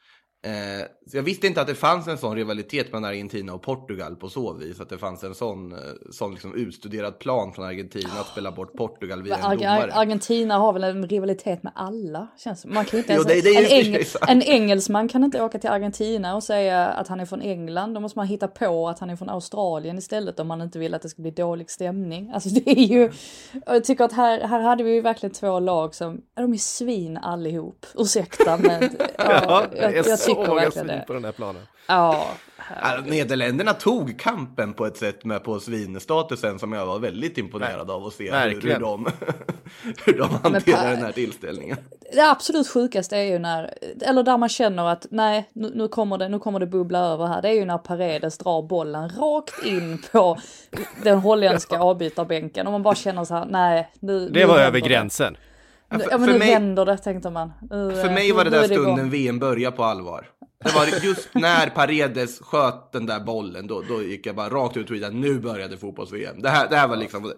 Eh, 0.47 0.87
jag 1.13 1.23
visste 1.23 1.47
inte 1.47 1.61
att 1.61 1.67
det 1.67 1.75
fanns 1.75 2.09
en 2.09 2.19
sån 2.19 2.37
rivalitet 2.37 2.93
mellan 2.93 3.05
Argentina 3.11 3.55
och 3.55 3.63
Portugal 3.63 4.17
på 4.17 4.29
så 4.29 4.53
vis. 4.53 4.81
Att 4.81 4.89
det 4.89 4.99
fanns 4.99 5.25
en 5.25 5.35
sån, 5.35 5.73
eh, 5.73 5.79
sån 6.11 6.31
liksom 6.33 6.55
utstuderad 6.55 7.19
plan 7.19 7.53
från 7.53 7.65
Argentina 7.65 8.11
att 8.21 8.27
spela 8.27 8.53
bort 8.53 8.73
Portugal 8.77 9.23
via 9.23 9.37
en 9.37 9.45
Ar- 9.45 9.57
domare. 9.57 9.93
Argentina 9.95 10.59
har 10.59 10.73
väl 10.73 10.85
en 10.85 11.09
rivalitet 11.09 11.63
med 11.63 11.73
alla. 11.77 12.27
Känns 12.39 12.63
det. 12.63 12.69
man 12.69 12.85
kan 12.85 12.99
inte 12.99 13.13
Jo, 13.13 13.23
ens, 13.23 13.45
det- 13.45 13.51
det 13.51 13.61
ju 13.61 13.65
en, 13.81 13.87
engel, 13.87 14.03
en 14.29 14.43
engelsman 14.43 15.09
kan 15.09 15.25
inte 15.25 15.43
åka 15.43 15.59
till 15.59 15.71
Argentina 15.71 16.35
och 16.37 16.43
säga 16.43 16.87
att 16.87 17.09
han 17.09 17.21
är 17.21 17.27
från 17.27 17.43
England. 17.43 17.95
Då 17.95 18.01
måste 18.01 18.19
man 18.19 18.27
hitta 18.27 18.49
på 18.49 18.89
att 18.89 18.99
han 18.99 19.11
är 19.11 19.17
från 19.17 19.29
Australien 19.29 19.99
istället 19.99 20.41
om 20.41 20.49
man 20.49 20.61
inte 20.63 20.79
vill 20.79 20.95
att 20.95 21.03
det 21.03 21.09
ska 21.09 21.23
bli 21.23 21.31
dålig 21.31 21.71
stämning. 21.71 22.31
Alltså 22.35 22.49
det 22.49 22.71
är 22.71 22.85
ju, 22.87 23.13
jag 23.67 23.85
tycker 23.85 24.05
att 24.05 24.13
här, 24.13 24.41
här 24.41 24.61
hade 24.61 24.85
vi 24.85 24.95
ju 24.95 25.01
verkligen 25.01 25.33
två 25.35 25.61
lag 25.61 25.95
som, 25.95 26.21
de 26.35 26.53
är 26.53 26.57
svin 26.57 27.17
allihop. 27.17 27.87
Ursäkta 27.95 28.57
men 28.57 28.83
ja, 29.19 29.65
det 29.73 29.79
jag, 29.83 29.97
jag 29.97 30.19
så 30.19 30.27
tycker 30.27 30.36
verkligen 30.41 30.73
svin 30.73 30.87
det. 30.87 31.05
på 31.07 31.13
den 31.13 31.25
här 31.25 31.33
planen. 31.33 31.63
Ja, 31.87 32.27
Ja, 32.83 33.01
Nederländerna 33.07 33.73
tog 33.75 34.19
kampen 34.19 34.73
på 34.75 34.87
ett 34.87 34.97
sätt 34.97 35.25
med 35.25 35.45
på 35.45 35.61
svinstatusen 35.61 36.59
som 36.59 36.73
jag 36.73 36.87
var 36.87 36.99
väldigt 36.99 37.39
imponerad 37.39 37.91
av 37.91 38.07
att 38.07 38.13
se 38.13 38.25
hur, 38.25 38.39
hur, 38.41 38.55
verkligen. 38.55 38.81
de, 38.81 39.07
hur 40.05 40.19
de 40.19 40.29
hanterar 40.43 40.91
den 40.91 41.03
här 41.05 41.13
tillställningen. 41.13 41.77
det 42.13 42.31
absolut 42.31 42.69
sjukaste 42.69 43.17
är 43.17 43.23
ju 43.23 43.39
när, 43.39 43.75
eller 44.03 44.23
där 44.23 44.37
man 44.37 44.49
känner 44.49 44.89
att 44.89 45.07
nej, 45.11 45.51
nu, 45.53 45.73
nu, 45.75 45.89
kommer 45.89 46.19
det, 46.19 46.29
nu 46.29 46.39
kommer 46.39 46.61
det 46.61 46.67
bubbla 46.67 46.99
över 46.99 47.27
här. 47.27 47.43
Det 47.43 47.49
är 47.49 47.53
ju 47.53 47.65
när 47.65 47.79
Paredes 47.79 48.39
drar 48.39 48.63
bollen 48.63 49.09
rakt 49.09 49.65
in 49.67 50.03
på 50.13 50.39
den 51.05 51.19
holländska 51.19 51.79
avbytarbänken 51.83 52.67
och 52.67 52.73
man 52.73 52.83
bara 52.83 52.95
känner 52.95 53.25
så 53.25 53.35
här, 53.35 53.47
nej, 53.51 53.91
nu 54.01 54.29
Det 54.29 54.45
var 54.45 54.59
över 54.59 54.81
det. 54.81 54.89
gränsen. 54.89 55.37
Nu, 55.91 55.99
för- 55.99 56.11
ja 56.11 56.19
men 56.19 56.27
för 56.27 56.33
nu 56.33 56.39
mig- 56.39 56.49
händer 56.53 56.85
det 56.87 56.99
tänkte 56.99 57.31
man. 57.31 57.53
Nu, 57.71 57.91
För 58.03 58.09
eh, 58.09 58.15
mig 58.15 58.33
var 58.33 58.45
det 58.45 58.51
där 58.51 58.65
stunden 58.65 59.11
VM 59.11 59.39
började 59.39 59.77
på 59.77 59.85
allvar. 59.85 60.29
Det 60.65 60.75
var 60.75 60.87
just 61.05 61.29
när 61.35 61.67
Paredes 61.67 62.41
sköt 62.41 62.93
den 62.93 63.07
där 63.07 63.21
bollen, 63.21 63.67
då, 63.67 63.83
då 63.89 64.03
gick 64.03 64.27
jag 64.27 64.37
bara 64.37 64.49
rakt 64.49 64.77
ut 64.77 64.83
och 64.83 64.89
tweetade 64.89 65.17
nu 65.17 65.39
började 65.41 65.77
fotbolls-VM. 65.77 66.43
Det 66.43 66.49
här, 66.49 66.69
det 66.69 66.77
här 66.77 66.89
var 66.89 66.97
liksom 66.97 67.33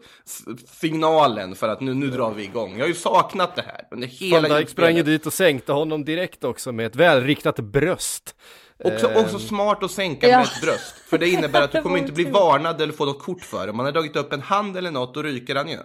signalen 0.67 1.55
för 1.55 1.69
att 1.69 1.81
nu, 1.81 1.95
nu 1.95 2.11
drar 2.11 2.31
vi 2.35 2.45
igång. 2.45 2.73
Jag 2.73 2.81
har 2.81 2.89
ju 2.89 2.95
saknat 2.95 3.57
det 3.57 3.63
här 3.63 3.81
under 3.91 4.07
hela 4.09 4.49
Van 4.49 4.57
Dijk 4.59 4.69
sprang 4.69 4.97
ju 4.97 5.03
dit 5.03 5.27
och 5.27 5.33
sänkte 5.33 5.73
honom 5.73 6.05
direkt 6.05 6.45
också 6.45 6.73
med 6.73 6.87
ett 6.87 6.97
välriktat 6.97 7.57
bröst. 7.61 8.35
Också, 8.85 9.11
Eh, 9.11 9.21
också 9.21 9.39
smart 9.39 9.83
att 9.83 9.91
sänka 9.91 10.29
Ja. 10.29 10.37
med 10.39 10.47
ett 10.47 10.61
bröst. 10.63 10.95
För 11.11 11.19
det 11.19 11.29
innebär 11.29 11.63
att 11.63 11.73
du 11.73 11.79
Det 11.79 11.83
kommer 11.83 11.99
inte 11.99 12.13
bli 12.13 12.25
varnad 12.25 12.81
eller 12.83 12.93
få 12.93 13.05
något 13.05 13.23
kort 13.23 13.43
för 13.45 13.65
det. 13.67 13.71
Om 13.71 13.77
man 13.77 13.87
har 13.87 13.93
dragit 13.93 14.17
upp 14.17 14.33
en 14.33 14.41
hand 14.43 14.77
eller 14.77 14.91
något, 14.91 15.15
då 15.15 15.23
ryker 15.23 15.55
han 15.55 15.69
ju. 15.69 15.79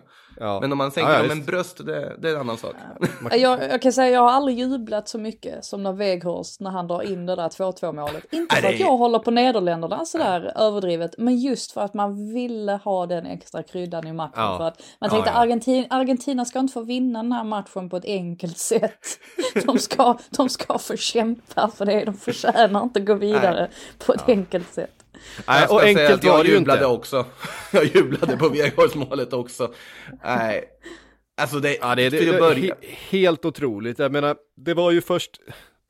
Ja. 0.44 0.60
Men 0.62 0.72
om 0.72 0.78
man 0.78 0.92
sänker 0.92 1.12
Ja, 1.12 1.18
ja, 1.18 1.22
med 1.24 1.32
en 1.32 1.44
bröst, 1.46 1.86
det, 1.86 2.16
det 2.20 2.30
är 2.30 2.34
en 2.34 2.40
annan 2.40 2.58
sak. 2.58 2.76
Jag, 3.32 3.64
jag 3.64 3.82
kan 3.82 3.94
säga 3.94 4.10
jag 4.10 4.22
har 4.22 4.30
aldrig 4.30 4.60
jublat 4.60 5.10
så 5.10 5.18
mycket 5.18 5.66
som 5.66 5.84
när 5.84 5.94
Weghorst 5.94 6.60
när 6.60 6.72
han 6.72 6.88
drar 6.88 7.02
in 7.02 7.26
det 7.26 7.36
där 7.36 7.50
2-2 7.50 7.94
målet. 7.94 8.34
Inte 8.34 8.56
för 8.56 8.64
Nej, 8.64 8.74
att 8.74 8.80
jag 8.80 8.98
håller 8.98 9.20
på 9.20 9.32
Nederländerna 9.32 10.06
sådär 10.06 10.54
överdrivet, 10.56 11.16
men 11.18 11.38
just 11.38 11.72
för 11.72 11.82
att 11.82 11.94
man 11.94 12.34
ville 12.34 12.72
ha 12.72 13.06
den 13.06 13.26
extra 13.26 13.64
kryddan 13.64 14.08
i 14.08 14.14
matchen. 14.14 14.32
Ja. 14.36 14.58
För 14.58 14.68
att 14.68 14.84
man 15.00 15.08
Ja, 15.08 15.10
tänkte 15.10 15.32
ja. 15.34 15.40
Argentina, 15.40 15.88
Argentina 15.90 16.46
ska 16.46 16.60
inte 16.60 16.74
få 16.74 16.82
vinna 16.82 17.24
den 17.24 17.32
här 17.32 17.44
matchen 17.44 17.90
på 17.90 17.98
ett 17.98 18.06
enkelt 18.06 18.58
sätt. 18.58 19.20
De 19.66 19.78
ska, 19.78 20.18
de 20.30 20.50
ska 20.50 20.78
få 20.78 20.96
kämpa 20.96 21.72
för 21.76 21.86
det, 21.86 22.06
de 22.06 22.14
förtjänar 22.14 22.84
inte 22.84 23.00
gå 23.00 23.14
vidare 23.14 23.70
på 24.06 24.14
ett 24.14 24.30
enkelt 24.30 24.74
sätt. 24.74 25.03
Nej, 25.48 25.68
och 25.68 25.84
enkelt 25.84 26.24
var 26.24 26.44
det 26.44 26.50
ju 26.50 26.56
jublade 26.56 26.80
inte. 26.80 26.86
också. 26.86 27.26
Jag 27.72 27.86
jublade 27.86 28.38
på 28.38 28.50
Weghorst-målet 28.50 29.34
också. 29.34 29.74
Nej, 30.24 30.64
alltså 31.42 31.60
det, 31.60 31.78
Ja, 31.82 31.96
det, 31.96 32.10
det, 32.10 32.40
det 32.40 32.56
he, 32.56 32.72
helt 33.10 33.46
otroligt. 33.46 34.00
Jag 34.00 34.12
menar, 34.12 34.36
det 34.58 34.74
var 34.74 34.92
ju 34.92 35.02
först 35.02 35.40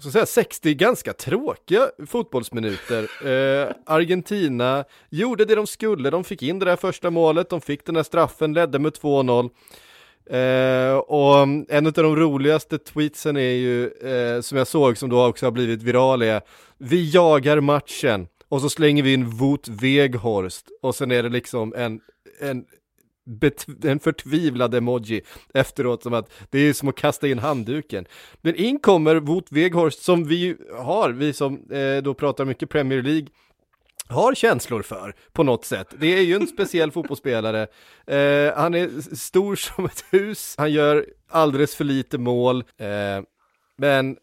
så 0.04 0.12
säga, 0.12 0.26
60 0.26 0.74
ganska 0.74 1.14
tråkiga 1.14 1.90
fotbollsminuter. 2.08 3.04
Eh, 3.28 3.72
Argentina 3.86 4.84
gjorde 5.10 5.46
det 5.46 5.56
de 5.56 5.68
skulle, 5.68 6.10
de 6.10 6.24
fick 6.24 6.42
in 6.42 6.60
det 6.60 6.66
där 6.66 6.76
första 6.76 7.10
målet, 7.10 7.50
de 7.50 7.62
fick 7.62 7.86
den 7.86 7.96
där 7.96 8.04
straffen, 8.04 8.54
ledde 8.54 8.80
med 8.80 8.94
2-0. 8.94 9.50
Eh, 10.30 10.98
och 10.98 11.44
en 11.70 11.88
av 11.88 11.94
de 11.94 12.16
roligaste 12.16 12.78
tweetsen 12.78 13.38
är 13.38 13.42
ju, 13.42 13.86
eh, 13.86 14.42
som 14.42 14.58
jag 14.58 14.68
såg, 14.68 14.98
som 14.98 15.10
då 15.10 15.26
också 15.26 15.46
har 15.46 15.52
blivit 15.52 15.84
viral, 15.84 16.22
är 16.22 16.42
Vi 16.78 17.12
jagar 17.12 17.60
matchen 17.60 18.28
och 18.54 18.62
så 18.62 18.70
slänger 18.70 19.04
vi 19.04 19.14
in 19.14 19.30
Wout 19.30 19.68
Weghorst 19.68 20.66
och 20.82 20.96
sen 20.96 21.12
är 21.12 21.24
det 21.24 21.30
liksom 21.30 21.74
en, 21.78 22.00
en 22.42 22.66
en 23.84 24.00
förtvivlad 24.00 24.76
emoji 24.76 25.22
efteråt 25.54 26.04
som 26.04 26.14
att 26.14 26.32
det 26.50 26.60
är 26.60 26.74
som 26.74 26.90
att 26.90 26.96
kasta 26.96 27.28
in 27.28 27.40
handduken. 27.40 28.06
Men 28.42 28.56
in 28.56 28.80
kommer 28.80 29.16
Wout 29.16 29.52
Weghorst 29.52 30.02
som 30.02 30.24
vi 30.24 30.58
har, 30.78 31.10
vi 31.10 31.34
som 31.34 31.72
eh, 31.72 32.04
då 32.04 32.14
pratar 32.14 32.46
mycket 32.46 32.70
Premier 32.70 33.02
League, 33.02 33.28
har 34.08 34.34
känslor 34.36 34.82
för 34.82 35.16
på 35.32 35.44
något 35.44 35.66
sätt. 35.66 35.88
Det 36.00 36.18
är 36.18 36.22
ju 36.22 36.36
en 36.36 36.48
speciell 36.48 36.92
fotbollsspelare. 36.98 37.62
Eh, 38.08 38.56
han 38.56 38.74
är 38.74 39.16
stor 39.16 39.56
som 39.56 39.86
ett 39.86 40.04
hus, 40.12 40.56
han 40.58 40.72
gör 40.72 41.06
alldeles 41.30 41.76
för 41.76 41.84
lite 41.84 42.18
mål. 42.18 42.58
Eh, 42.78 42.86
men, 42.86 43.26
Men- 43.78 44.18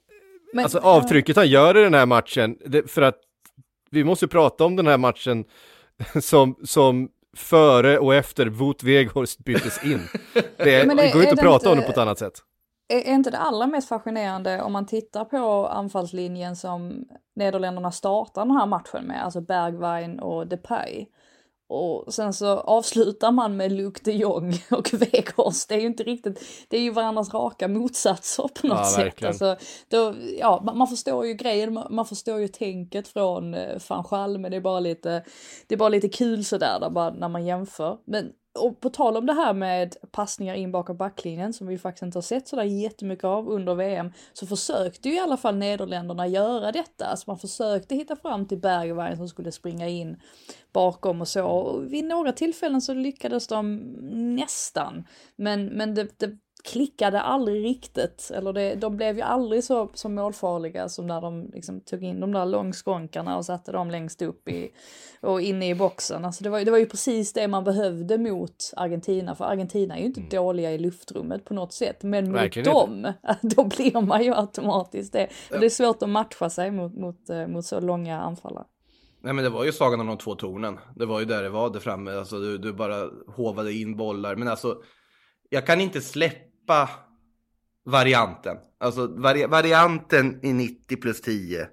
alltså 0.63 0.79
avtrycket 0.79 1.37
han 1.37 1.49
gör 1.49 1.79
i 1.79 1.83
den 1.83 1.95
här 1.95 2.07
matchen, 2.07 2.57
det, 2.67 2.91
för 2.91 3.03
att 3.03 3.17
vi 3.91 4.05
måste 4.05 4.29
prata 4.29 4.65
om 4.65 4.77
den 4.77 4.87
här 4.87 4.99
matchen 4.99 5.45
som, 6.23 6.57
som 6.65 7.09
före 7.37 7.99
och 7.99 8.15
efter 8.15 8.47
Wout 8.47 8.83
Weghorst 8.83 9.39
byttes 9.39 9.85
in. 9.85 10.01
Det, 10.57 10.71
Ja, 10.71 10.85
det- 10.85 10.95
det 10.95 11.13
går 11.13 11.23
inte 11.23 11.33
att 11.35 11.41
prata 11.41 11.55
inte- 11.57 11.69
om 11.71 11.77
det 11.77 11.83
på 11.83 11.91
ett 11.91 11.99
annat 11.99 12.19
sätt. 12.19 12.39
Är 12.89 12.97
är 12.99 13.15
inte 13.15 13.31
det 13.31 13.39
allra 13.39 13.67
mest 13.67 13.89
fascinerande 13.89 14.63
om 14.63 14.73
man 14.73 14.87
tittar 14.87 15.25
på 15.25 15.67
anfallslinjen 15.69 16.57
som 16.57 17.05
Nederländerna 17.37 17.93
startar 17.93 18.45
den 18.45 18.57
här 18.57 18.67
matchen 18.67 19.05
med, 19.05 19.25
alltså 19.25 19.41
Bergwijn 19.41 20.21
och 20.21 20.47
Depay. 20.47 21.07
Och 21.73 22.15
sen 22.15 22.33
så 22.33 22.47
avslutar 22.59 23.33
man 23.33 23.57
med 23.57 23.73
Luke 23.73 24.01
de 24.05 24.13
Jong 24.13 24.55
och 24.71 24.95
Weghorst. 24.95 25.69
Det 25.69 25.75
är 25.75 25.81
ju 25.81 25.87
inte 25.87 26.03
riktigt, 26.03 26.45
det 26.69 26.77
är 26.77 26.81
ju 26.81 26.91
varandras 26.91 27.35
raka 27.35 27.69
motsatser 27.69 28.49
på 28.61 28.67
något 28.67 28.79
Ja, 28.79 28.85
sätt. 28.85 29.05
verkligen. 29.05 29.29
Alltså, 29.29 29.57
då, 29.89 30.15
ja, 30.39 30.63
man, 30.65 30.79
man 30.79 30.87
förstår 30.89 31.27
ju 31.27 31.35
grejen, 31.35 31.75
man, 31.75 31.95
man 31.95 32.07
förstår 32.07 32.39
ju 32.41 32.49
tänket 32.49 33.09
från 33.09 33.55
eh, 33.55 33.79
van 33.89 34.05
Schall, 34.05 34.39
men 34.39 34.51
det 34.51 34.57
är 34.57 34.61
bara 34.61 34.81
lite, 34.81 35.25
det 35.67 35.75
är 35.75 35.79
bara 35.79 35.89
lite 35.89 36.09
kul 36.09 36.45
sådär 36.45 36.81
där, 36.81 36.91
bara, 36.91 37.11
när 37.11 37.29
man 37.29 37.47
jämför. 37.47 37.99
Men 38.05 38.33
och 38.59 38.81
på 38.81 38.91
tal 38.91 39.17
om 39.17 39.27
det 39.27 39.33
här 39.33 39.55
med 39.55 39.97
passningar 40.11 40.55
in 40.55 40.73
bakom 40.73 40.97
backlinjen 40.97 41.53
som 41.53 41.67
vi 41.67 41.79
faktiskt 41.79 42.03
inte 42.03 42.17
har 42.17 42.23
sett 42.23 42.49
sådär 42.49 42.65
jättemycket 42.65 43.25
av 43.25 43.49
under 43.49 43.75
VM 43.75 44.13
så 44.33 44.47
försökte 44.47 45.09
ju 45.09 45.15
i 45.15 45.21
alla 45.21 45.37
fall 45.37 45.57
Nederländerna 45.57 46.27
göra 46.27 46.73
detta. 46.73 47.07
Alltså 47.07 47.31
man 47.31 47.39
försökte 47.39 47.95
hitta 47.95 48.17
fram 48.17 48.47
till 48.47 48.59
Bergwijn 48.59 49.17
som 49.17 49.29
skulle 49.29 49.53
springa 49.53 49.89
in 49.89 50.21
bakom 50.73 51.21
och 51.21 51.29
så. 51.29 51.47
Och 51.47 51.93
vid 51.93 52.05
några 52.05 52.33
tillfällen 52.33 52.81
så 52.81 52.95
lyckades 52.95 53.47
de 53.47 53.77
nästan. 54.37 55.07
Men, 55.37 55.67
men 55.67 55.95
det, 55.95 56.19
det 56.19 56.39
klickade 56.65 57.21
aldrig 57.21 57.65
riktigt. 57.65 58.31
Eller 58.35 58.53
det, 58.53 58.75
de 58.75 58.97
blev 58.97 59.17
ju 59.17 59.23
aldrig 59.23 59.65
så, 59.65 59.89
så 59.95 60.09
målfarliga 60.09 60.89
som 60.89 61.07
när 61.07 61.21
de 61.21 61.51
liksom 61.55 61.81
tog 61.81 62.05
in 62.05 62.21
de 62.21 62.33
där 62.33 62.47
långskånkarna 62.47 63.37
och 63.37 63.45
satte 63.45 63.73
dem 63.73 63.91
längst 63.91 64.23
upp 64.23 64.49
i, 64.49 64.71
och 65.21 65.41
inne 65.41 65.69
i 65.69 65.75
boxen. 65.75 66.25
Alltså 66.25 66.45
det, 66.45 66.51
var, 66.51 66.61
det 66.61 66.71
var 66.71 66.79
ju 66.79 66.87
precis 66.87 67.33
det 67.33 67.49
man 67.49 67.65
behövde 67.65 68.19
mot 68.19 68.73
Argentina. 68.77 69.35
För 69.35 69.45
Argentina 69.45 69.97
är 69.97 70.01
ju 70.01 70.07
inte 70.07 70.37
dåliga 70.37 70.73
i 70.73 70.79
luftrummet 70.79 71.45
på 71.45 71.55
något 71.55 71.73
sätt. 71.73 72.03
Men 72.03 72.25
mot 72.25 72.41
Verkligen 72.41 72.73
dem, 72.73 73.13
då 73.43 73.65
blir 73.65 74.01
man 74.01 74.25
ju 74.25 74.35
automatiskt 74.35 75.13
det. 75.13 75.29
Och 75.51 75.61
det 75.61 75.67
är 75.67 75.71
svårt 75.71 76.03
att 76.03 76.09
matcha 76.09 76.51
sig 76.51 76.71
mot, 76.71 76.95
mot, 76.95 77.31
eh, 77.31 77.47
mot 77.47 77.65
så 77.65 77.81
långa 77.81 78.21
anfallare. 78.21 78.65
Nej 79.23 79.33
men 79.33 79.45
det 79.45 79.51
var 79.51 79.65
ju 79.65 79.73
sagan 79.73 80.01
om 80.01 80.07
de 80.07 80.19
två 80.19 80.35
tornen. 80.35 80.79
Det 80.97 81.07
var 81.07 81.21
ju 81.21 81.27
där 81.27 81.43
det 81.43 81.49
var 81.49 81.71
där 81.71 81.81
framme. 81.81 82.13
Alltså 82.13 82.39
du, 82.39 82.59
du 82.59 82.73
bara 82.73 83.09
hovade 83.37 83.73
in 83.73 83.97
bollar. 83.97 84.37
Men 84.37 84.49
alltså, 84.49 84.77
jag 85.49 85.67
kan 85.67 85.81
inte 85.81 86.01
släppa 86.01 86.50
varianten. 87.87 88.57
Alltså 88.81 89.07
vari 89.07 89.47
varianten 89.47 90.41
i 90.43 90.53
90 90.53 90.97
plus 90.97 91.21
10. 91.21 91.69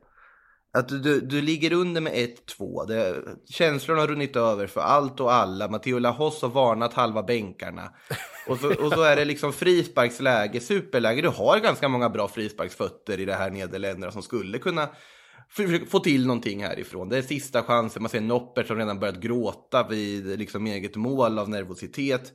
Att 0.74 0.88
du, 0.88 1.00
du, 1.00 1.20
du 1.22 1.42
ligger 1.42 1.74
under 1.74 2.02
med 2.02 2.14
1-2. 2.14 3.38
Känslorna 3.50 4.02
har 4.02 4.08
runnit 4.08 4.36
över 4.36 4.68
för 4.68 4.82
allt 4.82 5.20
och 5.20 5.34
alla. 5.34 5.68
Matteo 5.68 6.00
Lahoss 6.00 6.42
har 6.42 6.50
varnat 6.50 6.94
halva 6.94 7.24
bänkarna. 7.24 7.94
Och 8.48 8.58
så, 8.58 8.86
och 8.86 8.94
så 8.94 9.04
är 9.04 9.16
det 9.16 9.26
liksom 9.26 9.54
frisparksläge, 9.54 10.60
superläge. 10.60 11.22
Du 11.22 11.30
har 11.30 11.60
ganska 11.60 11.88
många 11.88 12.10
bra 12.10 12.28
frisparksfötter 12.28 13.20
i 13.20 13.26
det 13.26 13.34
här 13.34 13.50
Nederländerna 13.50 14.12
som 14.12 14.22
skulle 14.22 14.58
kunna 14.58 14.90
få 15.90 16.00
till 16.00 16.28
någonting 16.28 16.64
härifrån. 16.64 17.10
Det 17.10 17.18
är 17.18 17.22
sista 17.22 17.64
chansen. 17.64 18.04
Man 18.04 18.10
ser 18.10 18.22
Noppert 18.22 18.68
som 18.68 18.78
redan 18.78 19.00
börjat 19.00 19.20
gråta 19.20 19.88
vid 19.88 20.40
liksom 20.40 20.68
eget 20.68 20.96
mål 20.96 21.40
av 21.40 21.50
nervositet. 21.50 22.34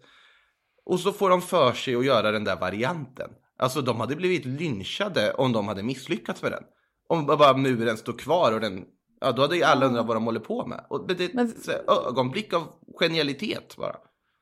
Och 0.84 1.00
så 1.00 1.12
får 1.12 1.30
de 1.30 1.42
för 1.42 1.72
sig 1.72 1.94
att 1.94 2.04
göra 2.04 2.30
den 2.30 2.44
där 2.44 2.56
varianten. 2.56 3.30
Alltså 3.58 3.80
de 3.80 4.00
hade 4.00 4.16
blivit 4.16 4.44
lynchade 4.44 5.32
om 5.32 5.52
de 5.52 5.68
hade 5.68 5.82
misslyckats 5.82 6.42
med 6.42 6.52
den. 6.52 6.62
Om 7.08 7.26
bara 7.26 7.56
muren 7.56 7.96
står 7.96 8.12
kvar 8.12 8.52
och 8.52 8.60
den, 8.60 8.84
ja 9.20 9.32
då 9.32 9.42
hade 9.42 9.56
ju 9.56 9.62
alla 9.62 9.86
undrat 9.86 10.06
vad 10.06 10.16
de 10.16 10.24
håller 10.24 10.40
på 10.40 10.66
med. 10.66 10.84
Och 10.90 11.06
det 11.06 11.24
är 11.24 11.30
Men- 11.34 11.48
ett 11.48 11.68
ögonblick 11.88 12.52
av 12.52 12.62
genialitet 13.00 13.76
bara. 13.76 13.96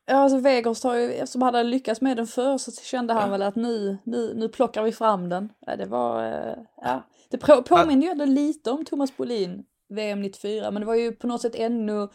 Ja, 0.07 0.17
alltså 0.17 0.39
Weghorst 0.39 0.85
har 0.85 0.97
ju, 0.97 1.13
eftersom 1.13 1.43
han 1.43 1.55
hade 1.55 1.69
lyckats 1.69 2.01
med 2.01 2.17
den 2.17 2.27
förr 2.27 2.59
så 2.59 2.73
kände 2.73 3.13
han 3.13 3.23
ja. 3.23 3.31
väl 3.31 3.43
att 3.43 3.57
nu, 3.57 3.99
nu, 4.05 4.35
nu 4.35 4.49
plockar 4.49 4.83
vi 4.83 4.93
fram 4.93 5.29
den. 5.29 5.49
Ja, 5.67 5.77
det 5.77 5.87
var, 5.87 6.25
eh, 6.25 6.55
ja, 6.77 7.07
det 7.31 7.39
påminner 7.69 8.07
ju 8.07 8.11
ändå 8.11 8.25
lite 8.25 8.71
om 8.71 8.85
Thomas 8.85 9.17
Bolin 9.17 9.65
VM 9.89 10.23
94, 10.23 10.71
men 10.71 10.81
det 10.81 10.87
var 10.87 10.95
ju 10.95 11.13
på 11.13 11.27
något 11.27 11.41
sätt 11.41 11.55
ännu 11.55 12.09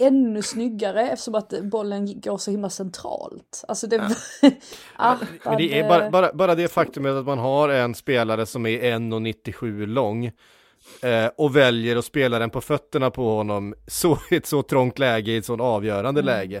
ännu 0.00 0.42
snyggare 0.42 1.10
eftersom 1.10 1.34
att 1.34 1.60
bollen 1.62 2.20
går 2.20 2.38
så 2.38 2.50
himla 2.50 2.70
centralt. 2.70 3.64
Alltså 3.68 3.86
det... 3.86 4.16
Ja. 4.42 4.50
ah, 4.96 5.16
men 5.44 5.56
det 5.56 5.78
är 5.78 5.88
bara, 5.88 6.10
bara, 6.10 6.32
bara 6.32 6.54
det 6.54 6.68
faktumet 6.68 7.12
att 7.12 7.26
man 7.26 7.38
har 7.38 7.68
en 7.68 7.94
spelare 7.94 8.46
som 8.46 8.66
är 8.66 8.80
1,97 8.80 9.86
lång 9.86 10.26
eh, 11.02 11.26
och 11.36 11.56
väljer 11.56 11.96
att 11.96 12.04
spela 12.04 12.38
den 12.38 12.50
på 12.50 12.60
fötterna 12.60 13.10
på 13.10 13.36
honom 13.36 13.74
så, 13.86 14.18
i 14.30 14.36
ett 14.36 14.46
så 14.46 14.62
trångt 14.62 14.98
läge, 14.98 15.32
i 15.32 15.36
ett 15.36 15.46
så 15.46 15.62
avgörande 15.62 16.20
mm. 16.20 16.26
läge. 16.26 16.56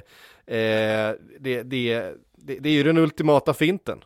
Eh, 0.46 1.14
det, 1.40 1.62
det, 1.62 2.14
det, 2.36 2.58
det 2.58 2.68
är 2.68 2.72
ju 2.72 2.82
den 2.82 2.98
ultimata 2.98 3.54
finten. 3.54 4.04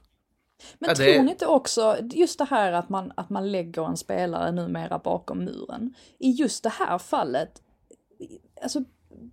Men 0.78 0.88
ja, 0.88 0.94
det... 0.94 1.12
tror 1.12 1.22
ni 1.22 1.30
inte 1.30 1.46
också, 1.46 1.96
just 2.02 2.38
det 2.38 2.44
här 2.44 2.72
att 2.72 2.88
man, 2.88 3.12
att 3.16 3.30
man 3.30 3.52
lägger 3.52 3.88
en 3.88 3.96
spelare 3.96 4.52
numera 4.52 4.98
bakom 4.98 5.44
muren. 5.44 5.94
I 6.18 6.30
just 6.30 6.62
det 6.62 6.68
här 6.68 6.98
fallet, 6.98 7.62
alltså 8.62 8.84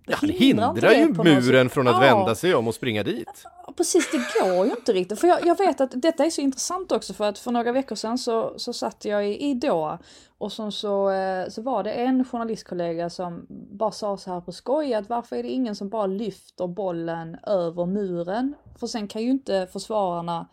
Ja, 0.06 0.16
han 0.20 0.30
hindrar 0.30 0.92
ju 0.92 1.08
muren 1.08 1.70
från 1.70 1.88
att 1.88 2.04
ja. 2.04 2.14
vända 2.14 2.34
sig 2.34 2.54
om 2.54 2.68
och 2.68 2.74
springa 2.74 3.02
dit. 3.02 3.44
Precis, 3.76 4.10
det 4.10 4.40
går 4.40 4.66
ju 4.66 4.70
inte 4.70 4.92
riktigt. 4.92 5.20
För 5.20 5.28
jag, 5.28 5.46
jag, 5.46 5.58
vet 5.58 5.80
att 5.80 5.90
detta 5.94 6.24
är 6.24 6.30
så 6.30 6.40
intressant 6.40 6.92
också 6.92 7.14
för 7.14 7.24
att 7.24 7.38
för 7.38 7.50
några 7.50 7.72
veckor 7.72 7.96
sedan 7.96 8.18
så, 8.18 8.54
så 8.56 8.72
satt 8.72 9.04
jag 9.04 9.28
i, 9.28 9.50
i 9.50 9.54
Doha 9.54 9.98
och 10.38 10.52
så, 10.52 10.70
så, 10.70 11.10
eh, 11.10 11.48
så 11.48 11.62
var 11.62 11.82
det 11.82 11.92
en 11.92 12.24
journalistkollega 12.24 13.10
som 13.10 13.46
bara 13.48 13.90
sa 13.90 14.16
så 14.16 14.32
här 14.32 14.40
på 14.40 14.52
skoj 14.52 14.94
att 14.94 15.08
varför 15.08 15.36
är 15.36 15.42
det 15.42 15.48
ingen 15.48 15.76
som 15.76 15.88
bara 15.88 16.06
lyfter 16.06 16.66
bollen 16.66 17.36
över 17.46 17.86
muren? 17.86 18.54
För 18.78 18.86
sen 18.86 19.08
kan 19.08 19.22
ju 19.22 19.30
inte 19.30 19.68
försvararna 19.72 20.46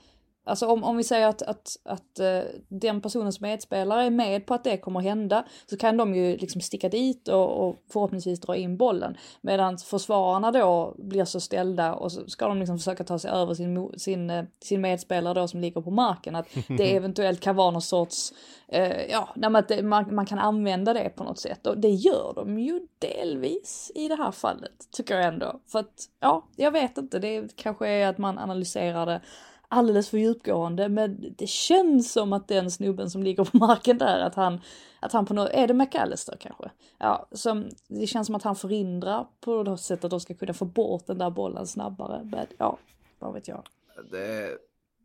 Alltså 0.49 0.67
om, 0.67 0.83
om 0.83 0.97
vi 0.97 1.03
säger 1.03 1.27
att, 1.27 1.41
att, 1.41 1.77
att 1.83 2.19
uh, 2.19 2.49
den 2.67 3.01
personens 3.01 3.41
medspelare 3.41 4.03
är 4.03 4.09
med 4.09 4.45
på 4.45 4.53
att 4.53 4.63
det 4.63 4.77
kommer 4.77 4.99
hända 4.99 5.45
så 5.69 5.77
kan 5.77 5.97
de 5.97 6.15
ju 6.15 6.37
liksom 6.37 6.61
sticka 6.61 6.89
dit 6.89 7.27
och, 7.27 7.67
och 7.67 7.83
förhoppningsvis 7.91 8.39
dra 8.39 8.55
in 8.55 8.77
bollen. 8.77 9.17
Medan 9.41 9.77
försvararna 9.77 10.51
då 10.51 10.95
blir 10.97 11.25
så 11.25 11.39
ställda 11.39 11.93
och 11.93 12.11
så 12.11 12.27
ska 12.27 12.47
de 12.47 12.59
liksom 12.59 12.77
försöka 12.77 13.03
ta 13.03 13.19
sig 13.19 13.31
över 13.31 13.53
sin, 13.53 13.91
sin, 13.97 14.29
uh, 14.29 14.45
sin 14.63 14.81
medspelare 14.81 15.33
då 15.33 15.47
som 15.47 15.59
ligger 15.59 15.81
på 15.81 15.91
marken. 15.91 16.35
Att 16.35 16.47
det 16.67 16.95
eventuellt 16.95 17.39
kan 17.39 17.55
vara 17.55 17.71
någon 17.71 17.81
sorts, 17.81 18.33
uh, 18.75 19.11
ja, 19.11 19.29
att 19.41 19.83
man, 19.83 20.15
man 20.15 20.25
kan 20.25 20.39
använda 20.39 20.93
det 20.93 21.09
på 21.09 21.23
något 21.23 21.39
sätt. 21.39 21.67
Och 21.67 21.77
det 21.77 21.89
gör 21.89 22.33
de 22.35 22.59
ju 22.59 22.79
delvis 22.99 23.91
i 23.95 24.07
det 24.07 24.15
här 24.15 24.31
fallet, 24.31 24.91
tycker 24.91 25.15
jag 25.15 25.25
ändå. 25.25 25.59
För 25.67 25.79
att, 25.79 26.09
ja, 26.19 26.45
jag 26.55 26.71
vet 26.71 26.97
inte, 26.97 27.19
det 27.19 27.55
kanske 27.55 27.87
är 27.87 28.07
att 28.07 28.17
man 28.17 28.37
analyserar 28.37 29.05
det 29.05 29.21
alldeles 29.69 30.09
för 30.09 30.17
djupgående 30.17 30.89
men 30.89 31.35
det 31.37 31.47
känns 31.47 32.11
som 32.11 32.33
att 32.33 32.47
den 32.47 32.71
snubben 32.71 33.09
som 33.09 33.23
ligger 33.23 33.43
på 33.43 33.57
marken 33.65 33.97
där 33.97 34.19
att 34.19 34.35
han, 34.35 34.61
att 34.99 35.13
han 35.13 35.25
på 35.25 35.33
något, 35.33 35.49
är 35.53 35.67
det 35.67 35.73
McAllister 35.73 36.37
kanske? 36.39 36.71
Ja, 36.97 37.27
som, 37.31 37.69
det 37.87 38.07
känns 38.07 38.25
som 38.25 38.35
att 38.35 38.43
han 38.43 38.55
förhindrar 38.55 39.27
på 39.41 39.63
något 39.63 39.81
sätt 39.81 40.03
att 40.03 40.11
de 40.11 40.19
ska 40.19 40.33
kunna 40.33 40.53
få 40.53 40.65
bort 40.65 41.07
den 41.07 41.17
där 41.17 41.29
bollen 41.29 41.67
snabbare. 41.67 42.21
Men 42.23 42.45
ja, 42.57 42.77
vad 43.19 43.33
vet 43.33 43.47
jag. 43.47 43.63
Det, 44.11 44.57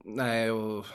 nej 0.05 0.51
och... 0.51 0.87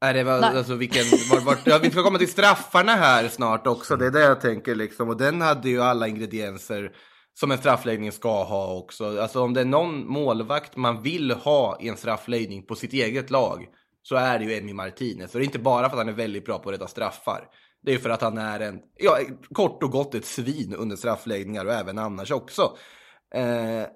Nej, 0.00 0.14
det 0.14 0.24
var 0.24 0.40
nej. 0.40 0.56
alltså 0.56 0.74
vilken, 0.74 1.04
var, 1.30 1.40
var, 1.40 1.58
ja, 1.64 1.78
vi 1.82 1.90
ska 1.90 2.02
komma 2.02 2.18
till 2.18 2.32
straffarna 2.32 2.92
här 2.92 3.28
snart 3.28 3.66
också, 3.66 3.96
det 3.96 4.06
är 4.06 4.10
det 4.10 4.20
jag 4.20 4.40
tänker 4.40 4.74
liksom. 4.74 5.08
Och 5.08 5.16
den 5.16 5.40
hade 5.40 5.68
ju 5.68 5.82
alla 5.82 6.08
ingredienser 6.08 6.92
som 7.38 7.50
en 7.50 7.58
straffläggning 7.58 8.12
ska 8.12 8.44
ha 8.44 8.74
också. 8.74 9.20
Alltså 9.20 9.42
om 9.42 9.54
det 9.54 9.60
är 9.60 9.64
någon 9.64 10.06
målvakt 10.06 10.76
man 10.76 11.02
vill 11.02 11.30
ha 11.30 11.78
i 11.80 11.88
en 11.88 11.96
straffläggning 11.96 12.66
på 12.66 12.74
sitt 12.74 12.92
eget 12.92 13.30
lag 13.30 13.66
så 14.02 14.16
är 14.16 14.38
det 14.38 14.44
ju 14.44 14.54
Emi 14.58 14.72
Martinez. 14.72 15.34
Och 15.34 15.40
det 15.40 15.44
är 15.44 15.46
inte 15.46 15.58
bara 15.58 15.88
för 15.88 15.96
att 15.96 16.06
han 16.06 16.08
är 16.08 16.16
väldigt 16.16 16.44
bra 16.44 16.58
på 16.58 16.68
att 16.68 16.74
rädda 16.74 16.86
straffar. 16.86 17.48
Det 17.82 17.94
är 17.94 17.98
för 17.98 18.10
att 18.10 18.20
han 18.20 18.38
är 18.38 18.60
en, 18.60 18.80
ja, 18.96 19.18
kort 19.52 19.82
och 19.82 19.90
gott 19.90 20.14
ett 20.14 20.24
svin 20.24 20.74
under 20.74 20.96
straffläggningar 20.96 21.64
och 21.64 21.72
även 21.72 21.98
annars 21.98 22.30
också. 22.30 22.76
Eh, 23.34 23.86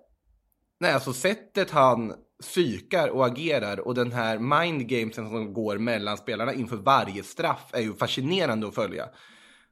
nej, 0.80 0.92
alltså 0.92 1.12
sättet 1.12 1.70
han 1.70 2.14
psykar 2.42 3.08
och 3.08 3.26
agerar 3.26 3.80
och 3.80 3.94
den 3.94 4.12
här 4.12 4.38
mindgamesen 4.38 5.28
som 5.28 5.52
går 5.52 5.78
mellan 5.78 6.16
spelarna 6.16 6.54
inför 6.54 6.76
varje 6.76 7.22
straff 7.22 7.70
är 7.72 7.80
ju 7.80 7.94
fascinerande 7.94 8.68
att 8.68 8.74
följa. 8.74 9.08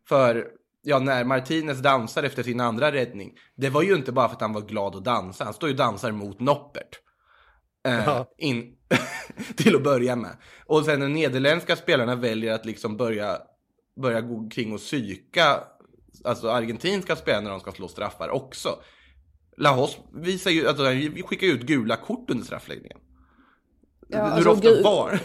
För 0.08 0.57
ja, 0.89 0.99
när 0.99 1.24
Martinez 1.24 1.78
dansar 1.78 2.22
efter 2.22 2.43
sin 2.43 2.61
andra 2.61 2.93
räddning, 2.93 3.32
det 3.57 3.70
var 3.70 3.82
ju 3.82 3.95
inte 3.95 4.12
bara 4.12 4.28
för 4.28 4.34
att 4.34 4.41
han 4.41 4.53
var 4.53 4.61
glad 4.61 4.97
att 4.97 5.05
dansa, 5.05 5.45
han 5.45 5.55
står 5.55 5.68
ju 5.68 5.72
och 5.72 5.78
dansar 5.78 6.12
mot 6.12 6.41
Noppert. 6.41 7.01
Eh, 7.86 8.24
in, 8.39 8.74
till 9.57 9.76
att 9.76 9.82
börja 9.82 10.16
med. 10.16 10.36
Och 10.66 10.84
sen 10.84 11.01
de 11.01 11.12
nederländska 11.12 11.76
spelarna 11.76 12.14
väljer 12.14 12.55
att 12.55 12.66
liksom 12.66 12.97
börja, 12.97 13.39
börja 14.03 14.20
gå 14.20 14.49
kring 14.51 14.72
och 14.72 14.78
psyka 14.78 15.61
alltså 16.24 16.51
argentinska 16.51 17.16
spelare 17.16 17.43
när 17.43 17.51
de 17.51 17.61
ska 17.61 17.72
slå 17.72 17.89
straffar 17.89 18.28
också. 18.28 18.78
Lahos 19.57 19.99
visar 20.12 20.51
ju, 20.51 20.68
alltså, 20.68 20.89
vi 20.89 21.22
skickar 21.22 21.47
ut 21.47 21.62
gula 21.62 21.97
kort 21.97 22.30
under 22.30 22.45
straffläggningen. 22.45 22.99
Ja, 24.09 24.24
Hur 24.24 24.32
alltså, 24.32 24.51
ofta 24.51 24.82
var? 24.82 25.20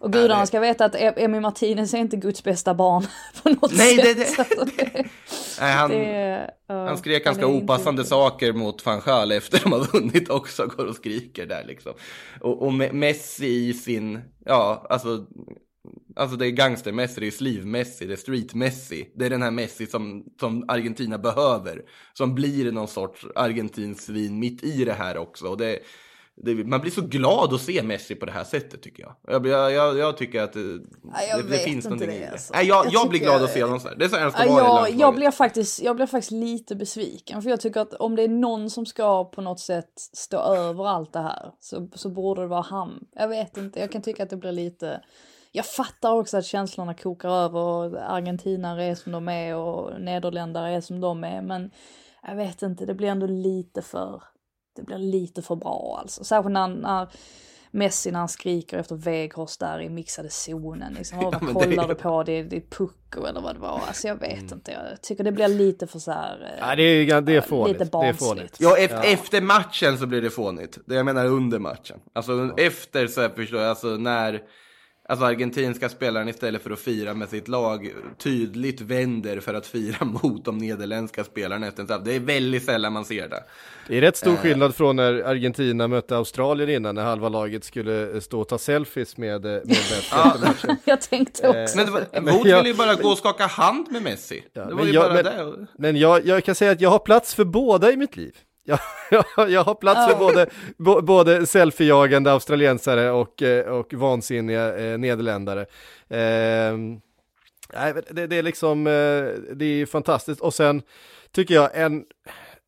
Och 0.00 0.12
gudarna 0.12 0.46
ska 0.46 0.60
veta 0.60 0.84
att 0.84 0.94
Emi 0.94 1.40
Martinez 1.40 1.94
är 1.94 1.98
inte 1.98 2.16
Guds 2.16 2.44
bästa 2.44 2.74
barn 2.74 3.06
på 3.42 3.48
något 3.48 3.72
Nej, 3.76 3.96
sätt. 3.96 4.16
Det, 4.16 4.64
det. 4.64 4.84
det, 4.94 5.04
Nej, 5.60 5.72
han, 5.72 5.90
det, 5.90 6.50
uh, 6.70 6.76
han 6.76 6.98
skrek 6.98 7.24
ganska 7.24 7.46
opassande 7.46 8.00
inte... 8.02 8.10
saker 8.10 8.52
mot 8.52 8.82
Fanchal 8.82 9.32
efter 9.32 9.60
de 9.62 9.72
har 9.72 9.92
vunnit 9.92 10.30
också, 10.30 10.66
går 10.66 10.86
och 10.86 10.96
skriker 10.96 11.46
där 11.46 11.64
liksom. 11.64 11.92
Och, 12.40 12.62
och 12.62 12.72
Messi 12.74 13.46
i 13.46 13.74
sin, 13.74 14.20
ja, 14.44 14.86
alltså, 14.90 15.26
alltså 16.16 16.36
det 16.36 16.46
är 16.46 16.50
gangster-Messi, 16.50 17.20
det 17.20 17.26
är 17.26 17.30
sleeve-Messi, 17.30 18.06
det 18.06 18.12
är 18.12 18.16
street-Messi. 18.16 19.12
Det 19.14 19.26
är 19.26 19.30
den 19.30 19.42
här 19.42 19.50
Messi 19.50 19.86
som, 19.86 20.24
som 20.40 20.64
Argentina 20.68 21.18
behöver. 21.18 21.82
Som 22.12 22.34
blir 22.34 22.72
någon 22.72 22.88
sorts 22.88 23.26
argentinsvin 23.34 24.38
mitt 24.38 24.64
i 24.64 24.84
det 24.84 24.92
här 24.92 25.16
också. 25.16 25.46
Och 25.46 25.56
det, 25.56 25.78
man 26.44 26.80
blir 26.80 26.90
så 26.90 27.00
glad 27.00 27.54
att 27.54 27.60
se 27.60 27.82
Messi 27.82 28.14
på 28.14 28.26
det 28.26 28.32
här 28.32 28.44
sättet 28.44 28.82
tycker 28.82 29.02
jag. 29.02 29.46
Jag, 29.46 29.72
jag, 29.72 29.98
jag 29.98 30.16
tycker 30.16 30.42
att 30.42 30.52
det, 30.52 30.60
Nej, 30.60 30.82
det, 31.36 31.42
det 31.50 31.58
finns 31.58 31.84
någonting 31.84 32.08
det, 32.08 32.28
alltså. 32.28 32.52
Nej, 32.54 32.66
jag, 32.66 32.84
jag, 32.86 32.92
jag 32.92 33.08
blir 33.08 33.20
glad 33.20 33.42
att 33.42 33.52
se 33.52 33.62
honom 33.62 33.80
så 33.80 33.88
här. 33.88 33.96
Det 33.96 34.04
är 34.04 34.08
så 34.08 34.30
ska 34.30 34.52
vara 34.52 34.88
jag, 34.88 35.00
jag 35.00 35.14
blir 35.14 35.30
faktiskt, 35.30 35.82
jag 35.82 35.96
blir 35.96 36.06
faktiskt 36.06 36.32
lite 36.32 36.76
besviken. 36.76 37.42
För 37.42 37.50
jag 37.50 37.60
tycker 37.60 37.80
att 37.80 37.94
om 37.94 38.16
det 38.16 38.22
är 38.22 38.28
någon 38.28 38.70
som 38.70 38.86
ska 38.86 39.24
på 39.24 39.40
något 39.40 39.60
sätt 39.60 39.92
stå 40.12 40.38
över 40.38 40.88
allt 40.88 41.12
det 41.12 41.20
här 41.20 41.52
så, 41.60 41.88
så 41.94 42.08
borde 42.08 42.40
det 42.40 42.46
vara 42.46 42.62
han. 42.62 43.06
Jag 43.14 43.28
vet 43.28 43.56
inte, 43.56 43.80
jag 43.80 43.92
kan 43.92 44.02
tycka 44.02 44.22
att 44.22 44.30
det 44.30 44.36
blir 44.36 44.52
lite... 44.52 45.00
Jag 45.52 45.66
fattar 45.66 46.12
också 46.12 46.36
att 46.36 46.44
känslorna 46.44 46.94
kokar 46.94 47.28
över 47.28 47.60
och 47.60 47.84
argentinare 48.14 48.84
är 48.84 48.94
som 48.94 49.12
de 49.12 49.28
är 49.28 49.56
och 49.56 50.00
nederländare 50.00 50.74
är 50.74 50.80
som 50.80 51.00
de 51.00 51.24
är. 51.24 51.42
Men 51.42 51.70
jag 52.22 52.36
vet 52.36 52.62
inte, 52.62 52.86
det 52.86 52.94
blir 52.94 53.08
ändå 53.08 53.26
lite 53.26 53.82
för 53.82 54.22
det 54.78 54.86
blir 54.86 54.98
lite 54.98 55.42
för 55.42 55.56
bra 55.56 55.98
alltså. 56.02 56.24
Särskilt 56.24 56.52
när, 56.52 56.68
när 56.68 57.08
Messi 57.70 58.10
när 58.10 58.18
han 58.18 58.28
skriker 58.28 58.78
efter 58.78 58.94
Weghorst 58.96 59.60
där 59.60 59.80
i 59.80 59.88
mixade 59.88 60.30
zonen. 60.30 60.94
Liksom, 60.94 61.20
ja, 61.20 61.30
kollar 61.38 61.86
det... 61.86 61.94
du 61.94 61.94
på? 61.94 62.22
Det 62.22 62.32
är, 62.32 62.44
det 62.44 62.56
är 62.56 62.60
pucko 62.70 63.26
eller 63.26 63.40
vad 63.40 63.56
det 63.56 63.60
var. 63.60 63.80
Alltså 63.86 64.08
jag 64.08 64.20
vet 64.20 64.32
mm. 64.32 64.52
inte. 64.52 64.72
Jag 64.72 65.02
tycker 65.02 65.24
det 65.24 65.32
blir 65.32 65.48
lite 65.48 65.86
för 65.86 65.98
så 65.98 66.12
här. 66.12 66.42
Eh, 66.42 66.68
ja, 66.68 66.76
det 66.76 66.82
är, 66.82 67.20
det 67.20 67.36
är 67.36 67.40
fånigt. 67.40 67.78
Lite 67.78 67.90
barnsligt. 67.90 68.56
Ja, 68.60 68.76
efter, 68.76 68.96
ja. 68.96 69.04
efter 69.04 69.40
matchen 69.40 69.98
så 69.98 70.06
blir 70.06 70.22
det 70.22 70.30
fånigt. 70.30 70.78
Det 70.86 70.94
jag 70.94 71.06
menar 71.06 71.26
under 71.26 71.58
matchen. 71.58 72.00
Alltså 72.12 72.32
ja. 72.32 72.64
efter 72.64 73.06
så 73.06 73.20
här, 73.20 73.28
förstår 73.28 73.60
jag, 73.60 73.70
alltså 73.70 73.88
när 73.88 74.42
Alltså 75.10 75.26
argentinska 75.26 75.88
spelaren 75.88 76.28
istället 76.28 76.62
för 76.62 76.70
att 76.70 76.78
fira 76.78 77.14
med 77.14 77.28
sitt 77.28 77.48
lag 77.48 77.92
tydligt 78.18 78.80
vänder 78.80 79.40
för 79.40 79.54
att 79.54 79.66
fira 79.66 80.04
mot 80.22 80.44
de 80.44 80.58
nederländska 80.58 81.24
spelarna 81.24 81.66
efter 81.66 81.80
en 81.80 81.86
straff. 81.86 82.02
Det 82.04 82.16
är 82.16 82.20
väldigt 82.20 82.64
sällan 82.64 82.92
man 82.92 83.04
ser 83.04 83.28
det. 83.28 83.44
Det 83.88 83.96
är 83.96 84.00
rätt 84.00 84.16
stor 84.16 84.32
eh. 84.32 84.36
skillnad 84.36 84.74
från 84.74 84.96
när 84.96 85.22
Argentina 85.22 85.88
mötte 85.88 86.16
Australien 86.16 86.70
innan 86.70 86.94
när 86.94 87.02
halva 87.02 87.28
laget 87.28 87.64
skulle 87.64 88.20
stå 88.20 88.40
och 88.40 88.48
ta 88.48 88.58
selfies 88.58 89.16
med, 89.16 89.44
eh, 89.44 89.50
med 89.50 89.66
Messi 89.66 90.08
ja. 90.10 90.36
Jag 90.84 91.00
tänkte 91.00 91.48
också. 91.48 91.76
Men 92.12 92.24
Wood 92.24 92.44
ville 92.44 92.68
ju 92.68 92.74
bara 92.74 92.94
gå 92.94 93.08
och 93.08 93.18
skaka 93.18 93.46
hand 93.46 93.86
med 93.90 94.02
Messi. 94.02 94.44
Ja, 94.52 94.64
det 94.64 94.74
var 94.74 94.84
ju 94.84 94.92
jag, 94.92 95.04
bara 95.04 95.14
men, 95.14 95.24
det. 95.24 95.66
Men 95.78 95.96
jag, 95.96 96.26
jag 96.26 96.44
kan 96.44 96.54
säga 96.54 96.70
att 96.70 96.80
jag 96.80 96.90
har 96.90 96.98
plats 96.98 97.34
för 97.34 97.44
båda 97.44 97.92
i 97.92 97.96
mitt 97.96 98.16
liv. 98.16 98.34
Jag, 98.68 98.78
jag, 99.36 99.50
jag 99.50 99.64
har 99.64 99.74
plats 99.74 100.12
för 100.12 100.18
både, 100.18 100.46
bo, 100.76 101.00
både 101.02 101.46
selfiejagande 101.46 102.32
australiensare 102.32 103.10
och, 103.10 103.42
eh, 103.42 103.66
och 103.66 103.94
vansinniga 103.94 104.78
eh, 104.78 104.98
nederländare. 104.98 105.60
Eh, 106.08 106.76
det, 108.10 108.26
det, 108.26 108.36
är 108.36 108.42
liksom, 108.42 108.86
eh, 108.86 108.92
det 109.54 109.64
är 109.64 109.86
fantastiskt. 109.86 110.40
Och 110.40 110.54
sen 110.54 110.82
tycker 111.32 111.54
jag 111.54 111.70
en, 111.74 112.04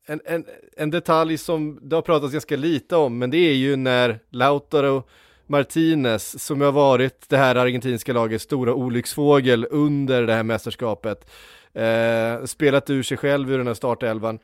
en, 0.05 0.21
en, 0.25 0.45
en 0.77 0.91
detalj 0.91 1.37
som 1.37 1.79
det 1.81 1.95
har 1.95 2.01
pratats 2.01 2.33
ganska 2.33 2.55
lite 2.55 2.95
om, 2.95 3.17
men 3.17 3.31
det 3.31 3.37
är 3.37 3.53
ju 3.53 3.75
när 3.75 4.19
Lautaro 4.29 5.03
Martinez, 5.47 6.43
som 6.43 6.61
har 6.61 6.71
varit 6.71 7.29
det 7.29 7.37
här 7.37 7.55
argentinska 7.55 8.13
lagets 8.13 8.43
stora 8.43 8.73
olycksfågel 8.73 9.67
under 9.71 10.23
det 10.23 10.33
här 10.33 10.43
mästerskapet, 10.43 11.29
eh, 11.73 12.45
spelat 12.45 12.89
ur 12.89 13.03
sig 13.03 13.17
själv 13.17 13.51
ur 13.51 13.57
den 13.57 13.67
här 13.67 13.73
startelvan 13.73 14.39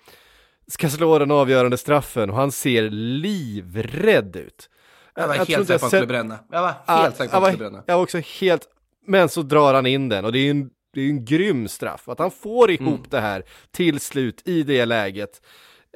ska 0.71 0.89
slå 0.89 1.19
den 1.19 1.31
avgörande 1.31 1.77
straffen 1.77 2.29
och 2.29 2.35
han 2.35 2.51
ser 2.51 2.89
livrädd 2.89 4.35
ut. 4.35 4.69
Jag 5.15 5.27
var 5.27 5.35
Jag 5.35 5.45
helt 5.45 5.67
säker 5.67 5.67
på 5.67 5.73
att 5.73 5.81
han 5.81 5.89
skulle 5.89 6.07
bränna. 6.07 6.39
Jag 6.51 6.61
var 6.61 6.73
Ja, 6.87 6.93
helt 6.93 7.15
säker 7.17 7.31
på 7.31 7.37
att 7.37 7.43
han 7.43 7.51
skulle 7.53 7.69
bränna. 7.69 7.83
Jag 7.87 7.95
var 7.95 8.03
också 8.03 8.17
helt, 8.17 8.67
men 9.07 9.29
så 9.29 9.41
drar 9.41 9.73
han 9.73 9.85
in 9.85 10.09
den 10.09 10.25
och 10.25 10.31
det 10.31 10.39
är 10.39 10.43
ju 10.43 10.49
en, 10.51 10.69
det 10.93 11.01
är 11.01 11.09
en 11.09 11.25
grym 11.25 11.67
straff. 11.67 12.09
Att 12.09 12.19
han 12.19 12.31
får 12.31 12.71
ihop 12.71 12.87
Mm. 12.87 13.01
det 13.09 13.19
här 13.19 13.43
till 13.71 13.99
slut 13.99 14.41
i 14.47 14.63
det 14.63 14.85
läget. 14.85 15.41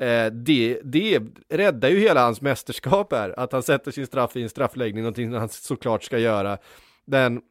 Eh, 0.01 0.25
det, 0.25 0.79
det 0.83 1.19
räddar 1.49 1.89
ju 1.89 1.99
hela 1.99 2.21
hans 2.23 2.41
mästerskap 2.41 3.13
här, 3.13 3.39
att 3.39 3.51
han 3.51 3.63
sätter 3.63 3.91
sin 3.91 4.07
straff 4.07 4.35
i 4.35 4.43
en 4.43 4.49
straffläggning, 4.49 5.03
någonting 5.03 5.33
han 5.33 5.49
såklart 5.49 6.03
ska 6.03 6.17
göra. 6.17 6.57
Den, 7.05 7.41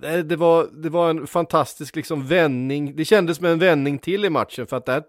det, 0.00 0.22
det, 0.22 0.36
var, 0.36 0.68
det 0.72 0.88
var 0.90 1.10
en 1.10 1.26
fantastisk 1.26 1.96
liksom 1.96 2.26
vändning, 2.26 2.96
det 2.96 3.04
kändes 3.04 3.36
som 3.36 3.46
en 3.46 3.58
vändning 3.58 3.98
till 3.98 4.24
i 4.24 4.30
matchen 4.30 4.66
för 4.66 4.76
att 4.76 4.86
där, 4.86 5.02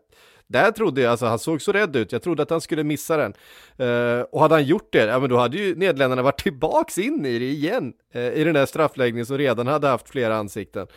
där 0.49 0.71
trodde 0.71 1.01
jag, 1.01 1.11
alltså 1.11 1.25
han 1.25 1.39
såg 1.39 1.61
så 1.61 1.71
rädd 1.71 1.95
ut, 1.95 2.11
jag 2.11 2.21
trodde 2.21 2.43
att 2.43 2.49
han 2.49 2.61
skulle 2.61 2.83
missa 2.83 3.17
den. 3.17 3.33
Eh, 3.77 4.21
och 4.21 4.41
hade 4.41 4.55
han 4.55 4.63
gjort 4.65 4.93
det, 4.93 5.05
ja 5.05 5.19
men 5.19 5.29
då 5.29 5.37
hade 5.37 5.57
ju 5.57 5.75
Nederländerna 5.75 6.21
varit 6.21 6.41
tillbaks 6.43 6.97
in 6.97 7.25
i 7.25 7.39
det 7.39 7.45
igen, 7.45 7.93
eh, 8.13 8.21
i 8.33 8.43
den 8.43 8.53
där 8.53 8.65
straffläggningen 8.65 9.25
som 9.25 9.37
redan 9.37 9.67
hade 9.67 9.87
haft 9.87 10.09
flera 10.09 10.35
ansikten. 10.35 10.87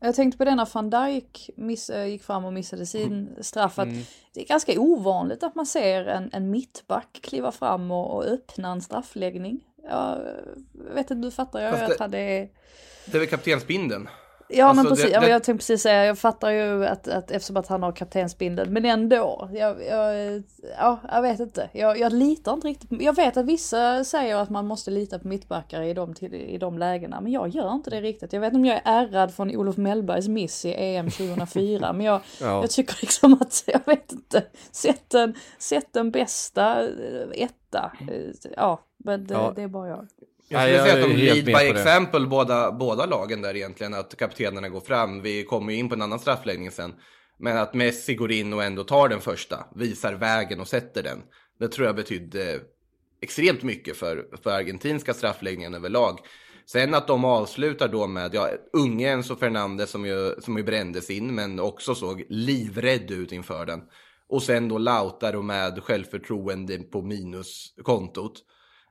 Jag 0.00 0.14
tänkte 0.14 0.38
på 0.38 0.44
det 0.44 0.54
när 0.54 0.68
van 0.74 0.90
Dijk 0.90 1.50
miss, 1.56 1.90
äh, 1.90 2.06
gick 2.06 2.22
fram 2.22 2.44
och 2.44 2.52
missade 2.52 2.86
sin 2.86 3.28
straff. 3.40 3.78
Att 3.78 3.86
Mm. 3.88 4.02
Det 4.34 4.40
är 4.42 4.46
ganska 4.46 4.80
ovanligt 4.80 5.42
att 5.42 5.54
man 5.54 5.66
ser 5.66 6.04
en, 6.04 6.30
en 6.32 6.50
mittback 6.50 7.18
kliva 7.22 7.52
fram 7.52 7.90
och, 7.90 8.16
och 8.16 8.24
öppna 8.24 8.68
en 8.72 8.80
straffläggning. 8.82 9.60
Jag 9.88 10.18
vet 10.94 11.10
inte, 11.10 11.26
du 11.26 11.30
fattar 11.30 11.60
jag 11.60 11.70
Fast 11.78 11.82
att 11.82 11.88
det- 11.98 12.04
han 12.04 12.14
är... 12.14 12.48
Det 13.06 13.14
är 13.16 13.18
väl 13.18 13.28
kaptensbindeln. 13.28 14.08
Ja 14.48 14.66
men 14.72 14.78
Alltså, 14.78 14.94
precis, 14.94 15.04
det- 15.12 15.20
men 15.20 15.22
det- 15.28 15.32
jag 15.32 15.44
tänkte 15.44 15.58
precis 15.62 15.82
säga, 15.82 16.04
jag 16.04 16.18
fattar 16.18 16.50
ju 16.50 16.86
att, 16.86 17.08
att 17.08 17.30
eftersom 17.30 17.56
att 17.56 17.66
han 17.66 17.82
har 17.82 17.92
kaptensbindeln, 17.92 18.72
men 18.72 18.84
ändå, 18.84 19.48
jag, 19.52 19.84
jag, 19.86 20.42
ja, 20.78 20.98
jag 21.12 21.22
vet 21.22 21.40
inte, 21.40 21.70
jag, 21.72 21.98
jag 21.98 22.12
litar 22.12 22.52
inte 22.54 22.68
riktigt, 22.68 23.02
jag 23.02 23.16
vet 23.16 23.36
att 23.36 23.44
vissa 23.46 24.04
säger 24.04 24.36
att 24.36 24.50
man 24.50 24.66
måste 24.66 24.90
lita 24.90 25.18
på 25.18 25.28
mittbackar 25.28 25.82
i 25.82 25.94
de, 25.94 26.14
till, 26.14 26.34
i 26.34 26.58
de 26.58 26.78
lägena, 26.78 27.20
men 27.20 27.32
jag 27.32 27.48
gör 27.48 27.72
inte 27.74 27.90
det 27.90 28.00
riktigt. 28.00 28.32
Jag 28.32 28.40
vet 28.40 28.46
inte 28.52 28.56
om 28.56 28.64
jag 28.64 28.76
är 28.76 28.82
ärrad 28.84 29.34
från 29.34 29.56
Olof 29.56 29.76
Mellbergs 29.76 30.28
miss 30.28 30.64
i 30.64 30.74
EM 30.76 31.10
2004, 31.10 31.92
men 31.92 32.06
jag, 32.06 32.20
Ja. 32.40 32.46
jag 32.60 32.70
tycker 32.70 32.96
liksom 33.00 33.32
att, 33.32 33.64
jag 33.66 33.80
vet 33.86 34.12
inte, 34.12 34.42
sätt 34.70 35.10
den, 35.10 35.34
sätt 35.58 35.88
den 35.92 36.10
bästa 36.10 36.82
eh, 36.82 36.88
etta, 37.34 37.92
Eh, 38.00 38.50
ja, 38.56 38.80
men 38.96 39.26
det, 39.26 39.34
Ja. 39.34 39.52
det 39.56 39.62
är 39.62 39.68
bara 39.68 39.88
jag. 39.88 40.06
Jag 40.48 40.62
skulle 40.62 40.82
säga 40.82 41.04
att 41.04 41.10
de 41.10 41.16
lead 41.16 41.44
by 41.44 41.52
example 41.52 42.26
båda, 42.26 42.72
båda 42.72 43.06
lagen 43.06 43.42
där 43.42 43.56
egentligen, 43.56 43.94
att 43.94 44.16
kaptenerna 44.16 44.68
går 44.68 44.80
fram. 44.80 45.22
Vi 45.22 45.44
kommer 45.44 45.72
ju 45.72 45.78
in 45.78 45.88
på 45.88 45.94
en 45.94 46.02
annan 46.02 46.18
straffläggning 46.18 46.70
sen. 46.70 46.94
Men 47.38 47.56
att 47.56 47.74
Messi 47.74 48.14
går 48.14 48.32
in 48.32 48.52
och 48.52 48.64
ändå 48.64 48.84
tar 48.84 49.08
den 49.08 49.20
första, 49.20 49.66
visar 49.74 50.14
vägen 50.14 50.60
och 50.60 50.68
sätter 50.68 51.02
den. 51.02 51.22
Det 51.60 51.68
tror 51.68 51.86
jag 51.86 51.96
betydde 51.96 52.60
extremt 53.20 53.62
mycket 53.62 53.96
för, 53.96 54.26
för 54.42 54.50
argentinska 54.50 55.14
straffläggningen 55.14 55.74
överlag. 55.74 56.18
Sen 56.66 56.94
att 56.94 57.06
de 57.06 57.24
avslutar 57.24 57.88
då 57.88 58.06
med, 58.06 58.34
ja, 58.34 58.48
unge 58.72 59.08
Enzo 59.08 59.36
Fernandez 59.36 59.90
som 59.90 60.06
ju, 60.06 60.34
som 60.40 60.56
ju 60.56 60.64
brändes 60.64 61.10
in, 61.10 61.34
men 61.34 61.60
också 61.60 61.94
såg 61.94 62.24
livrädd 62.28 63.10
ut 63.10 63.32
inför 63.32 63.66
den. 63.66 63.82
Och 64.28 64.42
sen 64.42 64.68
då 64.68 64.78
Lautaro 64.78 65.42
med 65.42 65.82
självförtroende 65.82 66.78
på 66.78 67.02
minuskontot. 67.02 68.42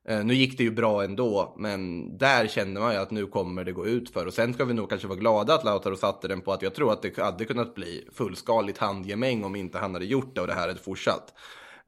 Eh, 0.08 0.26
nu 0.26 0.34
gick 0.34 0.58
det 0.58 0.64
ju 0.64 0.72
bra 0.72 1.04
ändå, 1.04 1.56
men 1.58 2.10
där 2.18 2.48
kände 2.48 2.80
man 2.80 2.94
ju 2.94 3.00
att 3.00 3.12
nu 3.12 3.28
kommer 3.28 3.64
det 3.64 3.72
gå 3.72 3.88
ut 3.88 4.10
för. 4.10 4.26
Och 4.26 4.34
sen 4.34 4.54
ska 4.54 4.66
vi 4.66 4.74
nog 4.74 4.90
kanske 4.90 5.08
vara 5.08 5.20
glada 5.20 5.54
att 5.54 5.64
Lautaro 5.64 5.96
satte 5.96 6.28
den 6.28 6.42
på 6.42 6.54
att 6.54 6.62
jag 6.62 6.76
tror 6.76 6.94
att 6.94 7.02
det 7.02 7.18
hade 7.18 7.46
kunnat 7.46 7.76
bli 7.76 8.08
fullskaligt 8.14 8.78
handgemäng 8.78 9.44
om 9.44 9.56
inte 9.56 9.78
han 9.78 9.94
hade 9.94 10.06
gjort 10.06 10.36
det 10.36 10.42
och 10.42 10.48
det 10.48 10.54
här 10.54 10.68
hade 10.68 10.80
fortsatt. 10.80 11.34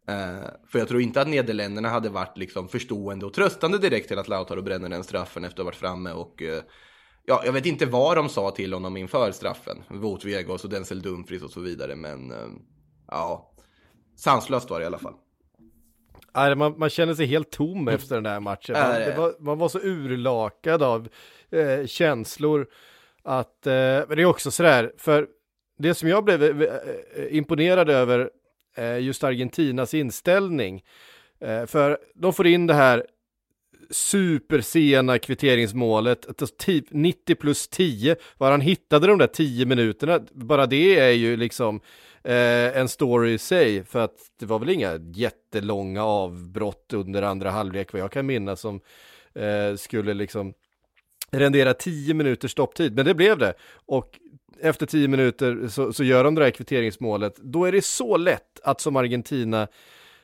Eh, 0.07 0.49
för 0.67 0.79
jag 0.79 0.87
tror 0.87 1.01
inte 1.01 1.21
att 1.21 1.27
Nederländerna 1.27 1.89
hade 1.89 2.09
varit 2.09 2.37
liksom 2.37 2.67
förstående 2.67 3.25
och 3.25 3.33
tröstande 3.33 3.77
direkt 3.77 4.07
till 4.07 4.19
att 4.19 4.27
Lautaro 4.27 4.61
bränner 4.61 4.89
den 4.89 5.03
straffen 5.03 5.43
efter 5.43 5.53
att 5.53 5.59
ha 5.59 5.65
varit 5.65 5.75
framme 5.75 6.11
och 6.11 6.41
eh, 6.41 6.61
Ja, 7.29 7.41
jag 7.45 7.53
vet 7.53 7.65
inte 7.65 7.85
vad 7.85 8.17
de 8.17 8.29
sa 8.29 8.51
till 8.51 8.73
honom 8.73 8.97
inför 8.97 9.31
straffen. 9.31 9.83
Wout 9.89 10.25
Vegas 10.25 10.63
och 10.63 10.69
Denzel 10.69 11.01
Dumfries 11.01 11.43
och 11.43 11.51
så 11.51 11.59
vidare, 11.59 11.95
men 11.95 12.33
ja, 13.07 13.53
sanslöst 14.15 14.69
var 14.69 14.79
det 14.79 14.83
i 14.83 14.87
alla 14.87 14.97
fall. 14.97 15.13
Nej, 16.35 16.55
man, 16.55 16.79
man 16.79 16.89
känner 16.89 17.13
sig 17.13 17.25
helt 17.25 17.51
tom 17.51 17.87
efter 17.87 18.15
den 18.15 18.23
där 18.23 18.39
matchen. 18.39 18.73
Man, 18.73 18.91
det- 18.99 19.17
var, 19.17 19.33
man 19.39 19.57
var 19.57 19.69
så 19.69 19.79
urlakad 19.79 20.83
av 20.83 21.07
eh, 21.51 21.85
känslor 21.85 22.67
att, 23.23 23.67
eh, 23.67 23.73
men 23.73 24.07
det 24.09 24.21
är 24.21 24.25
också 24.25 24.51
sådär, 24.51 24.91
för 24.97 25.27
det 25.79 25.93
som 25.93 26.09
jag 26.09 26.23
blev 26.23 26.43
eh, 26.43 26.69
eh, 27.15 27.37
imponerad 27.37 27.89
över 27.89 28.29
eh, 28.77 28.99
just 28.99 29.23
Argentinas 29.23 29.93
inställning, 29.93 30.83
eh, 31.41 31.65
för 31.65 31.97
de 32.15 32.33
får 32.33 32.47
in 32.47 32.67
det 32.67 32.73
här 32.73 33.05
supersena 33.89 35.19
kvitteringsmålet, 35.19 36.25
att 36.25 36.37
det- 36.37 36.45
ti- 36.65 36.87
90 36.91 37.35
plus 37.35 37.67
10, 37.67 38.15
var 38.37 38.51
han 38.51 38.61
hittade 38.61 39.07
de 39.07 39.17
där 39.17 39.27
10 39.27 39.65
minuterna, 39.65 40.19
bara 40.31 40.65
det 40.65 40.99
är 40.99 41.11
ju 41.11 41.37
liksom 41.37 41.81
eh, 42.27 42.77
en 42.77 42.87
story 42.89 43.33
i 43.33 43.37
sig, 43.37 43.83
för 43.83 43.99
att 43.99 44.15
det 44.39 44.45
var 44.45 44.59
väl 44.59 44.69
inga 44.69 44.99
jättelånga 45.13 46.03
avbrott 46.03 46.93
under 46.93 47.21
andra 47.21 47.51
halvlek, 47.51 47.93
vad 47.93 48.01
jag 48.01 48.11
kan 48.11 48.25
minnas, 48.25 48.59
som 48.59 48.81
eh, 49.33 49.75
skulle 49.75 50.13
liksom 50.13 50.53
rendera 51.31 51.73
10 51.73 52.13
minuters 52.13 52.51
stopptid, 52.51 52.95
men 52.95 53.05
det 53.05 53.13
blev 53.13 53.37
det. 53.37 53.53
Och 53.85 54.19
efter 54.61 54.85
10 54.85 55.07
minuter 55.07 55.67
så, 55.67 55.93
så 55.93 56.03
gör 56.03 56.23
de 56.23 56.35
det 56.35 56.43
här 56.43 56.51
kvitteringsmålet, 56.51 57.35
då 57.37 57.65
är 57.65 57.71
det 57.71 57.85
så 57.85 58.17
lätt 58.17 58.59
att 58.63 58.81
som 58.81 58.95
Argentina 58.95 59.67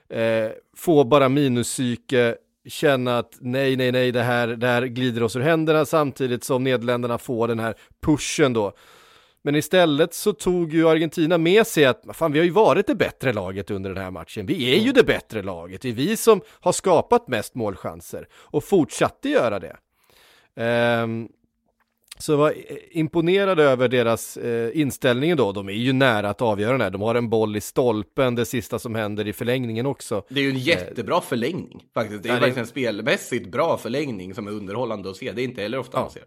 eh, 0.09 0.51
få 0.77 1.03
bara 1.03 1.29
minuspsyke, 1.29 2.35
känna 2.65 3.17
att 3.17 3.37
nej, 3.39 3.75
nej, 3.75 3.91
nej, 3.91 4.11
det 4.11 4.23
här, 4.23 4.47
det 4.47 4.67
här 4.67 4.85
glider 4.85 5.23
oss 5.23 5.35
ur 5.35 5.41
händerna 5.41 5.85
samtidigt 5.85 6.43
som 6.43 6.63
Nederländerna 6.63 7.17
får 7.17 7.47
den 7.47 7.59
här 7.59 7.75
pushen 8.01 8.53
då. 8.53 8.73
Men 9.45 9.55
istället 9.55 10.13
så 10.13 10.33
tog 10.33 10.73
ju 10.73 10.89
Argentina 10.89 11.37
med 11.37 11.67
sig 11.67 11.85
att 11.85 12.03
fan, 12.13 12.31
vi 12.31 12.39
har 12.39 12.45
ju 12.45 12.51
varit 12.51 12.87
det 12.87 12.95
bättre 12.95 13.33
laget 13.33 13.71
under 13.71 13.93
den 13.93 14.03
här 14.03 14.11
matchen. 14.11 14.45
Vi 14.45 14.75
är 14.75 14.79
ju 14.79 14.91
det 14.91 15.03
bättre 15.03 15.41
laget. 15.41 15.81
Det 15.81 15.89
är 15.89 15.93
vi 15.93 16.17
som 16.17 16.41
har 16.49 16.71
skapat 16.71 17.27
mest 17.27 17.55
målchanser 17.55 18.27
och 18.33 18.63
fortsatte 18.63 19.29
göra 19.29 19.59
det. 19.59 19.75
Ehm, 20.55 21.27
så 22.19 22.31
jag 22.31 22.37
var 22.37 22.49
eh, 22.51 22.77
imponerad 22.91 23.59
över 23.59 23.87
deras 23.87 24.37
eh, 24.37 24.79
inställning 24.79 25.35
då. 25.35 25.51
De 25.51 25.69
är 25.69 25.73
ju 25.73 25.93
nära 25.93 26.29
att 26.29 26.41
avgöra 26.41 26.71
den 26.71 26.81
här. 26.81 26.89
De 26.89 27.01
har 27.01 27.15
en 27.15 27.29
boll 27.29 27.55
i 27.55 27.61
stolpen, 27.61 28.35
det 28.35 28.45
sista 28.45 28.79
som 28.79 28.95
händer 28.95 29.27
i 29.27 29.33
förlängningen 29.33 29.85
också. 29.85 30.23
Det 30.29 30.39
är 30.39 30.43
ju 30.43 30.49
en 30.49 30.57
jättebra 30.59 31.21
förlängning 31.21 31.83
faktiskt. 31.93 32.23
Det 32.23 32.29
är 32.29 32.33
Ja, 32.33 32.35
det- 32.35 32.41
verkligen 32.41 32.63
en 32.63 32.67
spelmässigt 32.67 33.47
bra 33.51 33.77
förlängning 33.77 34.33
som 34.33 34.47
är 34.47 34.51
underhållande 34.51 35.09
att 35.09 35.15
se. 35.17 35.31
Det 35.31 35.41
är 35.41 35.43
inte 35.43 35.61
heller 35.61 35.77
ofta 35.79 35.97
Ja. 35.97 36.01
man 36.01 36.11
ser. 36.11 36.23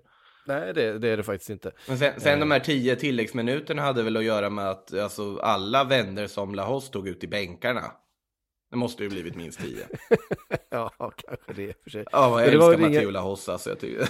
Nej, 0.47 0.75
det, 0.75 0.99
det 0.99 1.09
är 1.09 1.17
det 1.17 1.23
faktiskt 1.23 1.51
inte. 1.51 1.73
Men 1.89 1.99
sen, 1.99 2.21
sen 2.21 2.41
de 2.41 2.51
här 2.51 2.61
tio 2.61 2.97
tilläggsminuterna 2.97 3.83
hade 3.83 4.03
väl 4.03 4.17
att 4.17 4.25
göra 4.25 4.51
med 4.51 4.71
att 4.71 4.95
alltså, 4.99 5.39
alla 5.43 5.85
vänner 5.85 6.27
som 6.27 6.55
Lahos 6.55 6.91
tog 6.91 7.09
ut 7.09 7.25
i 7.25 7.29
bänkarna. 7.29 7.83
Det 8.71 8.77
måste 8.77 9.03
ju 9.03 9.09
blivit 9.09 9.37
minst 9.37 9.61
tio. 9.61 9.87
ja, 10.71 10.91
kanske 10.99 11.53
det 11.53 11.71
och 11.71 11.77
för 11.83 11.91
sig. 11.91 12.05
Ja, 12.13 12.43
jag 12.43 12.53
det 12.53 12.59
var 12.59 12.73
älskar 12.73 12.89
inga- 12.89 12.99
Matteo 12.99 13.11
Lahos 13.11 13.49
alltså. 13.49 13.71
Jag 13.71 13.81
tycker... 13.81 14.09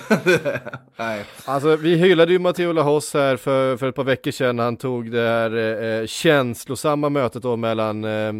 Nej. 0.96 1.24
Alltså 1.44 1.76
vi 1.76 1.96
hyllade 1.96 2.32
ju 2.32 2.38
Matteo 2.38 2.72
Lahos 2.72 3.14
här 3.14 3.36
för, 3.36 3.76
för 3.76 3.88
ett 3.88 3.94
par 3.94 4.04
veckor 4.04 4.30
sedan. 4.30 4.58
Han 4.58 4.76
tog 4.76 5.10
det 5.12 5.28
här 5.28 5.56
eh, 6.00 6.06
känslosamma 6.06 7.08
mötet 7.08 7.42
då 7.42 7.56
mellan 7.56 8.04
eh, 8.04 8.32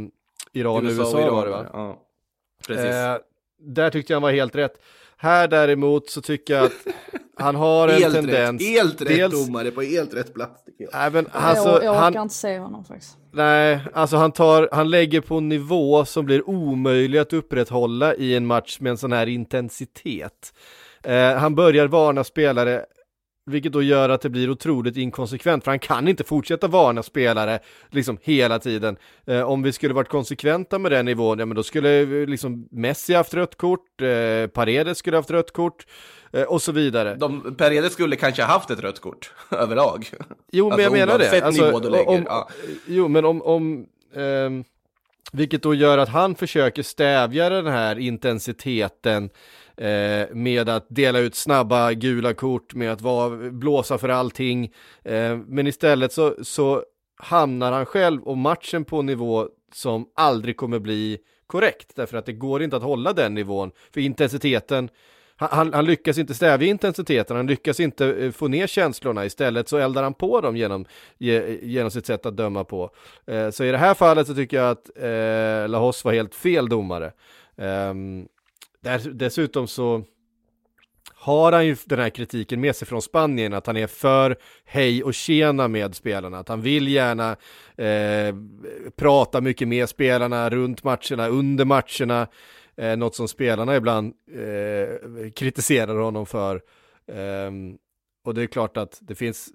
Iran 0.53 0.77
och 0.77 0.83
USA, 0.93 1.31
var 1.31 1.45
det 1.47 1.51
va? 1.51 1.67
Ja, 1.73 2.03
precis. 2.67 2.85
Eh, 2.85 3.17
där 3.59 3.91
tyckte 3.91 4.13
jag 4.13 4.17
han 4.17 4.23
var 4.23 4.33
helt 4.33 4.57
rätt. 4.57 4.83
Här 5.19 5.49
däremot 5.49 6.11
så 6.11 6.21
tycker 6.21 6.55
jag 6.55 6.65
att 6.65 6.73
han 7.39 7.55
har 7.55 7.89
en 7.89 7.95
helt 7.95 8.15
tendens. 8.15 8.63
rätt, 8.63 8.69
helt 8.69 9.01
rätt 9.01 9.09
dels- 9.09 9.47
domare 9.47 9.71
på 9.71 9.83
helt 9.83 10.15
rätt 10.15 10.35
plats 10.35 10.65
tycker 10.65 10.89
jag. 10.93 11.07
Även, 11.07 11.27
jag, 11.33 11.43
alltså, 11.43 11.69
jag 11.69 11.79
orkar 11.93 11.95
han, 12.01 12.17
inte 12.17 12.35
se 12.35 12.59
honom 12.59 12.85
faktiskt. 12.85 13.17
nej, 13.33 13.81
alltså 13.95 14.17
han 14.17 14.33
tar, 14.33 14.69
han 14.73 14.91
lägger 14.91 15.21
på 15.21 15.37
en 15.37 15.49
nivå 15.49 16.05
som 16.05 16.25
blir 16.27 16.49
omöjlig 16.49 17.19
att 17.19 17.33
upprätthålla 17.33 18.15
i 18.15 18.37
en 18.37 18.47
match 18.47 18.81
med 18.81 18.91
en 18.91 18.99
sån 18.99 19.13
här 19.13 19.27
intensitet. 19.27 20.53
Eh, 21.03 21.35
han 21.35 21.55
börjar 21.55 21.87
varna 21.87 22.25
spelare, 22.25 22.85
vilket 23.47 23.73
då 23.73 23.83
gör 23.83 24.09
att 24.09 24.21
det 24.21 24.29
blir 24.29 24.51
otroligt 24.51 24.97
inkonsekvent, 24.97 25.65
för 25.65 25.71
han 25.71 25.79
kan 25.79 26.09
inte 26.09 26.25
fortsätta 26.25 26.69
varna 26.69 27.03
spelare 27.03 27.59
liksom 27.91 28.19
hela 28.23 28.59
tiden. 28.59 28.97
Eh, 29.27 29.43
om 29.43 29.63
vi 29.63 29.73
skulle 29.73 29.95
varit 29.95 30.09
konsekventa 30.09 30.79
med 30.79 30.93
den 30.93 31.05
nivån, 31.05 31.39
ja 31.39 31.47
men 31.47 31.57
då 31.57 31.63
skulle 31.63 32.01
eh, 32.01 32.27
liksom 32.27 32.69
Messi 32.71 33.15
haft 33.15 33.35
rött 33.35 33.57
kort, 33.57 34.03
eh, 34.03 34.47
Paredes 34.47 34.99
skulle 34.99 35.17
haft 35.17 35.31
rött 35.31 35.53
kort 35.53 35.87
eh, 36.33 36.43
och 36.43 36.63
så 36.63 36.73
vidare. 36.73 37.15
De, 37.15 37.55
Paredes 37.57 37.93
skulle 37.93 38.17
kanske 38.17 38.43
haft 38.43 38.71
ett 38.71 38.81
rött 38.81 39.01
kort 39.01 39.33
överlag. 39.51 40.11
Jo, 40.53 40.65
men 40.65 40.73
Alltså, 40.73 40.83
jag 40.83 40.93
menar 40.93 41.19
det. 41.19 41.43
Alltså, 41.43 41.73
om, 42.07 42.25
ja. 42.29 42.49
Jo, 42.87 43.09
men 43.09 43.25
om, 43.25 43.43
om 43.43 43.87
ehm, 44.17 44.65
vilket 45.33 45.63
då 45.63 45.75
gör 45.75 45.99
att 45.99 46.09
han 46.09 46.35
försöker 46.35 46.83
stävja 46.83 47.49
den 47.49 47.67
här 47.67 47.99
intensiteten 47.99 49.31
eh, 49.77 50.35
med 50.35 50.69
att 50.69 50.87
dela 50.89 51.19
ut 51.19 51.35
snabba 51.35 51.93
gula 51.93 52.35
kort, 52.35 52.75
med 52.75 52.93
att 52.93 53.01
vara, 53.01 53.51
blåsa 53.51 53.99
för 53.99 54.09
allting. 54.09 54.73
Eh, 55.05 55.37
men 55.47 55.67
istället 55.67 56.13
så, 56.13 56.35
så 56.43 56.83
hamnar 57.17 57.73
han 57.73 57.87
själv 57.87 58.23
och 58.23 58.39
matchen 58.39 58.85
på 58.85 58.99
en 58.99 59.07
nivå 59.07 59.49
som 59.73 60.07
aldrig 60.15 60.57
kommer 60.57 60.79
bli 60.79 61.19
korrekt, 61.47 61.93
därför 61.95 62.17
att 62.17 62.27
det 62.27 62.33
går 62.33 62.63
inte 62.63 62.77
att 62.77 62.83
hålla 62.83 63.13
den 63.13 63.35
nivån, 63.35 63.71
för 63.93 64.01
intensiteten 64.01 64.91
han, 65.39 65.73
han, 65.73 65.85
lyckas 65.85 66.19
inte 66.19 66.35
stävja 66.35 66.69
intensiteten, 66.69 67.37
han 67.37 67.47
lyckas 67.47 67.81
inte 67.81 68.07
eh, 68.07 68.31
få 68.31 68.49
ner 68.49 68.67
känslorna, 68.67 69.25
istället 69.25 69.69
så 69.69 69.77
eldar 69.77 70.03
han 70.03 70.15
på 70.15 70.41
dem 70.41 70.57
genom, 70.57 70.85
genom 71.19 71.91
sitt 71.91 72.07
sätt 72.07 72.27
att 72.27 72.37
döma 72.37 72.65
på. 72.65 72.91
Eh, 73.27 73.51
så 73.51 73.65
i 73.65 73.71
det 73.71 73.79
här 73.79 73.95
fallet 73.95 74.27
så 74.27 74.35
tycker 74.35 74.57
jag 74.57 74.71
att 74.71 74.91
eh, 74.97 75.69
Lahos 75.69 76.05
var 76.05 76.13
helt 76.13 76.35
fel 76.35 76.69
domare. 76.69 77.13
Ehm, 77.57 78.29
där, 78.87 79.11
dessutom 79.11 79.67
så 79.67 80.05
har 81.15 81.53
han 81.53 81.67
ju 81.67 81.77
den 81.85 81.99
här 81.99 82.11
kritiken 82.11 82.61
med 82.61 82.77
sig 82.77 82.89
från 82.89 83.03
Spanien, 83.03 83.55
att 83.55 83.67
han 83.67 83.77
är 83.77 83.87
för 83.87 84.37
hej 84.65 85.03
och 85.03 85.15
tjena 85.15 85.69
med 85.69 85.95
spelarna, 85.95 86.39
att 86.39 86.49
han 86.49 86.63
vill 86.63 86.89
gärna 86.89 87.37
eh, 87.77 88.35
prata 88.97 89.41
mycket 89.41 89.69
med 89.69 89.89
spelarna 89.89 90.51
runt 90.51 90.85
matcherna, 90.85 91.29
under 91.29 91.65
matcherna, 91.65 92.29
eh, 92.77 92.97
något 92.97 93.15
som 93.15 93.29
spelarna 93.29 93.77
ibland 93.77 94.15
eh, 94.33 95.31
kritiserar 95.31 95.99
honom 95.99 96.27
för. 96.27 96.63
Eh, 97.13 97.51
och 98.25 98.35
det 98.35 98.43
är 98.43 98.47
klart 98.47 98.77
att 98.77 98.99
det 99.01 99.15
finns 99.15 99.49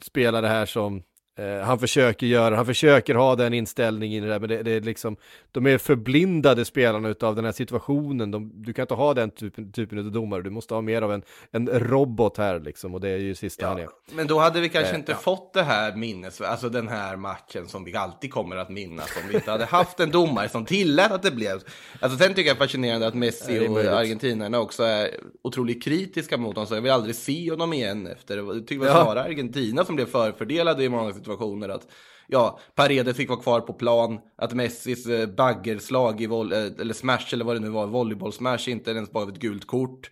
spelare 0.00 0.46
här 0.46 0.66
som 0.66 1.02
Eh, 1.38 1.60
han 1.60 1.78
försöker 1.78 2.26
göra, 2.26 2.56
han 2.56 2.66
försöker 2.66 3.14
ha 3.14 3.36
den 3.36 3.54
inställningen 3.54 4.24
i 4.24 4.26
det 4.26 4.32
där, 4.32 4.40
men 4.40 4.48
det, 4.48 4.62
det, 4.62 4.70
är 4.70 4.80
liksom, 4.80 5.16
de 5.52 5.66
är 5.66 5.78
förblindade 5.78 6.64
spelarna 6.64 7.08
utav 7.08 7.36
den 7.36 7.44
här 7.44 7.52
situationen. 7.52 8.30
De, 8.30 8.52
du 8.54 8.72
kan 8.72 8.82
inte 8.82 8.94
ha 8.94 9.14
den 9.14 9.30
typen, 9.30 9.72
typen 9.72 9.98
av 9.98 10.04
domare, 10.04 10.42
du 10.42 10.50
måste 10.50 10.74
ha 10.74 10.80
mer 10.80 11.02
av 11.02 11.12
en, 11.12 11.22
en 11.50 11.68
robot 11.68 12.38
här 12.38 12.60
liksom, 12.60 12.94
och 12.94 13.00
det 13.00 13.08
är 13.08 13.16
ju 13.16 13.34
sista 13.34 13.64
ja, 13.64 13.68
han 13.68 13.78
är. 13.78 13.88
Men 14.12 14.26
då 14.26 14.38
hade 14.38 14.60
vi 14.60 14.68
kanske 14.68 14.92
eh, 14.92 14.98
inte 14.98 15.12
ja. 15.12 15.18
fått 15.18 15.54
det 15.54 15.62
här 15.62 15.96
minnes, 15.96 16.40
alltså 16.40 16.68
den 16.68 16.88
här 16.88 17.16
matchen 17.16 17.68
som 17.68 17.84
vi 17.84 17.96
alltid 17.96 18.32
kommer 18.32 18.56
att 18.56 18.70
minnas 18.70 19.16
om 19.22 19.28
vi 19.28 19.34
inte 19.34 19.50
hade 19.50 19.64
haft 19.64 20.00
en 20.00 20.10
domare 20.10 20.48
som 20.48 20.64
tillät 20.64 21.12
att 21.12 21.22
det 21.22 21.30
blev. 21.30 21.60
Alltså 22.00 22.18
sen 22.18 22.34
tycker 22.34 22.48
jag 22.48 22.56
det 22.56 22.62
är 22.62 22.66
fascinerande 22.66 23.06
att 23.06 23.14
Messi 23.14 23.68
och 23.68 23.78
argentinarna 23.78 24.60
också 24.60 24.82
är 24.82 25.10
otroligt 25.42 25.84
kritiska 25.84 26.36
mot 26.36 26.56
honom, 26.56 26.66
så 26.66 26.74
jag 26.74 26.82
vill 26.82 26.92
aldrig 26.92 27.14
se 27.14 27.50
honom 27.50 27.72
igen 27.72 28.06
efter. 28.06 28.36
Jag 28.36 28.66
tycker 28.66 28.84
det 28.84 28.92
var 28.92 29.04
snarare 29.04 29.24
Argentina 29.24 29.84
som 29.84 29.96
blev 29.96 30.06
förfördelade 30.06 30.84
i 30.84 30.88
många 30.88 31.12
situationer 31.12 31.25
att 31.70 31.88
ja, 32.26 32.60
Paredes 32.74 33.16
fick 33.16 33.28
vara 33.28 33.40
kvar 33.40 33.60
på 33.60 33.72
plan, 33.72 34.18
att 34.36 34.54
Messis 34.54 35.06
eh, 35.06 35.28
baggerslag 35.28 36.20
i 36.20 36.26
voll, 36.26 36.52
eh, 36.52 36.58
eller 36.58 36.94
smash 36.94 37.32
eller 37.32 37.44
vad 37.44 37.56
det 37.56 37.60
nu 37.60 37.68
var, 37.68 37.86
volleyboll-smash 37.86 38.68
inte 38.68 38.90
ens 38.90 39.10
bara 39.10 39.28
ett 39.28 39.38
gult 39.38 39.66
kort. 39.66 40.10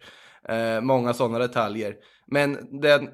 Eh, 0.49 0.81
många 0.81 1.15
sådana 1.15 1.39
detaljer. 1.39 1.97
Men 2.27 2.81
det, 2.81 3.09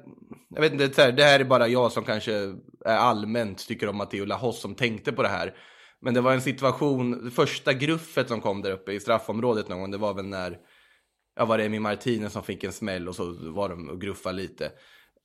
jag 0.49 0.61
vet 0.61 0.73
inte, 0.73 1.11
det 1.11 1.23
här 1.23 1.39
är 1.39 1.43
bara 1.43 1.67
jag 1.67 1.91
som 1.91 2.03
kanske 2.03 2.33
är 2.85 2.97
allmänt 2.97 3.67
tycker 3.67 3.89
om 3.89 3.97
Matteo 3.97 4.25
Lahos 4.25 4.61
som 4.61 4.75
tänkte 4.75 5.11
på 5.11 5.21
det 5.21 5.29
här. 5.29 5.53
Men 6.01 6.13
det 6.13 6.21
var 6.21 6.33
en 6.33 6.41
situation, 6.41 7.31
första 7.31 7.73
gruffet 7.73 8.27
som 8.27 8.41
kom 8.41 8.61
där 8.61 8.71
uppe 8.71 8.91
i 8.91 8.99
straffområdet 8.99 9.69
någon 9.69 9.79
gång, 9.79 9.91
det 9.91 9.97
var 9.97 10.13
väl 10.13 10.25
när, 10.25 10.57
ja 11.35 11.45
var 11.45 11.57
det 11.57 11.65
Emi 11.65 11.79
Martinez 11.79 12.33
som 12.33 12.43
fick 12.43 12.63
en 12.63 12.73
smäll 12.73 13.07
och 13.07 13.15
så 13.15 13.51
var 13.51 13.69
de 13.69 13.89
och 13.89 14.01
gruffade 14.01 14.35
lite. 14.35 14.71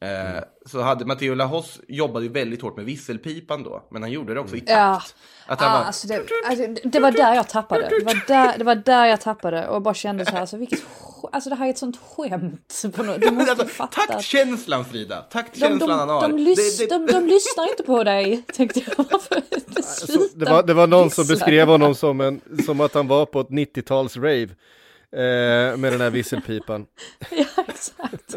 Mm. 0.01 0.45
Så 0.67 0.81
hade 0.81 1.05
Matteo 1.05 1.35
Lahos 1.35 1.81
jobbade 1.89 2.27
ju 2.27 2.33
väldigt 2.33 2.63
hårt 2.63 2.77
med 2.77 2.85
visselpipan 2.85 3.63
då, 3.63 3.89
men 3.91 4.03
han 4.03 4.13
gjorde 4.13 4.35
det 4.35 4.41
också 4.41 4.57
i 4.57 4.61
takt. 4.61 4.71
Ja, 4.71 5.03
att 5.47 5.61
han 5.61 5.73
ah, 5.73 5.79
var... 5.79 5.85
alltså 5.85 6.09
det, 6.09 6.23
alltså 6.49 6.89
det, 6.89 7.01
var 7.01 7.11
där 7.11 7.35
jag 7.35 7.49
tappade. 7.49 7.89
Det 7.89 8.05
var 8.05 8.27
där, 8.27 8.59
det 8.59 8.65
var 8.65 8.75
där 8.75 9.07
jag 9.07 9.21
tappade 9.21 9.69
och 9.69 9.83
bara 9.83 9.95
kände 9.95 10.25
så 10.25 10.33
här, 10.33 10.41
alltså 10.41 10.57
vilket 10.57 10.83
Alltså 11.33 11.51
det 11.51 11.57
här 11.57 11.67
är 11.67 11.71
ett 11.71 11.79
sånt 11.79 11.97
skämt. 11.97 12.85
På 12.95 13.03
något. 13.03 13.21
Du 13.21 13.31
måste 13.31 13.53
alltså. 13.63 13.87
Taktkänslan 13.87 14.85
Frida, 14.85 15.21
taktkänslan 15.21 15.79
de, 15.79 15.87
de, 15.87 15.99
han 15.99 16.09
har. 16.09 16.29
De, 16.29 16.39
lys, 16.39 16.79
det, 16.79 16.87
de, 16.87 17.07
de, 17.07 17.27
lyssnar 17.27 17.71
inte 17.71 17.83
på 17.83 18.05
dig, 18.05 18.43
tänkte 18.53 18.81
jag. 18.81 19.07
Alltså, 19.77 20.19
det, 20.35 20.45
var, 20.45 20.63
det 20.63 20.75
var 20.75 20.87
någon 20.87 21.11
som 21.11 21.27
beskrev 21.27 21.69
honom 21.69 21.95
som, 21.95 22.21
en, 22.21 22.41
som 22.67 22.81
att 22.81 22.95
han 22.95 23.09
var 23.09 23.27
på 23.27 23.41
ett 23.41 23.49
90-tals 23.49 24.17
rave. 24.17 24.49
Eh, 25.13 25.77
med 25.77 25.93
den 25.93 26.01
här 26.01 26.11
visselpipan. 26.11 26.87
ja, 27.31 27.65
exakt. 27.69 28.37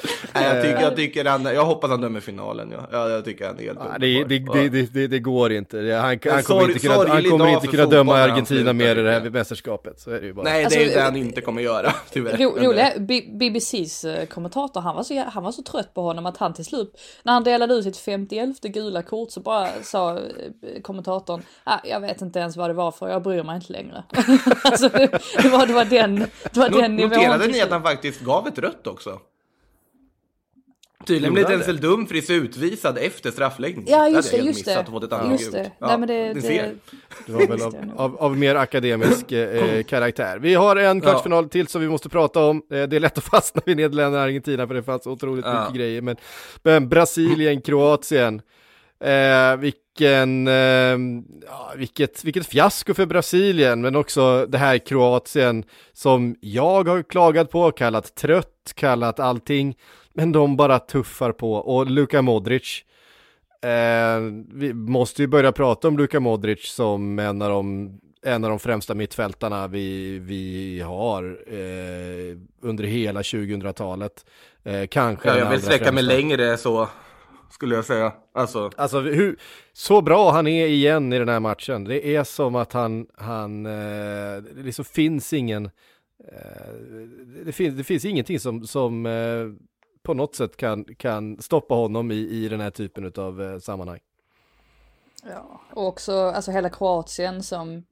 Nej, 0.34 0.44
jag, 0.44 0.62
tycker, 0.62 0.80
jag, 0.80 0.96
tycker 0.96 1.24
han, 1.24 1.44
jag 1.44 1.64
hoppas 1.64 1.90
han 1.90 2.00
dömer 2.00 2.20
finalen. 2.20 2.72
Ja. 2.72 2.88
Jag, 2.92 3.10
jag 3.10 3.24
tycker 3.24 3.46
han 3.46 3.58
är 3.58 3.62
helt 3.62 3.78
ja, 3.80 3.98
det, 3.98 4.24
det, 4.24 4.68
det, 4.68 4.94
det, 4.94 5.06
det, 5.06 5.18
går 5.18 5.52
inte. 5.52 5.76
Han, 5.76 6.18
han 6.32 6.42
kommer 6.42 6.68
inte 6.68 6.78
kunna, 6.78 6.94
han 6.94 7.24
kommer 7.24 7.48
inte 7.48 7.66
kunna 7.66 7.86
döma 7.86 8.14
Argentina 8.14 8.72
mer 8.72 8.96
i 8.96 9.02
det 9.02 9.12
här 9.12 9.30
mästerskapet. 9.30 10.00
Så 10.00 10.10
är 10.10 10.20
det 10.20 10.26
ju 10.26 10.32
bara. 10.32 10.42
Nej, 10.42 10.66
det 10.70 10.76
är 10.76 10.80
alltså, 10.80 10.98
det 10.98 11.04
han 11.04 11.16
inte 11.16 11.40
kommer 11.40 11.62
göra. 11.62 11.94
Tyvärr. 12.10 12.36
Ro, 12.36 12.50
roliga, 12.58 12.92
BBCs 13.38 14.04
eh, 14.04 14.26
kommentator, 14.26 14.80
han 14.80 14.96
var, 14.96 15.02
så, 15.02 15.24
han 15.32 15.42
var 15.42 15.52
så 15.52 15.62
trött 15.62 15.94
på 15.94 16.02
honom 16.02 16.26
att 16.26 16.36
han 16.36 16.54
till 16.54 16.64
slut, 16.64 17.00
när 17.22 17.32
han 17.32 17.44
delade 17.44 17.74
ut 17.74 17.84
sitt 17.84 17.96
51 17.96 18.60
gula 18.60 19.02
kort 19.02 19.30
så 19.30 19.40
bara 19.40 19.68
sa 19.82 20.16
eh, 20.16 20.82
kommentatorn, 20.82 21.42
ah, 21.64 21.78
jag 21.84 22.00
vet 22.00 22.20
inte 22.20 22.38
ens 22.38 22.56
vad 22.56 22.70
det 22.70 22.74
var 22.74 22.90
för, 22.90 23.08
jag 23.08 23.22
bryr 23.22 23.42
mig 23.42 23.56
inte 23.56 23.72
längre. 23.72 24.04
alltså, 24.64 24.88
det, 24.88 25.48
var, 25.48 25.66
det 25.66 25.72
var 25.72 25.84
den, 25.84 26.26
det 26.52 26.60
var 26.60 26.68
den 26.68 26.96
nivån. 26.96 27.10
Noterade 27.10 27.46
ni 27.46 27.60
att 27.60 27.70
han 27.70 27.82
faktiskt 27.82 28.20
gav 28.20 28.46
ett 28.46 28.58
rött 28.58 28.86
också? 28.86 29.20
Tydligen 31.06 31.34
blev 31.34 31.48
Denzel 31.48 31.80
Dumfries 31.80 32.30
utvisad 32.30 32.98
efter 32.98 33.30
straffläggning. 33.30 33.84
Ja, 33.88 34.08
just 34.08 34.30
det, 34.30 34.36
just 34.36 34.64
det. 34.64 34.86
Fått 34.90 35.12
ett 35.12 35.30
just 35.30 35.52
det. 35.52 35.70
Ja, 35.78 35.86
Nej, 35.86 35.98
men 35.98 36.08
det, 36.08 36.32
det, 36.32 36.40
det, 36.40 36.74
det 37.26 37.32
var 37.32 37.46
väl 37.46 37.62
av, 37.62 37.92
av, 37.96 38.16
av 38.16 38.38
mer 38.38 38.54
akademisk 38.54 39.32
eh, 39.32 39.82
karaktär. 39.88 40.38
Vi 40.38 40.54
har 40.54 40.76
en 40.76 41.00
kvartsfinal 41.00 41.44
ja. 41.44 41.48
till 41.48 41.68
som 41.68 41.80
vi 41.80 41.88
måste 41.88 42.08
prata 42.08 42.44
om. 42.44 42.56
Eh, 42.56 42.82
det 42.82 42.96
är 42.96 43.00
lätt 43.00 43.18
att 43.18 43.24
fastna 43.24 43.62
vid 43.66 43.76
Nederländerna 43.76 44.18
och 44.18 44.24
Argentina 44.24 44.66
för 44.66 44.74
det 44.74 44.82
fanns 44.82 45.06
otroligt 45.06 45.44
ja. 45.44 45.60
mycket 45.60 45.76
grejer. 45.76 46.02
Men, 46.02 46.16
men 46.62 46.88
Brasilien, 46.88 47.60
Kroatien. 47.60 48.42
Eh, 49.04 49.56
vilken, 49.56 50.48
eh, 50.48 50.98
vilket, 51.76 52.24
vilket 52.24 52.46
fiasko 52.46 52.94
för 52.94 53.06
Brasilien, 53.06 53.80
men 53.80 53.96
också 53.96 54.46
det 54.46 54.58
här 54.58 54.78
Kroatien 54.78 55.64
som 55.92 56.36
jag 56.40 56.88
har 56.88 57.02
klagat 57.02 57.50
på, 57.50 57.70
kallat 57.70 58.14
trött, 58.14 58.72
kallat 58.74 59.20
allting. 59.20 59.76
Men 60.14 60.32
de 60.32 60.56
bara 60.56 60.78
tuffar 60.78 61.32
på 61.32 61.54
och 61.54 61.90
Luka 61.90 62.22
Modric 62.22 62.84
eh, 63.62 64.20
Vi 64.52 64.74
måste 64.74 65.22
ju 65.22 65.28
börja 65.28 65.52
prata 65.52 65.88
om 65.88 65.98
Luka 65.98 66.20
Modric 66.20 66.66
som 66.66 67.18
en 67.18 67.42
av 67.42 67.50
de, 67.50 67.92
en 68.22 68.44
av 68.44 68.50
de 68.50 68.58
främsta 68.58 68.94
mittfältarna 68.94 69.66
vi, 69.66 70.18
vi 70.18 70.80
har 70.80 71.38
eh, 71.46 72.38
under 72.62 72.84
hela 72.84 73.22
2000-talet. 73.22 74.26
Eh, 74.64 74.86
kanske 74.86 75.28
ja, 75.28 75.38
Jag 75.38 75.50
vill 75.50 75.62
sträcka 75.62 75.92
mig 75.92 76.02
längre 76.02 76.56
så 76.56 76.88
skulle 77.52 77.74
jag 77.74 77.84
säga. 77.84 78.12
Alltså, 78.34 78.70
alltså 78.76 79.00
hur, 79.00 79.36
så 79.72 80.00
bra 80.00 80.30
han 80.30 80.46
är 80.46 80.66
igen 80.66 81.12
i 81.12 81.18
den 81.18 81.28
här 81.28 81.40
matchen. 81.40 81.84
Det 81.84 82.16
är 82.16 82.24
som 82.24 82.54
att 82.54 82.72
han, 82.72 83.06
han 83.16 83.66
eh, 83.66 84.42
det 84.42 84.62
liksom 84.62 84.84
finns 84.84 85.32
ingen, 85.32 85.64
eh, 86.32 86.72
det, 87.44 87.52
finns, 87.52 87.76
det 87.76 87.84
finns 87.84 88.04
ingenting 88.04 88.40
som, 88.40 88.66
som 88.66 89.06
eh, 89.06 89.12
på 90.02 90.14
något 90.14 90.34
sätt 90.34 90.56
kan, 90.56 90.84
kan 90.84 91.42
stoppa 91.42 91.74
honom 91.74 92.10
i, 92.10 92.14
i 92.14 92.48
den 92.48 92.60
här 92.60 92.70
typen 92.70 93.12
av 93.16 93.42
eh, 93.42 93.58
sammanhang. 93.58 94.00
Ja, 95.24 95.60
och 95.72 95.86
också 95.86 96.12
alltså 96.12 96.50
hela 96.50 96.70
Kroatien 96.70 97.42
som 97.42 97.84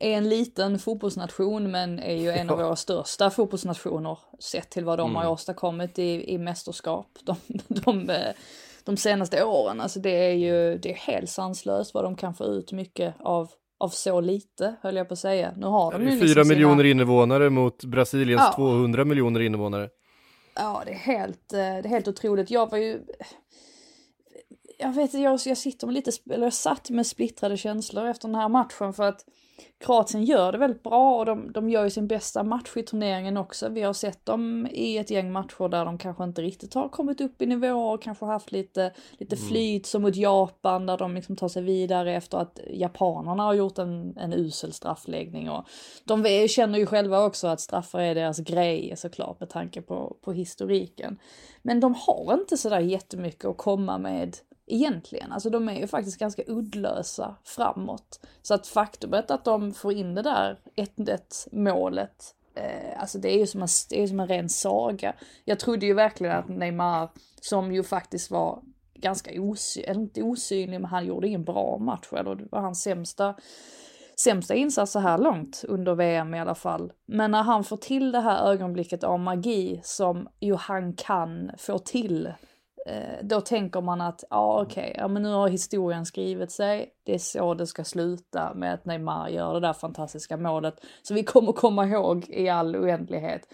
är 0.00 0.10
en 0.10 0.28
liten 0.28 0.78
fotbollsnation 0.78 1.70
men 1.70 1.98
är 1.98 2.16
ju 2.16 2.30
en 2.30 2.46
ja. 2.46 2.52
av 2.52 2.58
våra 2.58 2.76
största 2.76 3.30
fotbollsnationer 3.30 4.18
sett 4.38 4.70
till 4.70 4.84
vad 4.84 4.98
de 4.98 5.10
mm. 5.10 5.22
har 5.22 5.30
åstadkommit 5.30 5.98
i, 5.98 6.34
i 6.34 6.38
mästerskap 6.38 7.18
de, 7.24 7.36
de, 7.68 8.10
eh, 8.10 8.34
de 8.84 8.96
senaste 8.96 9.44
åren. 9.44 9.80
Alltså 9.80 10.00
det 10.00 10.10
är 10.10 10.32
ju 10.32 10.78
det 10.78 10.90
är 10.90 10.96
helt 10.96 11.30
sanslöst 11.30 11.94
vad 11.94 12.04
de 12.04 12.16
kan 12.16 12.34
få 12.34 12.44
ut 12.44 12.72
mycket 12.72 13.14
av 13.20 13.50
av 13.80 13.88
så 13.88 14.20
lite, 14.20 14.74
höll 14.82 14.96
jag 14.96 15.08
på 15.08 15.12
att 15.12 15.18
säga. 15.18 15.52
Nu 15.56 15.66
har 15.66 15.92
de 15.92 16.02
ju 16.02 16.20
liksom 16.20 16.48
miljoner 16.48 16.84
sina... 16.84 17.02
invånare 17.02 17.50
mot 17.50 17.84
Brasiliens 17.84 18.42
ja. 18.44 18.52
200 18.56 19.04
miljoner 19.04 19.40
invånare. 19.40 19.88
Ja, 20.54 20.82
det 20.86 20.90
är 20.90 20.96
helt, 20.96 21.52
eh, 21.52 21.58
det 21.58 21.64
är 21.64 21.88
helt 21.88 22.08
otroligt. 22.08 22.50
Jag 22.50 22.70
var 22.70 22.78
ju... 22.78 23.02
Jag 24.78 24.92
vet 24.92 25.14
jag, 25.14 25.40
jag 25.44 25.58
sitter 25.58 25.86
med 25.86 25.94
lite, 25.94 26.10
eller 26.30 26.46
jag 26.46 26.52
satt 26.52 26.90
med 26.90 27.06
splittrade 27.06 27.56
känslor 27.56 28.06
efter 28.06 28.28
den 28.28 28.34
här 28.34 28.48
matchen 28.48 28.92
för 28.94 29.02
att 29.02 29.24
Kroatien 29.78 30.24
gör 30.24 30.52
det 30.52 30.58
väldigt 30.58 30.82
bra 30.82 31.18
och 31.18 31.26
de, 31.26 31.52
de 31.52 31.70
gör 31.70 31.84
ju 31.84 31.90
sin 31.90 32.06
bästa 32.06 32.42
match 32.42 32.76
i 32.76 32.82
turneringen 32.82 33.36
också. 33.36 33.68
Vi 33.68 33.82
har 33.82 33.92
sett 33.92 34.26
dem 34.26 34.68
i 34.70 34.98
ett 34.98 35.10
gäng 35.10 35.32
matcher 35.32 35.68
där 35.68 35.84
de 35.84 35.98
kanske 35.98 36.24
inte 36.24 36.42
riktigt 36.42 36.74
har 36.74 36.88
kommit 36.88 37.20
upp 37.20 37.42
i 37.42 37.46
nivå 37.46 37.90
och 37.90 38.02
kanske 38.02 38.24
haft 38.24 38.52
lite, 38.52 38.92
lite 39.18 39.36
mm. 39.36 39.48
flyt 39.48 39.86
som 39.86 40.02
mot 40.02 40.16
Japan 40.16 40.86
där 40.86 40.98
de 40.98 41.14
liksom 41.14 41.36
tar 41.36 41.48
sig 41.48 41.62
vidare 41.62 42.16
efter 42.16 42.38
att 42.38 42.60
japanerna 42.70 43.42
har 43.42 43.54
gjort 43.54 43.78
en, 43.78 44.18
en 44.18 44.32
usel 44.32 44.72
straffläggning. 44.72 45.50
Och 45.50 45.64
de 46.04 46.48
känner 46.48 46.78
ju 46.78 46.86
själva 46.86 47.24
också 47.24 47.46
att 47.48 47.60
straffar 47.60 48.00
är 48.00 48.14
deras 48.14 48.38
grej 48.38 48.94
såklart 48.96 49.40
med 49.40 49.48
tanke 49.48 49.82
på, 49.82 50.16
på 50.20 50.32
historiken. 50.32 51.18
Men 51.62 51.80
de 51.80 51.94
har 51.94 52.34
inte 52.34 52.56
sådär 52.56 52.80
jättemycket 52.80 53.44
att 53.44 53.56
komma 53.56 53.98
med 53.98 54.36
egentligen. 54.72 55.32
Alltså 55.32 55.50
de 55.50 55.68
är 55.68 55.80
ju 55.80 55.86
faktiskt 55.86 56.18
ganska 56.18 56.42
uddlösa 56.46 57.36
framåt. 57.44 58.20
Så 58.42 58.54
att 58.54 58.66
faktumet 58.66 59.30
att 59.30 59.44
de 59.44 59.74
får 59.74 59.92
in 59.92 60.14
det 60.14 60.22
där 60.22 60.58
1-1 60.76 61.48
målet, 61.52 62.34
eh, 62.54 63.00
alltså 63.00 63.18
det 63.18 63.34
är 63.34 63.38
ju 63.38 63.46
som 63.46 63.62
en, 63.62 63.68
det 63.90 64.02
är 64.02 64.06
som 64.06 64.20
en 64.20 64.28
ren 64.28 64.48
saga. 64.48 65.14
Jag 65.44 65.60
trodde 65.60 65.86
ju 65.86 65.94
verkligen 65.94 66.36
att 66.36 66.48
Neymar, 66.48 67.08
som 67.40 67.72
ju 67.72 67.82
faktiskt 67.82 68.30
var 68.30 68.62
ganska 68.94 69.42
osynlig, 69.42 69.94
inte 69.94 70.22
osynlig, 70.22 70.80
men 70.80 70.90
han 70.90 71.06
gjorde 71.06 71.28
ingen 71.28 71.44
bra 71.44 71.78
match. 71.78 72.12
Eller 72.12 72.34
det 72.34 72.48
var 72.50 72.60
hans 72.60 72.82
sämsta, 72.82 73.34
sämsta 74.20 74.54
insats 74.54 74.92
så 74.92 74.98
här 74.98 75.18
långt 75.18 75.64
under 75.68 75.94
VM 75.94 76.34
i 76.34 76.40
alla 76.40 76.54
fall. 76.54 76.92
Men 77.06 77.30
när 77.30 77.42
han 77.42 77.64
får 77.64 77.76
till 77.76 78.12
det 78.12 78.20
här 78.20 78.52
ögonblicket 78.52 79.04
av 79.04 79.20
magi 79.20 79.80
som 79.84 80.28
ju 80.40 80.54
han 80.54 80.92
kan 80.92 81.50
få 81.58 81.78
till 81.78 82.32
då 83.22 83.40
tänker 83.40 83.80
man 83.80 84.00
att, 84.00 84.24
ja 84.30 84.62
okej, 84.62 84.90
okay, 84.90 85.02
ja 85.02 85.08
men 85.08 85.22
nu 85.22 85.28
har 85.28 85.48
historien 85.48 86.06
skrivit 86.06 86.50
sig, 86.50 86.90
det 87.04 87.14
är 87.14 87.18
så 87.18 87.54
det 87.54 87.66
ska 87.66 87.84
sluta 87.84 88.54
med 88.54 88.74
att 88.74 88.84
Neymar 88.84 89.28
gör 89.28 89.54
det 89.54 89.60
där 89.60 89.72
fantastiska 89.72 90.36
målet 90.36 90.74
som 91.02 91.16
vi 91.16 91.24
kommer 91.24 91.52
komma 91.52 91.86
ihåg 91.86 92.24
i 92.28 92.48
all 92.48 92.76
oändlighet. 92.76 93.48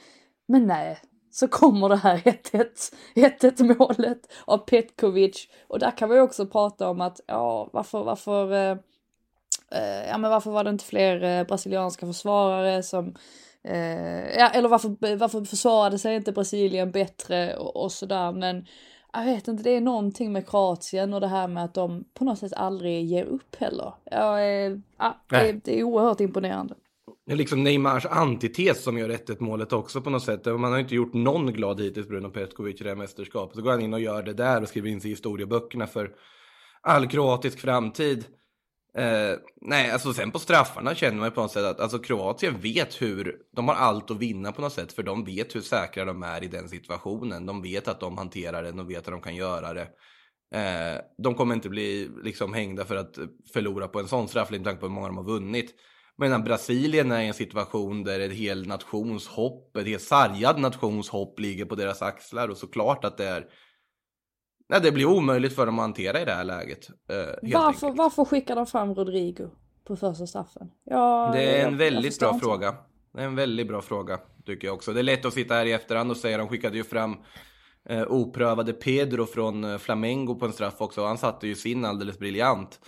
Men 0.49 0.66
nej, 0.66 0.99
så 1.37 1.49
kommer 1.49 1.89
det 1.89 1.97
här 1.97 2.18
1-1 3.14 3.79
målet 3.79 4.18
av 4.45 4.59
Petkovic. 4.59 5.49
Och 5.68 5.79
där 5.79 5.91
kan 5.91 6.11
vi 6.11 6.20
också 6.20 6.47
prata 6.47 6.89
om 6.89 7.01
att, 7.01 7.20
ja 7.27 7.70
varför, 7.72 8.05
varför, 8.05 8.53
eh, 8.53 8.79
eh, 9.70 10.09
ja 10.09 10.18
men 10.18 10.31
varför 10.31 10.51
var 10.51 10.64
det 10.64 10.70
inte 10.70 10.85
fler 10.85 11.22
eh, 11.22 11.47
brasilianska 11.47 12.07
försvarare 12.07 12.83
som 12.83 13.14
eh, 13.64 14.39
ja, 14.39 14.49
eller 14.49 14.68
varför, 14.68 15.16
varför 15.16 15.45
försvarade 15.45 15.99
sig 15.99 16.16
inte 16.16 16.33
Brasilien 16.33 16.91
bättre 16.91 17.57
och, 17.57 17.77
och 17.77 17.93
sådär. 17.93 18.33
Men 18.33 18.66
jag 19.19 19.25
vet 19.25 19.49
inte, 19.49 19.62
det 19.62 19.71
är 19.71 19.81
någonting 19.81 20.33
med 20.33 20.49
Kroatien 20.49 21.14
och 21.14 21.21
det 21.21 21.29
här 21.29 21.49
med 21.49 21.64
att 21.64 21.75
de 21.75 22.05
på 22.14 22.25
något 22.25 22.39
sätt 22.39 22.53
aldrig 22.53 23.05
ger 23.05 23.25
upp 23.25 23.57
heller. 23.57 23.93
Ja, 24.05 24.41
eh, 24.41 24.77
ja, 24.99 25.25
det, 25.29 25.61
det 25.64 25.79
är 25.79 25.83
oerhört 25.83 26.21
imponerande. 26.21 26.75
Det 27.27 27.33
är 27.33 27.37
liksom 27.37 27.64
Neymars 27.64 28.07
antites 28.07 28.83
som 28.83 28.99
gör 28.99 29.09
1 29.09 29.41
målet 29.41 29.73
också 29.73 30.01
på 30.01 30.11
något 30.11 30.23
sätt. 30.23 30.47
Man 30.47 30.73
har 30.73 30.79
inte 30.79 30.95
gjort 30.95 31.14
någon 31.14 31.53
glad 31.53 31.81
hittills, 31.81 32.09
Bruno 32.09 32.29
Petkovic, 32.29 32.81
i 32.81 32.85
det 32.85 32.91
här 32.91 32.97
mästerskapet. 32.97 33.57
Så 33.57 33.62
går 33.62 33.71
han 33.71 33.81
in 33.81 33.95
och 33.95 34.01
gör 34.01 34.23
det 34.23 34.33
där 34.33 34.62
och 34.62 34.69
skriver 34.69 34.89
in 34.89 35.01
sig 35.01 35.11
i 35.11 35.12
historieböckerna 35.12 35.87
för 35.87 36.11
all 36.81 37.09
kroatisk 37.09 37.59
framtid. 37.59 38.25
Eh, 38.97 39.38
nej, 39.61 39.90
alltså 39.90 40.12
sen 40.12 40.30
på 40.30 40.38
straffarna 40.38 40.94
känner 40.94 41.18
man 41.18 41.30
på 41.30 41.40
något 41.40 41.53
sätt 41.53 41.64
att 41.64 41.80
alltså, 41.80 41.99
Kroatien 41.99 42.61
vet 42.61 43.03
hur, 43.03 43.36
de 43.57 43.68
har 43.68 43.74
allt 43.74 44.11
att 44.11 44.18
vinna 44.18 44.53
på 44.53 44.62
något 44.62 44.72
sätt, 44.72 44.92
för 44.92 45.03
de 45.03 45.24
vet 45.24 45.55
hur 45.55 45.61
säkra 45.61 46.05
de 46.05 46.22
är 46.22 46.44
i 46.44 46.49
den 46.49 46.68
situationen. 46.68 47.47
De 47.47 47.62
vet 47.62 47.88
att 47.88 48.01
de 48.01 48.18
hanterar 48.18 48.62
den 48.62 48.78
och 48.78 48.90
vet 48.90 48.99
att 48.99 49.05
de 49.05 49.20
kan 49.20 49.36
göra 49.36 49.74
det. 49.74 49.88
Eh, 50.55 51.01
de 51.18 51.34
kommer 51.34 51.55
inte 51.55 51.68
bli 51.68 52.11
liksom 52.22 52.55
hängda 52.55 52.84
för 52.84 52.97
att 52.97 53.18
förlora 53.53 53.88
på 53.88 54.01
en 54.01 54.09
sån 54.09 54.28
straff, 54.28 54.51
med 54.51 54.64
tanke 54.64 54.80
på 54.80 54.86
hur 54.86 54.94
många 54.94 55.07
de 55.07 55.16
har 55.16 55.24
vunnit. 55.24 55.74
Medan 56.18 56.44
Brasilien 56.44 57.12
är 57.12 57.20
i 57.20 57.26
en 57.26 57.34
situation 57.34 58.05
där 58.05 58.20
ett 58.20 58.32
hel 58.32 58.66
nationshopp, 58.66 59.76
ett 59.76 59.86
helt 59.86 60.03
sargad 60.03 60.61
nationshopp 60.61 61.40
ligger 61.40 61.64
på 61.64 61.74
deras 61.74 62.03
axlar 62.03 62.49
och 62.49 62.57
såklart 62.57 63.05
att 63.05 63.16
det 63.16 63.24
är 63.24 63.47
Nej, 64.69 64.81
det 64.81 64.93
blir 64.93 65.07
omöjligt 65.07 65.55
för 65.55 65.67
dem 65.67 65.79
att 65.79 65.83
hantera 65.83 66.21
i 66.21 66.25
det 66.25 66.35
här 66.35 66.45
läget. 66.45 66.89
Eh, 66.89 67.53
varför, 67.55 67.91
varför 67.91 68.25
skickar 68.25 68.57
de 68.57 68.67
fram 68.67 68.95
Rodrigo 68.95 69.51
på 69.85 69.97
första 69.97 70.27
straffen? 70.27 70.71
Ja, 70.85 71.31
det 71.35 71.61
är 71.61 71.67
en 71.67 71.77
väldigt 71.77 72.19
bra 72.19 72.29
inte. 72.29 72.45
fråga. 72.45 72.75
Det 73.14 73.21
är 73.21 73.27
en 73.27 73.37
väldigt 73.37 73.69
bra 73.69 73.83
fråga, 73.83 74.19
tycker 74.47 74.69
jag 74.69 74.75
också. 74.75 74.93
Det 74.93 75.01
är 75.01 75.03
lätt 75.03 75.25
att 75.25 75.35
sitta 75.35 75.55
här 75.55 75.67
i 75.67 75.73
efterhand 75.73 76.11
och 76.11 76.17
säga, 76.17 76.39
de 76.39 76.49
skickade 76.49 76.77
ju 76.77 76.85
fram 76.85 77.17
eh, 77.89 78.03
oprövade 78.09 78.73
Pedro 78.73 79.27
från 79.27 79.64
eh, 79.64 79.79
Flamengo 79.79 80.35
på 80.35 80.47
en 80.47 80.53
straff 80.53 80.75
också. 80.79 81.05
Han 81.05 81.19
satte 81.19 81.47
ju 81.47 81.55
sin 81.55 81.85
alldeles 81.85 82.19
briljant. 82.19 82.81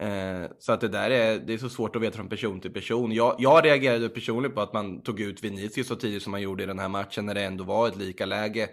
Eh, 0.00 0.50
så 0.58 0.72
att 0.72 0.80
det 0.80 0.88
där 0.88 1.10
är, 1.10 1.38
det 1.38 1.52
är 1.54 1.58
så 1.58 1.68
svårt 1.68 1.96
att 1.96 2.02
veta 2.02 2.16
från 2.16 2.28
person 2.28 2.60
till 2.60 2.72
person. 2.72 3.12
Jag, 3.12 3.36
jag 3.38 3.64
reagerade 3.64 4.08
personligen 4.08 4.54
på 4.54 4.60
att 4.60 4.72
man 4.72 5.02
tog 5.02 5.20
ut 5.20 5.44
Vinicius 5.44 5.86
så 5.86 5.96
tidigt 5.96 6.22
som 6.22 6.30
man 6.30 6.42
gjorde 6.42 6.62
i 6.62 6.66
den 6.66 6.78
här 6.78 6.88
matchen 6.88 7.26
när 7.26 7.34
det 7.34 7.44
ändå 7.44 7.64
var 7.64 7.88
ett 7.88 7.96
lika 7.96 8.26
läge. 8.26 8.68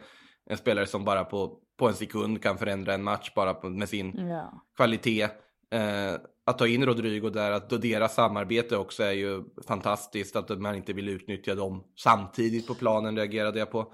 En 0.49 0.57
spelare 0.57 0.87
som 0.87 1.05
bara 1.05 1.23
på, 1.23 1.59
på 1.77 1.87
en 1.87 1.93
sekund 1.93 2.41
kan 2.41 2.57
förändra 2.57 2.93
en 2.93 3.03
match 3.03 3.31
bara 3.35 3.53
på, 3.53 3.69
med 3.69 3.89
sin 3.89 4.27
ja. 4.29 4.63
kvalitet. 4.75 5.23
Eh, 5.71 6.13
att 6.45 6.57
ta 6.57 6.67
in 6.67 6.85
Rodrigo 6.85 7.29
där, 7.29 7.51
att 7.51 7.81
deras 7.81 8.15
samarbete 8.15 8.77
också 8.77 9.03
är 9.03 9.11
ju 9.11 9.43
fantastiskt. 9.67 10.35
Att 10.35 10.61
man 10.61 10.75
inte 10.75 10.93
vill 10.93 11.09
utnyttja 11.09 11.55
dem 11.55 11.83
samtidigt 11.95 12.67
på 12.67 12.73
planen 12.73 13.15
reagerade 13.15 13.59
jag 13.59 13.71
på. 13.71 13.93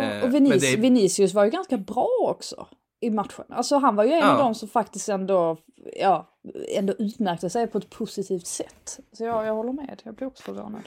Eh, 0.00 0.24
och 0.24 0.34
Vinic 0.34 0.62
det... 0.62 0.76
Vinicius 0.76 1.34
var 1.34 1.44
ju 1.44 1.50
ganska 1.50 1.78
bra 1.78 2.08
också 2.20 2.68
i 3.00 3.10
matchen. 3.10 3.44
Alltså 3.48 3.76
han 3.76 3.96
var 3.96 4.04
ju 4.04 4.12
en 4.12 4.18
ja. 4.18 4.32
av 4.32 4.38
dem 4.38 4.54
som 4.54 4.68
faktiskt 4.68 5.08
ändå, 5.08 5.58
ja, 6.00 6.38
ändå 6.76 6.92
utmärkte 6.98 7.50
sig 7.50 7.66
på 7.66 7.78
ett 7.78 7.90
positivt 7.90 8.46
sätt. 8.46 9.00
Så 9.12 9.24
jag, 9.24 9.46
jag 9.46 9.54
håller 9.54 9.72
med, 9.72 10.02
jag 10.04 10.14
blir 10.14 10.26
också 10.26 10.42
förvånad. 10.42 10.82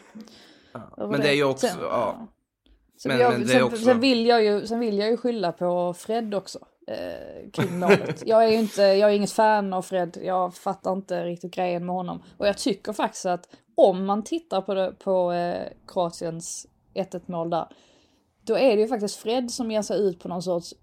Ja. 0.72 0.92
Men 0.98 1.12
det. 1.12 1.18
det 1.18 1.30
är 1.30 1.34
ju 1.34 1.44
också, 1.44 1.68
sen, 1.68 1.78
ja. 1.82 2.28
Men, 3.06 3.20
jag, 3.20 3.40
men 3.40 3.48
sen, 3.48 3.64
också... 3.64 3.78
sen, 3.78 4.00
vill 4.00 4.26
jag 4.26 4.44
ju, 4.44 4.68
sen 4.68 4.80
vill 4.80 4.98
jag 4.98 5.10
ju 5.10 5.18
skylla 5.18 5.52
på 5.52 5.94
Fred 5.94 6.34
också. 6.34 6.60
Eh, 6.88 7.52
kring 7.54 7.80
målet. 7.80 8.24
jag 8.26 8.46
är 8.46 8.50
ju 8.50 8.56
inte, 8.56 8.82
jag 8.82 9.12
är 9.12 9.16
inget 9.16 9.32
fan 9.32 9.74
av 9.74 9.82
Fred, 9.82 10.18
jag 10.24 10.56
fattar 10.56 10.94
inte 10.94 11.26
riktigt 11.26 11.54
grejen 11.54 11.86
med 11.86 11.96
honom. 11.96 12.24
Och 12.38 12.48
jag 12.48 12.58
tycker 12.58 12.94
faktiskt 12.94 13.26
att 13.26 13.50
om 13.76 14.06
man 14.06 14.24
tittar 14.24 14.62
på, 14.62 14.74
det, 14.74 14.92
på 15.04 15.32
eh, 15.32 15.68
Kroatiens 15.88 16.68
1-1 16.96 17.22
mål 17.26 17.50
där, 17.50 17.68
då 18.46 18.58
är 18.58 18.76
det 18.76 18.82
ju 18.82 18.88
faktiskt 18.88 19.16
Fred 19.16 19.52
som 19.52 19.72
ger 19.72 19.82
sig 19.82 20.00
ut 20.00 20.20
på 20.20 20.28
någon 20.28 20.44
sorts 20.44 20.74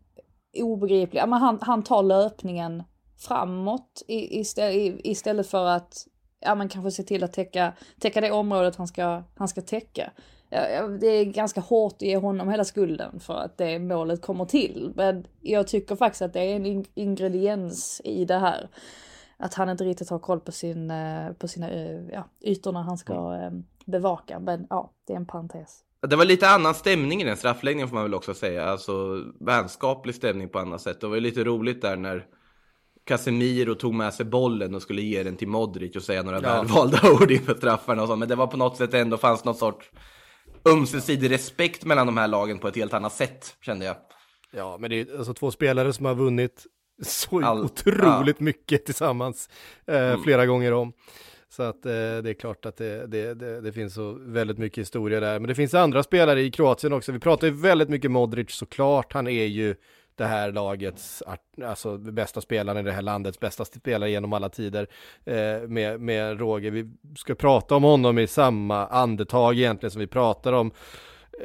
obegriplig, 0.62 1.20
ja, 1.20 1.26
men 1.26 1.38
han, 1.38 1.58
han 1.60 1.82
tar 1.82 2.02
löpningen 2.02 2.82
framåt 3.18 4.02
istället, 4.08 5.00
istället 5.04 5.46
för 5.46 5.66
att 5.66 6.06
ja, 6.40 6.54
man 6.54 6.68
kanske 6.68 6.90
se 6.90 7.02
till 7.02 7.24
att 7.24 7.32
täcka, 7.32 7.72
täcka 8.00 8.20
det 8.20 8.30
området 8.30 8.76
han 8.76 8.86
ska, 8.86 9.22
han 9.34 9.48
ska 9.48 9.60
täcka. 9.60 10.12
Det 11.00 11.06
är 11.06 11.24
ganska 11.24 11.60
hårt 11.60 11.92
att 11.92 12.02
ge 12.02 12.16
honom 12.16 12.48
hela 12.48 12.64
skulden 12.64 13.20
för 13.20 13.34
att 13.34 13.58
det 13.58 13.78
målet 13.78 14.22
kommer 14.22 14.44
till. 14.44 14.92
Men 14.94 15.26
jag 15.40 15.68
tycker 15.68 15.96
faktiskt 15.96 16.22
att 16.22 16.32
det 16.32 16.40
är 16.40 16.56
en 16.56 16.84
ingrediens 16.94 18.00
i 18.04 18.24
det 18.24 18.38
här. 18.38 18.68
Att 19.36 19.54
han 19.54 19.68
inte 19.68 19.84
riktigt 19.84 20.10
har 20.10 20.18
koll 20.18 20.40
på, 20.40 20.52
sin, 20.52 20.90
eh, 20.90 21.32
på 21.32 21.48
sina 21.48 21.70
eh, 21.70 22.00
ja, 22.12 22.28
ytorna 22.40 22.82
han 22.82 22.98
ska 22.98 23.14
mm. 23.14 23.56
Eh, 23.56 23.62
bevaka. 23.84 24.38
Men 24.38 24.66
ja, 24.70 24.90
det 25.06 25.12
är 25.12 25.16
en 25.16 25.26
parentes. 25.26 25.82
Det 26.08 26.16
var 26.16 26.24
lite 26.24 26.48
annan 26.48 26.74
stämning 26.74 27.22
i 27.22 27.24
den 27.24 27.36
straffläggningen 27.36 27.88
får 27.88 27.94
man 27.94 28.04
väl 28.04 28.14
också 28.14 28.34
säga. 28.34 28.64
Alltså 28.64 29.24
vänskaplig 29.40 30.14
stämning 30.14 30.48
på 30.48 30.58
annat 30.58 30.80
sätt. 30.80 31.00
Det 31.00 31.06
var 31.06 31.20
lite 31.20 31.44
roligt 31.44 31.82
där 31.82 31.96
när 31.96 32.26
Casemiro 33.04 33.74
tog 33.74 33.94
med 33.94 34.14
sig 34.14 34.26
bollen 34.26 34.74
och 34.74 34.82
skulle 34.82 35.02
ge 35.02 35.22
den 35.22 35.36
till 35.36 35.48
Modric 35.48 35.96
och 35.96 36.02
säga 36.02 36.22
några 36.22 36.40
ja. 36.42 36.54
välvalda 36.54 37.12
ord 37.22 37.30
inför 37.30 37.54
straffarna 37.54 38.02
och 38.02 38.08
så. 38.08 38.16
Men 38.16 38.28
det 38.28 38.34
var 38.34 38.46
på 38.46 38.56
något 38.56 38.76
sätt 38.76 38.94
ändå 38.94 39.16
fanns 39.16 39.44
något 39.44 39.58
sorts 39.58 39.90
ömsesidig 40.68 41.30
respekt 41.30 41.84
mellan 41.84 42.06
de 42.06 42.16
här 42.16 42.28
lagen 42.28 42.58
på 42.58 42.68
ett 42.68 42.76
helt 42.76 42.94
annat 42.94 43.12
sätt, 43.12 43.56
kände 43.60 43.86
jag. 43.86 43.96
Ja, 44.52 44.76
men 44.80 44.90
det 44.90 45.00
är 45.00 45.16
alltså 45.18 45.34
två 45.34 45.50
spelare 45.50 45.92
som 45.92 46.06
har 46.06 46.14
vunnit 46.14 46.66
så 47.02 47.44
All, 47.44 47.64
otroligt 47.64 48.36
ja. 48.38 48.44
mycket 48.44 48.84
tillsammans 48.84 49.48
eh, 49.86 49.96
mm. 49.96 50.22
flera 50.22 50.46
gånger 50.46 50.72
om. 50.72 50.92
Så 51.48 51.62
att 51.62 51.86
eh, 51.86 51.92
det 51.92 52.30
är 52.30 52.34
klart 52.34 52.66
att 52.66 52.76
det, 52.76 53.06
det, 53.06 53.34
det, 53.34 53.60
det, 53.60 53.72
finns 53.72 53.94
så 53.94 54.12
väldigt 54.20 54.58
mycket 54.58 54.78
historia 54.78 55.20
där. 55.20 55.38
Men 55.40 55.48
det 55.48 55.54
finns 55.54 55.74
andra 55.74 56.02
spelare 56.02 56.42
i 56.42 56.50
Kroatien 56.50 56.92
också. 56.92 57.12
Vi 57.12 57.18
pratar 57.18 57.46
ju 57.46 57.52
väldigt 57.52 57.88
mycket 57.88 58.10
Modric 58.10 58.50
såklart. 58.50 59.12
Han 59.12 59.26
är 59.26 59.44
ju 59.44 59.74
det 60.16 60.24
här 60.24 60.52
lagets, 60.52 61.22
alltså 61.64 61.98
bästa 61.98 62.40
spelaren 62.40 62.80
i 62.80 62.82
det 62.82 62.92
här 62.92 63.02
landets 63.02 63.40
bästa 63.40 63.64
spelare 63.64 64.10
genom 64.10 64.32
alla 64.32 64.48
tider 64.48 64.88
eh, 65.24 65.68
med, 65.68 66.00
med 66.00 66.40
Roger. 66.40 66.70
Vi 66.70 66.90
ska 67.16 67.34
prata 67.34 67.74
om 67.74 67.82
honom 67.82 68.18
i 68.18 68.26
samma 68.26 68.86
andetag 68.86 69.54
egentligen 69.54 69.90
som 69.90 70.00
vi 70.00 70.06
pratar 70.06 70.52
om 70.52 70.72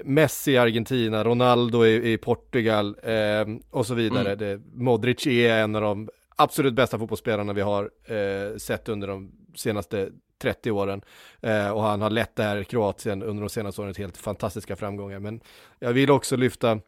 Messi 0.03 0.51
i 0.51 0.57
Argentina, 0.57 1.23
Ronaldo 1.23 1.85
i, 1.85 2.11
i 2.13 2.17
Portugal 2.17 2.97
eh, 3.03 3.45
och 3.69 3.85
så 3.85 3.93
vidare. 3.93 4.31
Mm. 4.31 4.37
Det, 4.37 4.61
Modric 4.73 5.27
är 5.27 5.57
en 5.57 5.75
av 5.75 5.81
de 5.81 6.09
absolut 6.35 6.73
bästa 6.73 6.99
fotbollsspelarna 6.99 7.53
vi 7.53 7.61
har 7.61 7.89
eh, 8.05 8.57
sett 8.57 8.89
under 8.89 9.07
de 9.07 9.31
senaste 9.55 10.09
30 10.41 10.71
åren. 10.71 11.01
Eh, 11.41 11.69
och 11.69 11.81
han 11.81 12.01
har 12.01 12.09
lett 12.09 12.35
det 12.35 12.43
här 12.43 12.63
Kroatien 12.63 13.23
under 13.23 13.41
de 13.41 13.49
senaste 13.49 13.81
åren 13.81 13.93
till 13.93 14.03
helt 14.03 14.17
fantastiska 14.17 14.75
framgångar. 14.75 15.19
Men 15.19 15.41
jag 15.79 15.93
vill 15.93 16.11
också 16.11 16.35
lyfta 16.35 16.79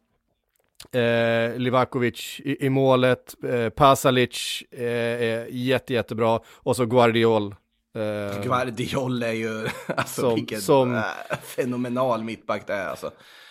Eh, 0.92 1.56
Livakovic 1.58 2.40
i, 2.44 2.66
i 2.66 2.70
målet, 2.70 3.34
eh, 3.44 3.68
Pasalic 3.68 4.64
eh, 4.70 4.82
är 4.82 5.46
jätte, 5.50 5.94
jättebra 5.94 6.40
och 6.46 6.76
så 6.76 6.86
Guardiol. 6.86 7.54
Eh, 7.94 8.42
Guardiol 8.42 9.22
är 9.22 9.32
ju, 9.32 9.68
alltså 9.86 10.20
som, 10.20 10.34
vilken 10.34 10.60
som, 10.60 10.94
äh, 10.94 11.02
fenomenal 11.42 12.24
mittback 12.24 12.66
det 12.66 12.72
är 12.72 12.86
alltså. 12.86 13.10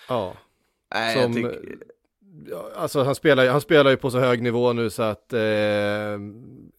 Ja, 0.10 0.34
Nej, 0.94 1.24
som, 1.24 1.34
tycker... 1.34 1.60
Alltså 2.76 3.04
han 3.04 3.16
spelar, 3.16 3.48
han 3.48 3.62
spelar 3.62 3.92
ju 3.92 3.98
på 3.98 4.12
så 4.12 4.20
hög 4.20 4.42
nivå 4.42 4.74
nu 4.74 4.90
så 4.90 5.04
att 5.04 5.34
eh, 5.34 5.40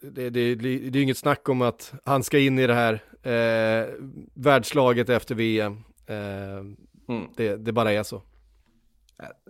det, 0.00 0.30
det, 0.30 0.54
det 0.54 0.98
är 0.98 1.02
inget 1.02 1.18
snack 1.18 1.48
om 1.48 1.62
att 1.62 1.92
han 2.04 2.22
ska 2.22 2.38
in 2.38 2.58
i 2.58 2.66
det 2.66 2.74
här 2.74 2.92
eh, 3.22 3.88
världslaget 4.34 5.08
efter 5.08 5.34
VM. 5.34 5.84
Eh, 6.06 6.16
mm. 7.08 7.28
det, 7.36 7.56
det 7.56 7.72
bara 7.72 7.92
är 7.92 8.02
så. 8.02 8.22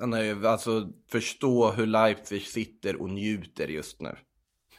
Han 0.00 0.12
är 0.12 0.22
ju, 0.22 0.46
alltså 0.46 0.88
förstå 1.10 1.70
hur 1.70 1.86
Leipzig 1.86 2.42
sitter 2.42 3.02
och 3.02 3.10
njuter 3.10 3.68
just 3.68 4.00
nu. 4.00 4.16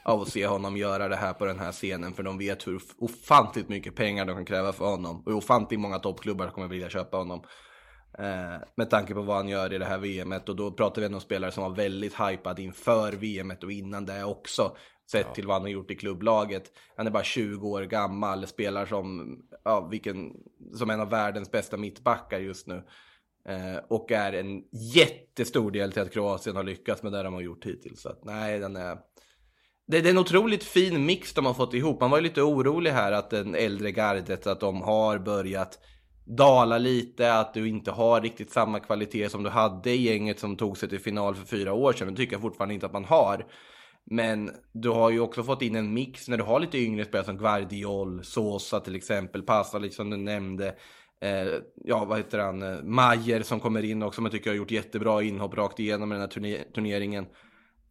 Av 0.03 0.21
att 0.21 0.29
se 0.29 0.47
honom 0.47 0.77
göra 0.77 1.07
det 1.07 1.15
här 1.15 1.33
på 1.33 1.45
den 1.45 1.59
här 1.59 1.71
scenen. 1.71 2.13
För 2.13 2.23
de 2.23 2.38
vet 2.38 2.67
hur 2.67 2.81
ofantligt 2.97 3.69
mycket 3.69 3.95
pengar 3.95 4.25
de 4.25 4.36
kan 4.36 4.45
kräva 4.45 4.73
för 4.73 4.86
honom. 4.86 5.19
Och 5.19 5.31
hur 5.31 5.38
ofantligt 5.38 5.79
många 5.79 5.99
toppklubbar 5.99 6.47
kommer 6.47 6.67
vilja 6.67 6.89
köpa 6.89 7.17
honom. 7.17 7.43
Eh, 8.17 8.61
med 8.75 8.89
tanke 8.89 9.13
på 9.13 9.21
vad 9.21 9.36
han 9.36 9.47
gör 9.47 9.73
i 9.73 9.77
det 9.77 9.86
här 9.86 9.97
VMet 9.97 10.49
och 10.49 10.55
då 10.55 10.71
pratar 10.71 11.01
vi 11.01 11.07
om 11.07 11.21
spelare 11.21 11.51
som 11.51 11.63
var 11.63 11.75
väldigt 11.75 12.19
hypad 12.19 12.59
inför 12.59 13.11
VMet 13.11 13.63
och 13.63 13.71
innan 13.71 14.05
det 14.05 14.23
också. 14.23 14.75
Sett 15.11 15.33
till 15.33 15.47
vad 15.47 15.55
han 15.55 15.61
har 15.61 15.69
gjort 15.69 15.91
i 15.91 15.95
klubblaget. 15.95 16.71
Han 16.97 17.07
är 17.07 17.11
bara 17.11 17.23
20 17.23 17.67
år 17.67 17.81
gammal, 17.81 18.47
spelar 18.47 18.86
som, 18.86 19.38
ja, 19.63 19.88
vilken, 19.91 20.33
som 20.73 20.89
en 20.89 21.01
av 21.01 21.09
världens 21.09 21.51
bästa 21.51 21.77
mittbackar 21.77 22.39
just 22.39 22.67
nu. 22.67 22.83
Eh, 23.49 23.77
och 23.89 24.11
är 24.11 24.33
en 24.33 24.63
jättestor 24.95 25.71
del 25.71 25.91
till 25.91 26.01
att 26.01 26.13
Kroatien 26.13 26.55
har 26.55 26.63
lyckats 26.63 27.03
med 27.03 27.11
det 27.11 27.23
de 27.23 27.33
har 27.33 27.41
gjort 27.41 27.65
hittills. 27.65 28.01
Så 28.01 28.09
att, 28.09 28.25
nej, 28.25 28.59
den 28.59 28.75
är... 28.75 28.97
Det, 29.87 30.01
det 30.01 30.09
är 30.09 30.11
en 30.11 30.17
otroligt 30.17 30.63
fin 30.63 31.05
mix 31.05 31.33
de 31.33 31.45
har 31.45 31.53
fått 31.53 31.73
ihop. 31.73 31.99
Man 31.99 32.09
var 32.09 32.17
ju 32.17 32.23
lite 32.23 32.41
orolig 32.41 32.91
här 32.91 33.11
att 33.11 33.29
den 33.29 33.55
äldre 33.55 33.91
gardet, 33.91 34.47
att 34.47 34.59
de 34.59 34.81
har 34.81 35.19
börjat 35.19 35.79
dala 36.25 36.77
lite, 36.77 37.33
att 37.33 37.53
du 37.53 37.67
inte 37.67 37.91
har 37.91 38.21
riktigt 38.21 38.51
samma 38.51 38.79
kvalitet 38.79 39.29
som 39.29 39.43
du 39.43 39.49
hade 39.49 39.91
i 39.91 40.01
gänget 40.01 40.39
som 40.39 40.57
tog 40.57 40.77
sig 40.77 40.89
till 40.89 40.99
final 40.99 41.35
för 41.35 41.45
fyra 41.45 41.73
år 41.73 41.93
sedan. 41.93 42.07
Det 42.07 42.15
tycker 42.15 42.33
jag 42.33 42.41
fortfarande 42.41 42.73
inte 42.73 42.85
att 42.85 42.93
man 42.93 43.05
har. 43.05 43.45
Men 44.11 44.51
du 44.73 44.89
har 44.89 45.09
ju 45.09 45.19
också 45.19 45.43
fått 45.43 45.61
in 45.61 45.75
en 45.75 45.93
mix 45.93 46.27
när 46.27 46.37
du 46.37 46.43
har 46.43 46.59
lite 46.59 46.77
yngre 46.77 47.05
spelare 47.05 47.25
som 47.25 47.37
Guardiol, 47.37 48.23
Sosa 48.23 48.79
till 48.79 48.95
exempel, 48.95 49.41
Pasa 49.41 49.79
liksom 49.79 50.09
du 50.09 50.17
nämnde. 50.17 50.75
Eh, 51.22 51.61
ja, 51.76 52.05
vad 52.05 52.18
heter 52.18 52.39
han? 52.39 52.61
Eh, 52.61 52.68
Mayer 52.68 52.84
Majer 52.84 53.41
som 53.41 53.59
kommer 53.59 53.86
in 53.86 54.03
också, 54.03 54.16
som 54.16 54.26
jag 54.26 54.32
tycker 54.32 54.49
har 54.49 54.57
gjort 54.57 54.72
jättebra 54.72 55.24
inhopp 55.24 55.57
rakt 55.57 55.80
igenom 55.80 56.09
den 56.09 56.20
här 56.20 56.28
turne 56.28 56.63
turneringen. 56.76 57.26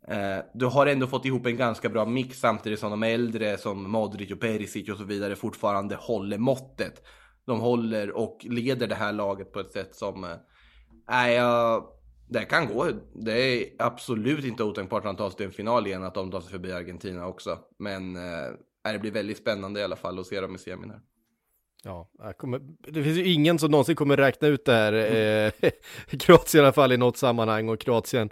Eh, 0.09 0.39
du 0.55 0.67
har 0.67 0.87
ändå 0.87 1.07
fått 1.07 1.25
ihop 1.25 1.47
en 1.47 1.57
ganska 1.57 1.89
bra 1.89 2.05
mix 2.05 2.41
samtidigt 2.41 2.81
som 2.81 2.91
de 2.91 3.03
äldre 3.03 3.59
som 3.59 3.91
Modric 3.91 4.33
och 4.33 4.41
Perisic 4.41 4.89
och 4.89 4.97
så 4.97 5.05
vidare 5.05 5.37
fortfarande 5.37 5.97
håller 5.97 6.39
måttet. 6.39 7.03
De 7.47 7.61
håller 7.61 8.11
och 8.11 8.39
leder 8.43 8.87
det 8.87 8.95
här 8.95 9.13
laget 9.13 9.53
på 9.53 9.61
ett 9.61 9.73
sätt 9.73 9.95
som, 9.95 10.25
eh, 10.25 11.33
jag 11.33 11.85
det 12.29 12.45
kan 12.45 12.67
gå. 12.67 12.91
Det 13.15 13.33
är 13.33 13.67
absolut 13.79 14.45
inte 14.45 14.65
otänkbart 14.65 15.05
att 15.05 15.11
de 15.11 15.17
tar 15.17 15.31
sig 15.31 15.37
till 15.37 15.47
en 15.47 15.53
final 15.53 15.87
igen, 15.87 16.05
att 16.05 16.15
de 16.15 16.31
tar 16.31 16.41
sig 16.41 16.51
förbi 16.51 16.73
Argentina 16.73 17.27
också. 17.27 17.59
Men 17.79 18.17
eh, 18.17 18.93
det 18.93 18.99
blir 18.99 19.11
väldigt 19.11 19.39
spännande 19.39 19.81
i 19.81 19.85
alla 19.85 19.97
fall 19.97 20.19
att 20.19 20.27
se 20.27 20.41
dem 20.41 20.55
i 20.55 20.59
semin 20.59 20.91
här. 20.91 21.01
Ja, 21.85 22.09
kommer, 22.37 22.61
det 22.89 23.03
finns 23.03 23.19
ju 23.19 23.33
ingen 23.33 23.59
som 23.59 23.71
någonsin 23.71 23.97
kommer 23.97 24.17
räkna 24.17 24.49
ut 24.49 24.65
det 24.65 24.73
här. 24.73 24.93
Mm. 24.93 25.53
Eh, 25.61 25.71
Kroatien 26.19 26.63
i 26.63 26.67
alla 26.67 26.73
fall 26.73 26.93
i 26.93 26.97
något 26.97 27.17
sammanhang 27.17 27.69
och 27.69 27.81
Kroatien, 27.81 28.31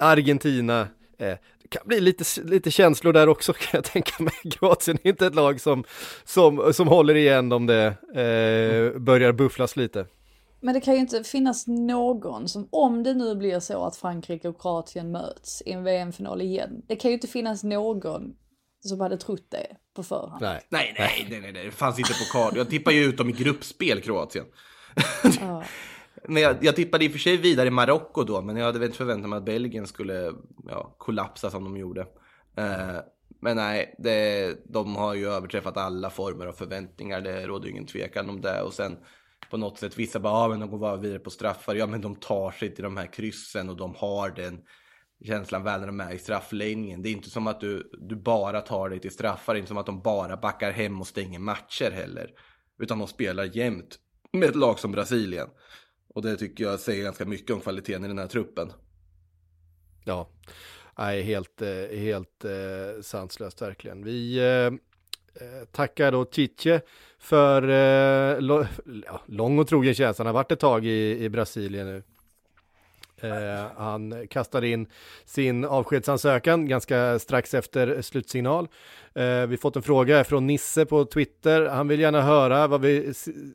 Argentina. 0.00 0.80
Eh, 1.18 1.36
det 1.62 1.68
kan 1.68 1.82
bli 1.84 2.00
lite, 2.00 2.24
lite 2.42 2.70
känslor 2.70 3.12
där 3.12 3.28
också 3.28 3.52
kan 3.58 3.68
jag 3.72 3.84
tänka 3.84 4.22
mig. 4.22 4.32
Kroatien 4.52 4.98
är 5.02 5.08
inte 5.08 5.26
ett 5.26 5.34
lag 5.34 5.60
som, 5.60 5.84
som, 6.24 6.72
som 6.72 6.88
håller 6.88 7.14
igen 7.14 7.52
om 7.52 7.66
det 7.66 7.86
eh, 8.14 9.00
börjar 9.00 9.32
bufflas 9.32 9.76
lite. 9.76 10.06
Men 10.60 10.74
det 10.74 10.80
kan 10.80 10.94
ju 10.94 11.00
inte 11.00 11.24
finnas 11.24 11.66
någon 11.66 12.48
som, 12.48 12.68
om 12.70 13.02
det 13.02 13.14
nu 13.14 13.34
blir 13.34 13.60
så 13.60 13.84
att 13.84 13.96
Frankrike 13.96 14.48
och 14.48 14.60
Kroatien 14.60 15.12
möts 15.12 15.62
i 15.66 15.72
en 15.72 15.84
VM-final 15.84 16.42
igen, 16.42 16.82
det 16.86 16.96
kan 16.96 17.10
ju 17.10 17.14
inte 17.14 17.28
finnas 17.28 17.64
någon 17.64 18.34
som 18.84 19.00
hade 19.00 19.16
trott 19.16 19.46
det 19.48 19.66
på 19.94 20.02
förhand. 20.02 20.42
Nej, 20.42 20.66
nej, 20.68 20.94
nej, 20.98 21.26
nej, 21.30 21.40
nej, 21.40 21.52
nej. 21.52 21.64
det 21.64 21.70
fanns 21.70 21.98
inte 21.98 22.12
på 22.12 22.24
kart. 22.32 22.56
Jag 22.56 22.70
tippar 22.70 22.92
ju 22.92 23.04
ut 23.04 23.16
dem 23.16 23.28
i 23.28 23.32
gruppspel, 23.32 24.00
Kroatien. 24.00 24.44
Ja. 25.40 25.64
men 26.28 26.42
jag, 26.42 26.56
jag 26.64 26.76
tippade 26.76 27.04
i 27.04 27.08
och 27.08 27.12
för 27.12 27.18
sig 27.18 27.36
vidare 27.36 27.66
i 27.66 27.70
Marocko 27.70 28.24
då, 28.24 28.42
men 28.42 28.56
jag 28.56 28.66
hade 28.66 28.78
väl 28.78 28.86
inte 28.86 28.98
förväntat 28.98 29.30
mig 29.30 29.36
att 29.36 29.44
Belgien 29.44 29.86
skulle 29.86 30.32
ja, 30.68 30.94
kollapsa 30.98 31.50
som 31.50 31.64
de 31.64 31.76
gjorde. 31.76 32.00
Uh, 32.58 33.00
men 33.40 33.56
nej, 33.56 33.94
det, 33.98 34.54
de 34.64 34.96
har 34.96 35.14
ju 35.14 35.28
överträffat 35.28 35.76
alla 35.76 36.10
former 36.10 36.46
av 36.46 36.52
förväntningar, 36.52 37.20
det 37.20 37.46
råder 37.46 37.68
ingen 37.68 37.86
tvekan 37.86 38.30
om 38.30 38.40
det. 38.40 38.62
Och 38.62 38.74
sen 38.74 38.96
på 39.52 39.56
något 39.56 39.78
sätt. 39.78 39.98
Vissa 39.98 40.20
bara, 40.20 40.32
ja 40.32 40.48
men 40.48 40.60
de 40.60 40.70
går 40.70 40.78
bara 40.78 40.96
vidare 40.96 41.18
på 41.18 41.30
straffar. 41.30 41.74
Ja 41.74 41.86
men 41.86 42.00
de 42.00 42.16
tar 42.16 42.50
sig 42.50 42.74
till 42.74 42.84
de 42.84 42.96
här 42.96 43.06
kryssen 43.06 43.70
och 43.70 43.76
de 43.76 43.94
har 43.94 44.30
den 44.30 44.60
känslan 45.24 45.62
väl 45.62 45.80
när 45.80 45.86
de 45.86 46.00
är 46.00 46.12
i 46.12 46.18
straffläggningen. 46.18 47.02
Det 47.02 47.08
är 47.08 47.12
inte 47.12 47.30
som 47.30 47.46
att 47.46 47.60
du, 47.60 47.90
du 47.92 48.16
bara 48.16 48.60
tar 48.60 48.88
dig 48.88 49.00
till 49.00 49.10
straffar. 49.10 49.54
Det 49.54 49.56
är 49.56 49.60
inte 49.60 49.68
som 49.68 49.76
att 49.76 49.86
de 49.86 50.02
bara 50.02 50.36
backar 50.36 50.70
hem 50.70 51.00
och 51.00 51.06
stänger 51.06 51.38
matcher 51.38 51.90
heller. 51.90 52.30
Utan 52.78 52.98
de 52.98 53.08
spelar 53.08 53.56
jämt 53.56 53.98
med 54.32 54.48
ett 54.48 54.56
lag 54.56 54.78
som 54.78 54.92
Brasilien. 54.92 55.48
Och 56.14 56.22
det 56.22 56.36
tycker 56.36 56.64
jag 56.64 56.80
säger 56.80 57.04
ganska 57.04 57.24
mycket 57.24 57.50
om 57.50 57.60
kvaliteten 57.60 58.04
i 58.04 58.08
den 58.08 58.18
här 58.18 58.26
truppen. 58.26 58.72
Ja, 60.04 60.28
nej, 60.98 61.22
helt, 61.22 61.62
eh, 61.62 61.98
helt 61.98 62.44
eh, 62.44 63.02
sanslöst 63.02 63.62
verkligen. 63.62 64.04
Vi 64.04 64.38
eh, 64.38 64.66
eh 65.44 65.64
tackar 65.72 66.12
då 66.12 66.26
Chiche 66.30 66.80
för 67.18 67.62
eh, 67.68 68.40
lång 69.26 69.58
och 69.58 69.68
trogen 69.68 69.94
tjänst. 69.94 70.18
Han 70.18 70.26
har 70.26 70.34
varit 70.34 70.52
ett 70.52 70.60
tag 70.60 70.86
i, 70.86 71.24
i 71.24 71.28
Brasilien 71.28 71.86
nu. 71.86 72.02
Eh, 73.22 73.66
han 73.76 74.26
kastade 74.28 74.68
in 74.68 74.86
sin 75.24 75.64
avskedsansökan 75.64 76.68
ganska 76.68 77.18
strax 77.18 77.54
efter 77.54 78.02
slutsignal. 78.02 78.68
Eh, 79.14 79.46
vi 79.46 79.56
fått 79.56 79.76
en 79.76 79.82
fråga 79.82 80.24
från 80.24 80.46
Nisse 80.46 80.86
på 80.86 81.04
Twitter. 81.04 81.66
Han 81.66 81.88
vill 81.88 82.00
gärna 82.00 82.22
höra 82.22 82.66
vad 82.66 82.80
vi 82.80 83.14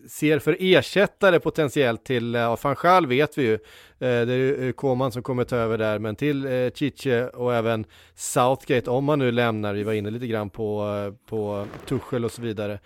ser 0.10 0.40
för 0.40 0.58
ersättare 0.60 1.40
potentiellt 1.40 2.04
till, 2.04 2.34
ja, 2.34 2.52
eh, 2.52 2.56
Fanchal 2.56 3.08
vet 3.08 3.38
vi 3.38 3.44
ju. 3.44 3.54
Eh, 3.54 3.60
det 4.00 4.34
är 4.34 4.72
Koman 4.72 5.12
som 5.12 5.24
kommer 5.24 5.44
ta 5.44 5.56
över 5.56 5.78
där, 5.78 6.00
men 6.00 6.16
till 6.16 6.46
eh, 6.46 6.72
Chiche 6.72 7.28
och 7.28 7.56
även 7.56 7.86
Southgate 8.16 8.90
om 8.90 9.10
han 9.10 9.20
nu 9.20 9.32
lämnar. 9.32 9.74
Vi 9.74 9.84
var 9.84 9.94
inne 9.94 10.10
lite 10.10 10.28
grann 10.28 10.50
på, 10.50 10.82
eh, 11.08 11.30
på 11.30 11.66
Tuchel 11.86 12.26
och 12.26 12.32
så 12.32 12.42
vidare. 12.42 12.80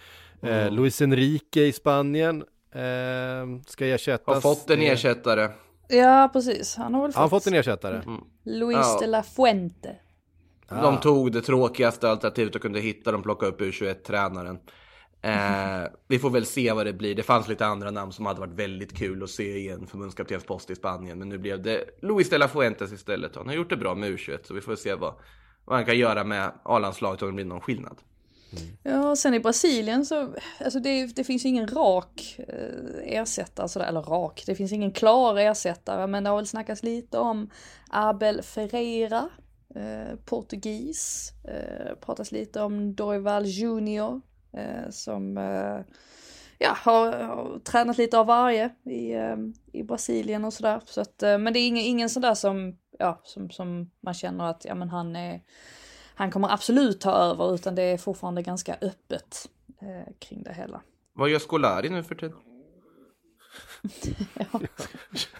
Mm. 0.43 0.73
Luis 0.73 1.01
Enrique 1.01 1.61
i 1.61 1.71
Spanien 1.71 2.43
ska 3.67 3.85
ersättas. 3.85 4.33
Har 4.33 4.41
fått 4.41 4.69
en 4.69 4.81
ersättare. 4.81 5.49
Ja, 5.91 6.29
precis. 6.33 6.75
Han 6.75 6.93
har 6.93 7.01
väl 7.01 7.11
fått, 7.11 7.19
han 7.19 7.29
fått 7.29 7.47
en 7.47 7.53
ersättare. 7.53 8.01
Mm. 8.05 8.21
Luis 8.43 8.77
ja. 8.77 8.97
de 9.01 9.07
la 9.07 9.23
Fuente. 9.23 9.95
Ah. 10.67 10.81
De 10.81 10.99
tog 10.99 11.31
det 11.31 11.41
tråkigaste 11.41 12.09
alternativet 12.09 12.55
och 12.55 12.61
kunde 12.61 12.79
hitta. 12.79 13.11
De 13.11 13.23
plockade 13.23 13.51
upp 13.51 13.61
U21-tränaren. 13.61 14.59
Eh, 15.21 15.91
vi 16.07 16.19
får 16.19 16.29
väl 16.29 16.45
se 16.45 16.71
vad 16.71 16.85
det 16.85 16.93
blir. 16.93 17.15
Det 17.15 17.23
fanns 17.23 17.47
lite 17.47 17.65
andra 17.65 17.91
namn 17.91 18.11
som 18.11 18.25
hade 18.25 18.39
varit 18.39 18.53
väldigt 18.53 18.97
kul 18.97 19.23
att 19.23 19.29
se 19.29 19.57
i 19.57 19.69
en 19.69 19.87
förbundskaptenspost 19.87 20.69
i 20.69 20.75
Spanien. 20.75 21.19
Men 21.19 21.29
nu 21.29 21.37
blev 21.37 21.61
det 21.61 21.83
Luis 22.01 22.29
de 22.29 22.37
la 22.37 22.47
Fuentes 22.47 22.91
istället. 22.91 23.35
Han 23.35 23.47
har 23.47 23.55
gjort 23.55 23.69
det 23.69 23.77
bra 23.77 23.95
med 23.95 24.09
U21 24.09 24.39
så 24.43 24.53
vi 24.53 24.61
får 24.61 24.75
se 24.75 24.95
vad, 24.95 25.13
vad 25.65 25.75
han 25.77 25.85
kan 25.85 25.97
göra 25.97 26.23
med 26.23 26.51
A-landslaget 26.63 27.21
om 27.21 27.27
det 27.27 27.33
blir 27.33 27.45
någon 27.45 27.61
skillnad. 27.61 27.97
Mm. 28.53 28.77
Ja, 28.83 29.15
sen 29.15 29.33
i 29.33 29.39
Brasilien 29.39 30.05
så, 30.05 30.35
alltså 30.59 30.79
det, 30.79 31.05
det 31.05 31.23
finns 31.23 31.45
ingen 31.45 31.67
rak 31.67 32.39
eh, 32.47 33.19
ersättare, 33.19 33.67
sådär, 33.67 33.87
eller 33.87 34.01
rak, 34.01 34.43
det 34.45 34.55
finns 34.55 34.71
ingen 34.71 34.91
klar 34.91 35.37
ersättare, 35.37 36.07
men 36.07 36.23
det 36.23 36.29
har 36.29 36.37
väl 36.37 36.47
snackats 36.47 36.83
lite 36.83 37.17
om 37.17 37.49
Abel 37.89 38.41
Ferreira, 38.41 39.29
eh, 39.75 40.15
portugis, 40.25 41.33
eh, 41.43 41.95
pratas 41.95 42.31
lite 42.31 42.61
om 42.61 42.95
Dorival 42.95 43.45
Junior, 43.45 44.21
eh, 44.53 44.89
som 44.89 45.37
eh, 45.37 45.79
ja, 46.57 46.77
har, 46.77 47.11
har, 47.11 47.59
tränat 47.59 47.97
lite 47.97 48.19
av 48.19 48.25
varje 48.25 48.69
i, 48.85 49.13
eh, 49.13 49.37
i 49.73 49.83
Brasilien 49.83 50.45
och 50.45 50.53
sådär. 50.53 50.81
Så 50.85 51.01
att, 51.01 51.23
eh, 51.23 51.37
men 51.37 51.53
det 51.53 51.59
är 51.59 51.67
ingen, 51.67 51.85
ingen 51.85 52.09
sådär 52.09 52.33
som, 52.33 52.77
ja, 52.99 53.21
som, 53.23 53.49
som 53.49 53.91
man 54.01 54.13
känner 54.13 54.45
att, 54.45 54.65
ja 54.65 54.75
men 54.75 54.89
han 54.89 55.15
är 55.15 55.41
han 56.21 56.31
kommer 56.31 56.53
absolut 56.53 57.01
ta 57.01 57.11
över 57.11 57.55
utan 57.55 57.75
det 57.75 57.81
är 57.81 57.97
fortfarande 57.97 58.41
ganska 58.41 58.77
öppet 58.81 59.49
eh, 59.81 60.13
kring 60.19 60.43
det 60.43 60.53
hela. 60.53 60.81
Vad 61.13 61.29
gör 61.29 61.39
Scolari 61.39 61.89
nu 61.89 62.03
för 62.03 62.15
tiden? 62.15 62.37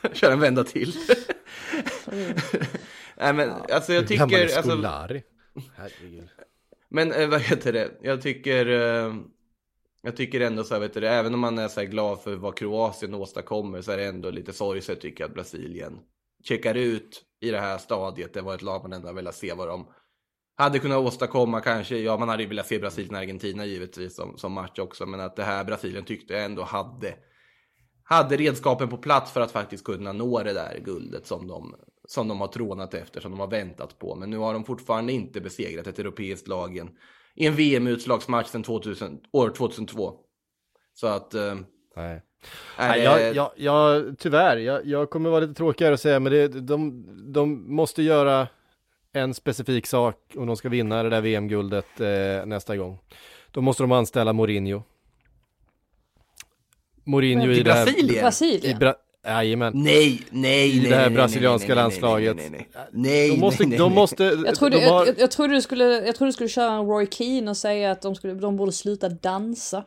Kör 0.13 0.32
en 0.32 0.39
vända 0.39 0.63
till. 0.63 0.93
Nej 3.17 3.34
men 3.34 3.49
alltså 3.49 3.93
jag 3.93 4.07
tycker... 4.07 4.43
Alltså, 4.43 4.61
Scolari. 4.61 5.23
Herregud. 5.75 6.29
Men 6.89 7.11
eh, 7.11 7.29
vad 7.29 7.41
heter 7.41 7.73
det? 7.73 7.91
Jag 8.01 8.21
tycker... 8.21 8.65
Eh, 8.65 9.15
jag 10.01 10.15
tycker 10.15 10.41
ändå 10.41 10.63
så 10.63 10.73
här, 10.73 10.82
vet 10.82 10.93
du, 10.93 11.07
även 11.07 11.34
om 11.34 11.39
man 11.39 11.59
är 11.59 11.67
så 11.67 11.79
här 11.79 11.88
glad 11.88 12.21
för 12.21 12.36
vad 12.36 12.57
Kroatien 12.57 13.13
åstadkommer 13.13 13.82
så 13.82 13.91
är 13.91 13.97
det 13.97 14.05
ändå 14.05 14.29
lite 14.29 14.53
sorgset 14.53 15.01
tycker 15.01 15.23
jag 15.23 15.29
att 15.29 15.36
Brasilien 15.36 15.99
checkar 16.43 16.75
ut 16.75 17.23
i 17.41 17.51
det 17.51 17.59
här 17.59 17.77
stadiet. 17.77 18.34
Det 18.34 18.41
var 18.41 18.55
ett 18.55 18.61
lag 18.61 18.82
man 18.82 18.93
ändå 18.93 19.13
velat 19.13 19.36
se 19.36 19.53
vad 19.53 19.67
de 19.67 19.88
hade 20.62 20.80
kunnat 20.80 20.97
åstadkomma 20.97 21.62
kanske, 21.62 21.97
ja 21.97 22.18
man 22.18 22.30
hade 22.30 22.43
ju 22.43 22.49
velat 22.49 22.68
se 22.68 22.80
Brasilien-Argentina 22.80 23.66
givetvis 23.66 24.16
som, 24.16 24.38
som 24.38 24.53
match 24.53 24.80
också, 24.80 25.05
men 25.05 25.20
att 25.20 25.36
det 25.36 25.43
här 25.43 25.64
Brasilien 25.64 26.05
tyckte 26.05 26.34
jag 26.34 26.45
ändå 26.45 26.64
hade, 26.64 27.14
hade 28.03 28.38
redskapen 28.38 28.89
på 28.89 28.97
plats 28.97 29.32
för 29.32 29.41
att 29.41 29.51
faktiskt 29.51 29.86
kunna 29.86 30.14
nå 30.14 30.43
det 30.43 30.53
där 30.53 30.80
guldet 30.86 31.28
som 31.28 31.47
de, 31.47 31.76
som 32.07 32.28
de 32.28 32.41
har 32.41 32.47
trånat 32.47 32.93
efter, 32.93 33.22
som 33.22 33.32
de 33.32 33.39
har 33.39 33.47
väntat 33.47 33.99
på. 33.99 34.16
Men 34.16 34.30
nu 34.30 34.38
har 34.38 34.53
de 34.53 34.64
fortfarande 34.64 35.14
inte 35.14 35.41
besegrat 35.41 35.88
ett 35.88 35.99
europeiskt 35.99 36.47
lag 36.47 36.91
i 37.36 37.45
en 37.47 37.55
VM-utslagsmatch 37.55 38.47
sedan 38.47 38.64
2000, 38.64 39.20
år 39.34 39.49
2002. 39.49 40.14
Så 40.93 41.07
att... 41.07 41.34
Eh, 41.34 41.55
Nej. 41.95 42.22
Nej, 42.78 43.03
jag, 43.03 43.36
jag, 43.36 43.51
jag, 43.55 44.16
tyvärr, 44.18 44.57
jag, 44.57 44.86
jag 44.86 45.09
kommer 45.09 45.30
vara 45.30 45.39
lite 45.39 45.53
tråkigare 45.53 45.93
att 45.93 46.01
säga, 46.01 46.20
men 46.20 46.32
det, 46.32 46.47
de, 46.47 47.05
de 47.34 47.76
måste 47.76 48.03
göra 48.03 48.47
en 49.14 49.34
specifik 49.34 49.88
sak 49.88 50.16
om 50.36 50.47
de 50.47 50.57
ska 50.57 50.70
vinna 50.70 51.03
det 51.03 51.09
där 51.09 51.22
VM-guldet 51.22 51.99
eh, 52.01 52.45
nästa 52.45 52.78
gång. 52.78 52.99
Då 53.51 53.62
måste 53.62 53.84
de 53.84 53.91
anställa 53.91 54.34
Mourinho. 54.34 54.84
Mourinho 57.03 57.51
i, 57.51 57.64
Brasilien? 57.64 58.32
I 58.64 58.76
Bra 58.76 58.95
Jajamän. 59.26 59.74
Nej, 59.76 60.22
nej, 60.30 60.78
I 60.78 60.80
nej, 60.80 60.89
det 60.89 60.95
här 60.95 61.09
nej, 61.09 61.16
brasilianska 61.16 61.68
nej, 61.68 61.76
nej, 61.76 61.84
nej, 61.84 61.84
landslaget. 61.84 62.36
Nej, 62.36 62.49
nej, 62.49 62.68
nej. 62.74 62.88
nej, 62.91 63.30
de 63.30 63.39
måste, 63.39 63.64
nej, 63.64 63.70
nej, 63.70 63.78
de 63.80 63.89
nej. 63.89 63.95
måste, 63.95 64.24
Jag 64.24 64.55
trodde, 64.55 64.80
de 64.80 64.86
har, 64.86 65.05
jag, 65.05 65.20
jag, 65.20 65.32
trodde 65.32 65.53
du 65.53 65.62
skulle, 65.62 65.86
jag 65.86 66.16
trodde 66.16 66.28
du 66.30 66.34
skulle 66.34 66.49
köra 66.49 66.72
en 66.72 66.86
Roy 66.86 67.07
Keane 67.12 67.49
och 67.51 67.57
säga 67.57 67.91
att 67.91 68.01
de, 68.01 68.16
skulle, 68.16 68.34
de 68.34 68.57
borde 68.57 68.72
sluta 68.72 69.09
dansa. 69.09 69.84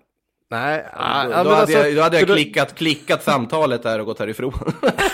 Nej, 0.54 0.84
Då, 0.92 0.98
ja, 0.98 1.22
då, 1.24 1.28
men 1.28 1.36
hade 1.36 1.56
alltså, 1.56 1.78
jag, 1.78 1.94
då 1.96 2.02
hade 2.02 2.18
jag 2.18 2.28
då- 2.28 2.34
klickat, 2.34 2.74
klickat 2.74 3.22
samtalet 3.24 3.82
där 3.82 3.98
och 3.98 4.06
gått 4.06 4.18
härifrån. 4.18 4.52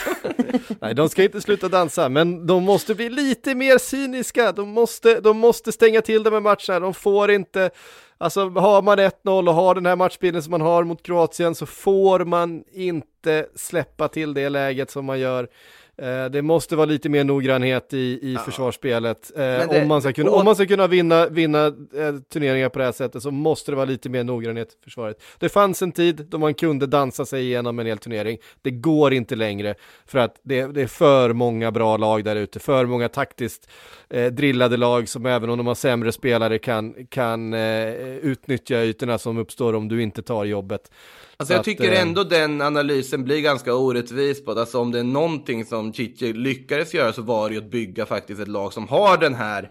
Nej, 0.80 0.94
de 0.94 1.08
ska 1.08 1.22
inte 1.22 1.40
sluta 1.40 1.68
dansa, 1.68 2.08
men 2.08 2.46
de 2.46 2.62
måste 2.62 2.94
bli 2.94 3.08
lite 3.08 3.54
mer 3.54 3.78
cyniska. 3.78 4.52
De 4.52 4.68
måste, 4.68 5.20
de 5.20 5.38
måste 5.38 5.72
stänga 5.72 6.02
till 6.02 6.22
det 6.22 6.30
med 6.30 6.42
matcherna. 6.42 6.80
De 6.80 6.94
får 6.94 7.30
inte, 7.30 7.70
alltså 8.18 8.48
har 8.48 8.82
man 8.82 8.98
1-0 8.98 9.48
och 9.48 9.54
har 9.54 9.74
den 9.74 9.86
här 9.86 9.96
matchbilden 9.96 10.42
som 10.42 10.50
man 10.50 10.60
har 10.60 10.84
mot 10.84 11.02
Kroatien 11.02 11.54
så 11.54 11.66
får 11.66 12.24
man 12.24 12.64
inte 12.72 13.46
släppa 13.56 14.08
till 14.08 14.34
det 14.34 14.48
läget 14.48 14.90
som 14.90 15.04
man 15.04 15.18
gör. 15.20 15.48
Eh, 16.00 16.24
Det 16.30 16.42
måste 16.42 16.76
vara 16.76 16.86
lite 16.86 17.08
mer 17.08 17.24
noggrannhet 17.24 17.94
i, 17.94 18.18
i 18.22 18.36
försvarsspelet. 18.44 19.30
Eh, 19.36 19.40
det- 19.42 19.82
om, 19.82 19.88
man 19.88 20.02
ska 20.02 20.12
kunna, 20.12 20.30
om 20.30 20.44
man 20.44 20.54
ska 20.54 20.66
kunna 20.66 20.86
vinna, 20.86 21.26
vinna 21.26 21.66
eh, 21.66 22.14
turneringar 22.32 22.68
på 22.68 22.78
det 22.78 22.84
här 22.84 22.92
sättet 22.92 23.22
så 23.22 23.30
måste 23.30 23.72
det 23.72 23.76
vara 23.76 23.84
lite 23.86 24.08
mer 24.08 24.24
noggrannhet 24.24 24.68
i 24.72 24.84
försvaret. 24.84 25.22
Det 25.38 25.48
fanns 25.48 25.82
en 25.82 25.92
tid 25.92 26.26
då 26.28 26.38
man 26.38 26.54
kunde 26.54 26.86
dansa 26.86 27.24
sig 27.26 27.42
igenom 27.44 27.78
en 27.78 27.86
hel 27.86 27.98
turnering. 27.98 28.38
Det 28.62 28.70
går 28.70 29.12
inte 29.12 29.36
längre 29.36 29.74
för 30.06 30.18
att 30.18 30.40
det, 30.42 30.66
det 30.66 30.82
är 30.82 30.86
för 30.86 31.32
många 31.32 31.70
bra 31.70 31.96
lag 31.96 32.24
där 32.24 32.36
ute, 32.36 32.58
för 32.58 32.86
många 32.86 33.08
taktiskt 33.08 33.70
eh, 34.10 34.26
drillade 34.32 34.76
lag 34.76 35.08
som 35.08 35.26
även 35.26 35.50
om 35.50 35.58
de 35.58 35.66
har 35.66 35.74
sämre 35.74 36.12
spelare 36.12 36.58
kan, 36.58 36.94
kan 37.08 37.54
eh, 37.54 37.90
utnyttja 38.22 38.82
ytorna 38.84 39.18
som 39.18 39.38
uppstår 39.38 39.74
om 39.74 39.88
du 39.88 40.02
inte 40.02 40.22
tar 40.22 40.44
jobbet. 40.44 40.90
Alltså 41.40 41.52
Så 41.52 41.54
jag 41.54 41.60
att, 41.60 41.64
tycker 41.64 41.92
eh, 41.92 42.00
ändå 42.00 42.24
den 42.24 42.60
analysen 42.60 43.24
blir 43.24 43.40
ganska 43.40 43.74
orättvis 43.74 44.44
på. 44.44 44.50
Alltså 44.50 44.80
om 44.80 44.92
det 44.92 44.98
är 44.98 45.04
någonting 45.04 45.64
som 45.64 45.92
Chichi 45.92 46.32
lyckades 46.32 46.94
göra 46.94 47.12
så 47.12 47.22
var 47.22 47.48
det 47.48 47.54
ju 47.54 47.60
att 47.60 47.70
bygga 47.70 48.06
faktiskt 48.06 48.40
ett 48.40 48.48
lag 48.48 48.72
som 48.72 48.88
har 48.88 49.18
den 49.18 49.34
här 49.34 49.70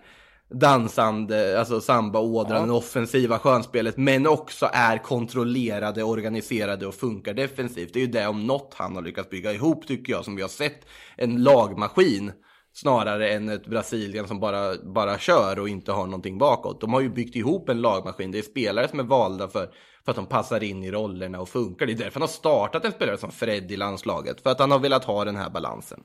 dansande, 0.54 1.60
alltså 1.60 1.82
samba-ådran, 1.82 2.68
det 2.68 2.74
offensiva 2.74 3.40
skönspelet, 3.40 3.98
men 3.98 4.28
också 4.28 4.70
är 4.74 4.98
kontrollerade, 4.98 6.04
organiserade 6.04 6.88
och 6.88 6.96
funkar 6.96 7.34
defensivt. 7.34 7.94
Det 7.94 8.00
är 8.00 8.06
ju 8.06 8.12
det 8.12 8.28
om 8.28 8.48
något 8.48 8.74
han 8.78 8.96
har 8.96 9.02
lyckats 9.02 9.30
bygga 9.30 9.54
ihop 9.54 9.88
tycker 9.88 10.14
jag, 10.14 10.26
som 10.26 10.36
vi 10.36 10.42
har 10.42 10.50
sett 10.50 10.86
en 11.18 11.44
lagmaskin 11.44 12.32
snarare 12.74 13.30
än 13.30 13.50
ett 13.50 13.68
Brasilien 13.68 14.28
som 14.28 14.40
bara, 14.40 14.76
bara 14.94 15.18
kör 15.18 15.60
och 15.60 15.70
inte 15.70 15.92
har 15.92 16.06
någonting 16.06 16.38
bakåt. 16.38 16.82
De 16.82 16.94
har 16.94 17.02
ju 17.02 17.10
byggt 17.10 17.36
ihop 17.36 17.70
en 17.70 17.82
lagmaskin. 17.82 18.32
Det 18.32 18.38
är 18.38 18.44
spelare 18.44 18.88
som 18.88 19.00
är 19.00 19.04
valda 19.04 19.48
för, 19.48 19.70
för 20.10 20.22
att 20.22 20.28
de 20.28 20.36
passar 20.36 20.64
in 20.64 20.84
i 20.84 20.92
rollerna 20.92 21.40
och 21.40 21.50
funkar. 21.50 21.86
Det 21.86 21.92
är 21.92 21.96
därför 21.98 22.14
han 22.14 22.22
har 22.22 22.28
startat 22.28 22.86
en 22.86 22.92
spelare 22.92 23.18
som 23.18 23.32
Fred 23.32 23.72
i 23.72 23.78
landslaget. 23.78 24.42
För 24.42 24.50
att 24.50 24.60
han 24.60 24.72
har 24.72 24.80
velat 24.80 25.04
ha 25.06 25.26
den 25.26 25.36
här 25.36 25.50
balansen. 25.50 26.04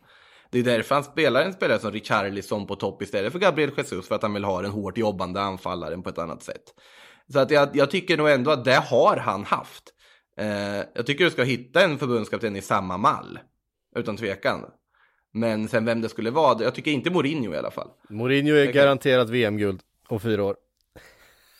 Det 0.50 0.58
är 0.58 0.62
därför 0.62 0.94
han 0.94 1.04
spelar 1.04 1.42
en 1.42 1.52
spelare 1.52 1.78
som 1.78 1.92
Richarlison 1.92 2.66
på 2.66 2.76
topp 2.76 3.02
istället 3.02 3.32
för 3.32 3.38
Gabriel 3.38 3.70
Jesus. 3.76 4.08
För 4.08 4.14
att 4.14 4.22
han 4.22 4.34
vill 4.34 4.44
ha 4.44 4.62
den 4.62 4.70
hårt 4.70 4.98
jobbande 4.98 5.40
anfallaren 5.40 6.02
på 6.02 6.10
ett 6.10 6.18
annat 6.18 6.42
sätt. 6.42 6.62
Så 7.32 7.38
att 7.38 7.50
jag, 7.50 7.68
jag 7.76 7.90
tycker 7.90 8.16
nog 8.16 8.28
ändå 8.30 8.50
att 8.50 8.64
det 8.64 8.74
har 8.74 9.16
han 9.16 9.44
haft. 9.44 9.84
Eh, 10.38 10.76
jag 10.94 11.06
tycker 11.06 11.24
du 11.24 11.30
ska 11.30 11.42
hitta 11.42 11.84
en 11.84 11.98
förbundskapten 11.98 12.56
i 12.56 12.62
samma 12.62 12.96
mall. 12.96 13.38
Utan 13.96 14.16
tvekan. 14.16 14.64
Men 15.32 15.68
sen 15.68 15.84
vem 15.84 16.00
det 16.00 16.08
skulle 16.08 16.30
vara, 16.30 16.62
jag 16.62 16.74
tycker 16.74 16.90
inte 16.90 17.10
Mourinho 17.10 17.54
i 17.54 17.56
alla 17.58 17.70
fall. 17.70 17.88
Mourinho 18.10 18.54
är 18.54 18.64
kan- 18.64 18.74
garanterat 18.74 19.30
VM-guld 19.30 19.80
om 20.08 20.20
fyra 20.20 20.44
år. 20.44 20.56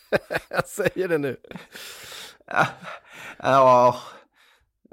Jag 0.49 0.67
säger 0.67 1.07
det 1.07 1.17
nu. 1.17 1.37
Ja, 2.47 2.73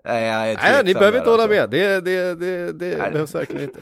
nej, 0.05 0.25
jag 0.25 0.51
är 0.51 0.73
Nej, 0.73 0.85
ni 0.85 0.95
behöver 0.95 1.19
inte 1.19 1.31
hålla 1.31 1.43
alltså. 1.43 1.59
med. 1.59 1.71
Det, 1.71 2.01
det, 2.01 2.35
det, 2.35 2.73
det 2.73 2.97
Nej. 2.99 3.11
behövs 3.11 3.35
verkligen 3.35 3.63
inte. 3.63 3.81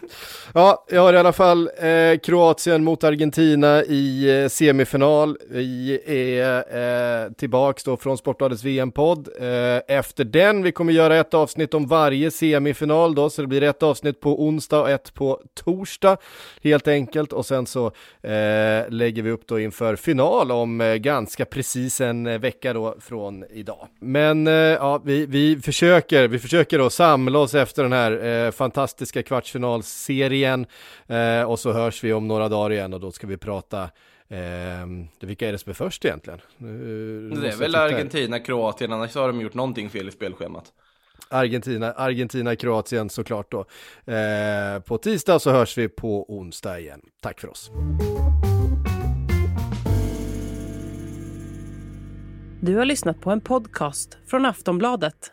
Ja, 0.55 0.85
jag 0.91 1.03
har 1.03 1.13
i 1.13 1.17
alla 1.17 1.33
fall 1.33 1.71
eh, 1.79 2.19
Kroatien 2.19 2.85
mot 2.85 3.05
Argentina 3.05 3.85
i 3.85 4.41
eh, 4.43 4.49
semifinal. 4.49 5.39
Vi 5.51 6.01
är 6.07 7.25
eh, 7.25 7.33
tillbaks 7.33 7.85
då 7.85 7.97
från 7.97 8.19
Sportbladets 8.19 8.65
VM-podd. 8.65 9.29
Eh, 9.41 9.97
efter 9.97 10.25
den, 10.25 10.63
vi 10.63 10.73
kommer 10.73 10.93
göra 10.93 11.17
ett 11.17 11.35
avsnitt 11.35 11.75
om 11.75 11.87
varje 11.87 12.31
semifinal 12.31 13.15
då, 13.15 13.31
så 13.31 13.43
det 13.43 13.49
blir 13.49 13.63
ett 13.63 13.83
avsnitt 13.83 14.21
på 14.21 14.45
onsdag 14.45 14.81
och 14.81 14.91
ett 14.91 15.15
på 15.15 15.41
torsdag 15.65 16.17
helt 16.63 16.89
enkelt. 16.89 17.33
Och 17.33 17.47
sen 17.47 17.67
så 17.67 17.87
eh, 18.23 18.89
lägger 18.89 19.23
vi 19.23 19.31
upp 19.31 19.47
då 19.47 19.61
inför 19.61 19.97
final 19.97 20.53
om 20.53 20.81
eh, 20.81 20.95
ganska 20.95 21.45
precis 21.45 22.01
en 22.01 22.41
vecka 22.41 22.73
då 22.73 22.97
från 23.01 23.45
idag. 23.51 23.89
Men 24.01 24.47
ja, 24.47 25.03
vi, 25.05 25.27
vi 25.27 25.57
försöker, 25.57 26.10
vi 26.13 26.39
försöker 26.39 26.79
då 26.79 26.91
samla 26.91 27.39
oss 27.39 27.55
efter 27.55 27.83
den 27.83 27.93
här 27.93 28.25
eh, 28.25 28.51
fantastiska 28.51 29.23
kvartsfinalserien 29.23 30.67
eh, 31.07 31.43
och 31.43 31.59
så 31.59 31.73
hörs 31.73 32.05
vi 32.05 32.13
om 32.13 32.29
några 32.29 32.49
dagar 32.49 32.73
igen 32.73 32.95
och 32.95 33.01
då 33.01 33.13
ska 33.13 33.27
vi 33.27 33.37
prata 33.37 33.83
eh, 34.29 34.87
vilka 35.21 35.49
är 35.49 35.53
det 35.53 35.59
som 35.59 35.71
är 35.71 35.75
först 35.75 36.05
egentligen? 36.05 36.41
Nu 36.59 37.31
Det 37.31 37.49
är 37.49 37.57
väl. 37.57 37.75
Argentina, 37.75 38.39
Kroatien, 38.39 38.93
annars 38.93 39.15
har 39.15 39.27
de 39.27 39.41
gjort 39.41 39.55
någonting 39.55 39.91
fel 39.91 40.09
i 40.09 40.13
spelschemat. 40.13 40.73
Argentina, 41.29 41.93
Argentina, 41.93 42.57
Kroatien 42.57 43.11
såklart 43.11 43.51
då. 43.51 43.65
Eh, 44.13 44.81
på 44.81 44.99
tisdag 44.99 45.39
så 45.39 45.51
hörs 45.51 45.79
vi 45.79 45.89
på 45.89 46.35
onsdag 46.39 46.81
igen. 46.81 47.01
Tack 47.23 47.41
för 47.41 47.51
oss. 47.51 47.71
Du 52.63 52.77
har 52.77 52.85
lyssnat 52.85 53.21
på 53.21 53.31
en 53.31 53.41
podcast 53.41 54.19
från 54.27 54.47
Aftonbladet. 54.47 55.33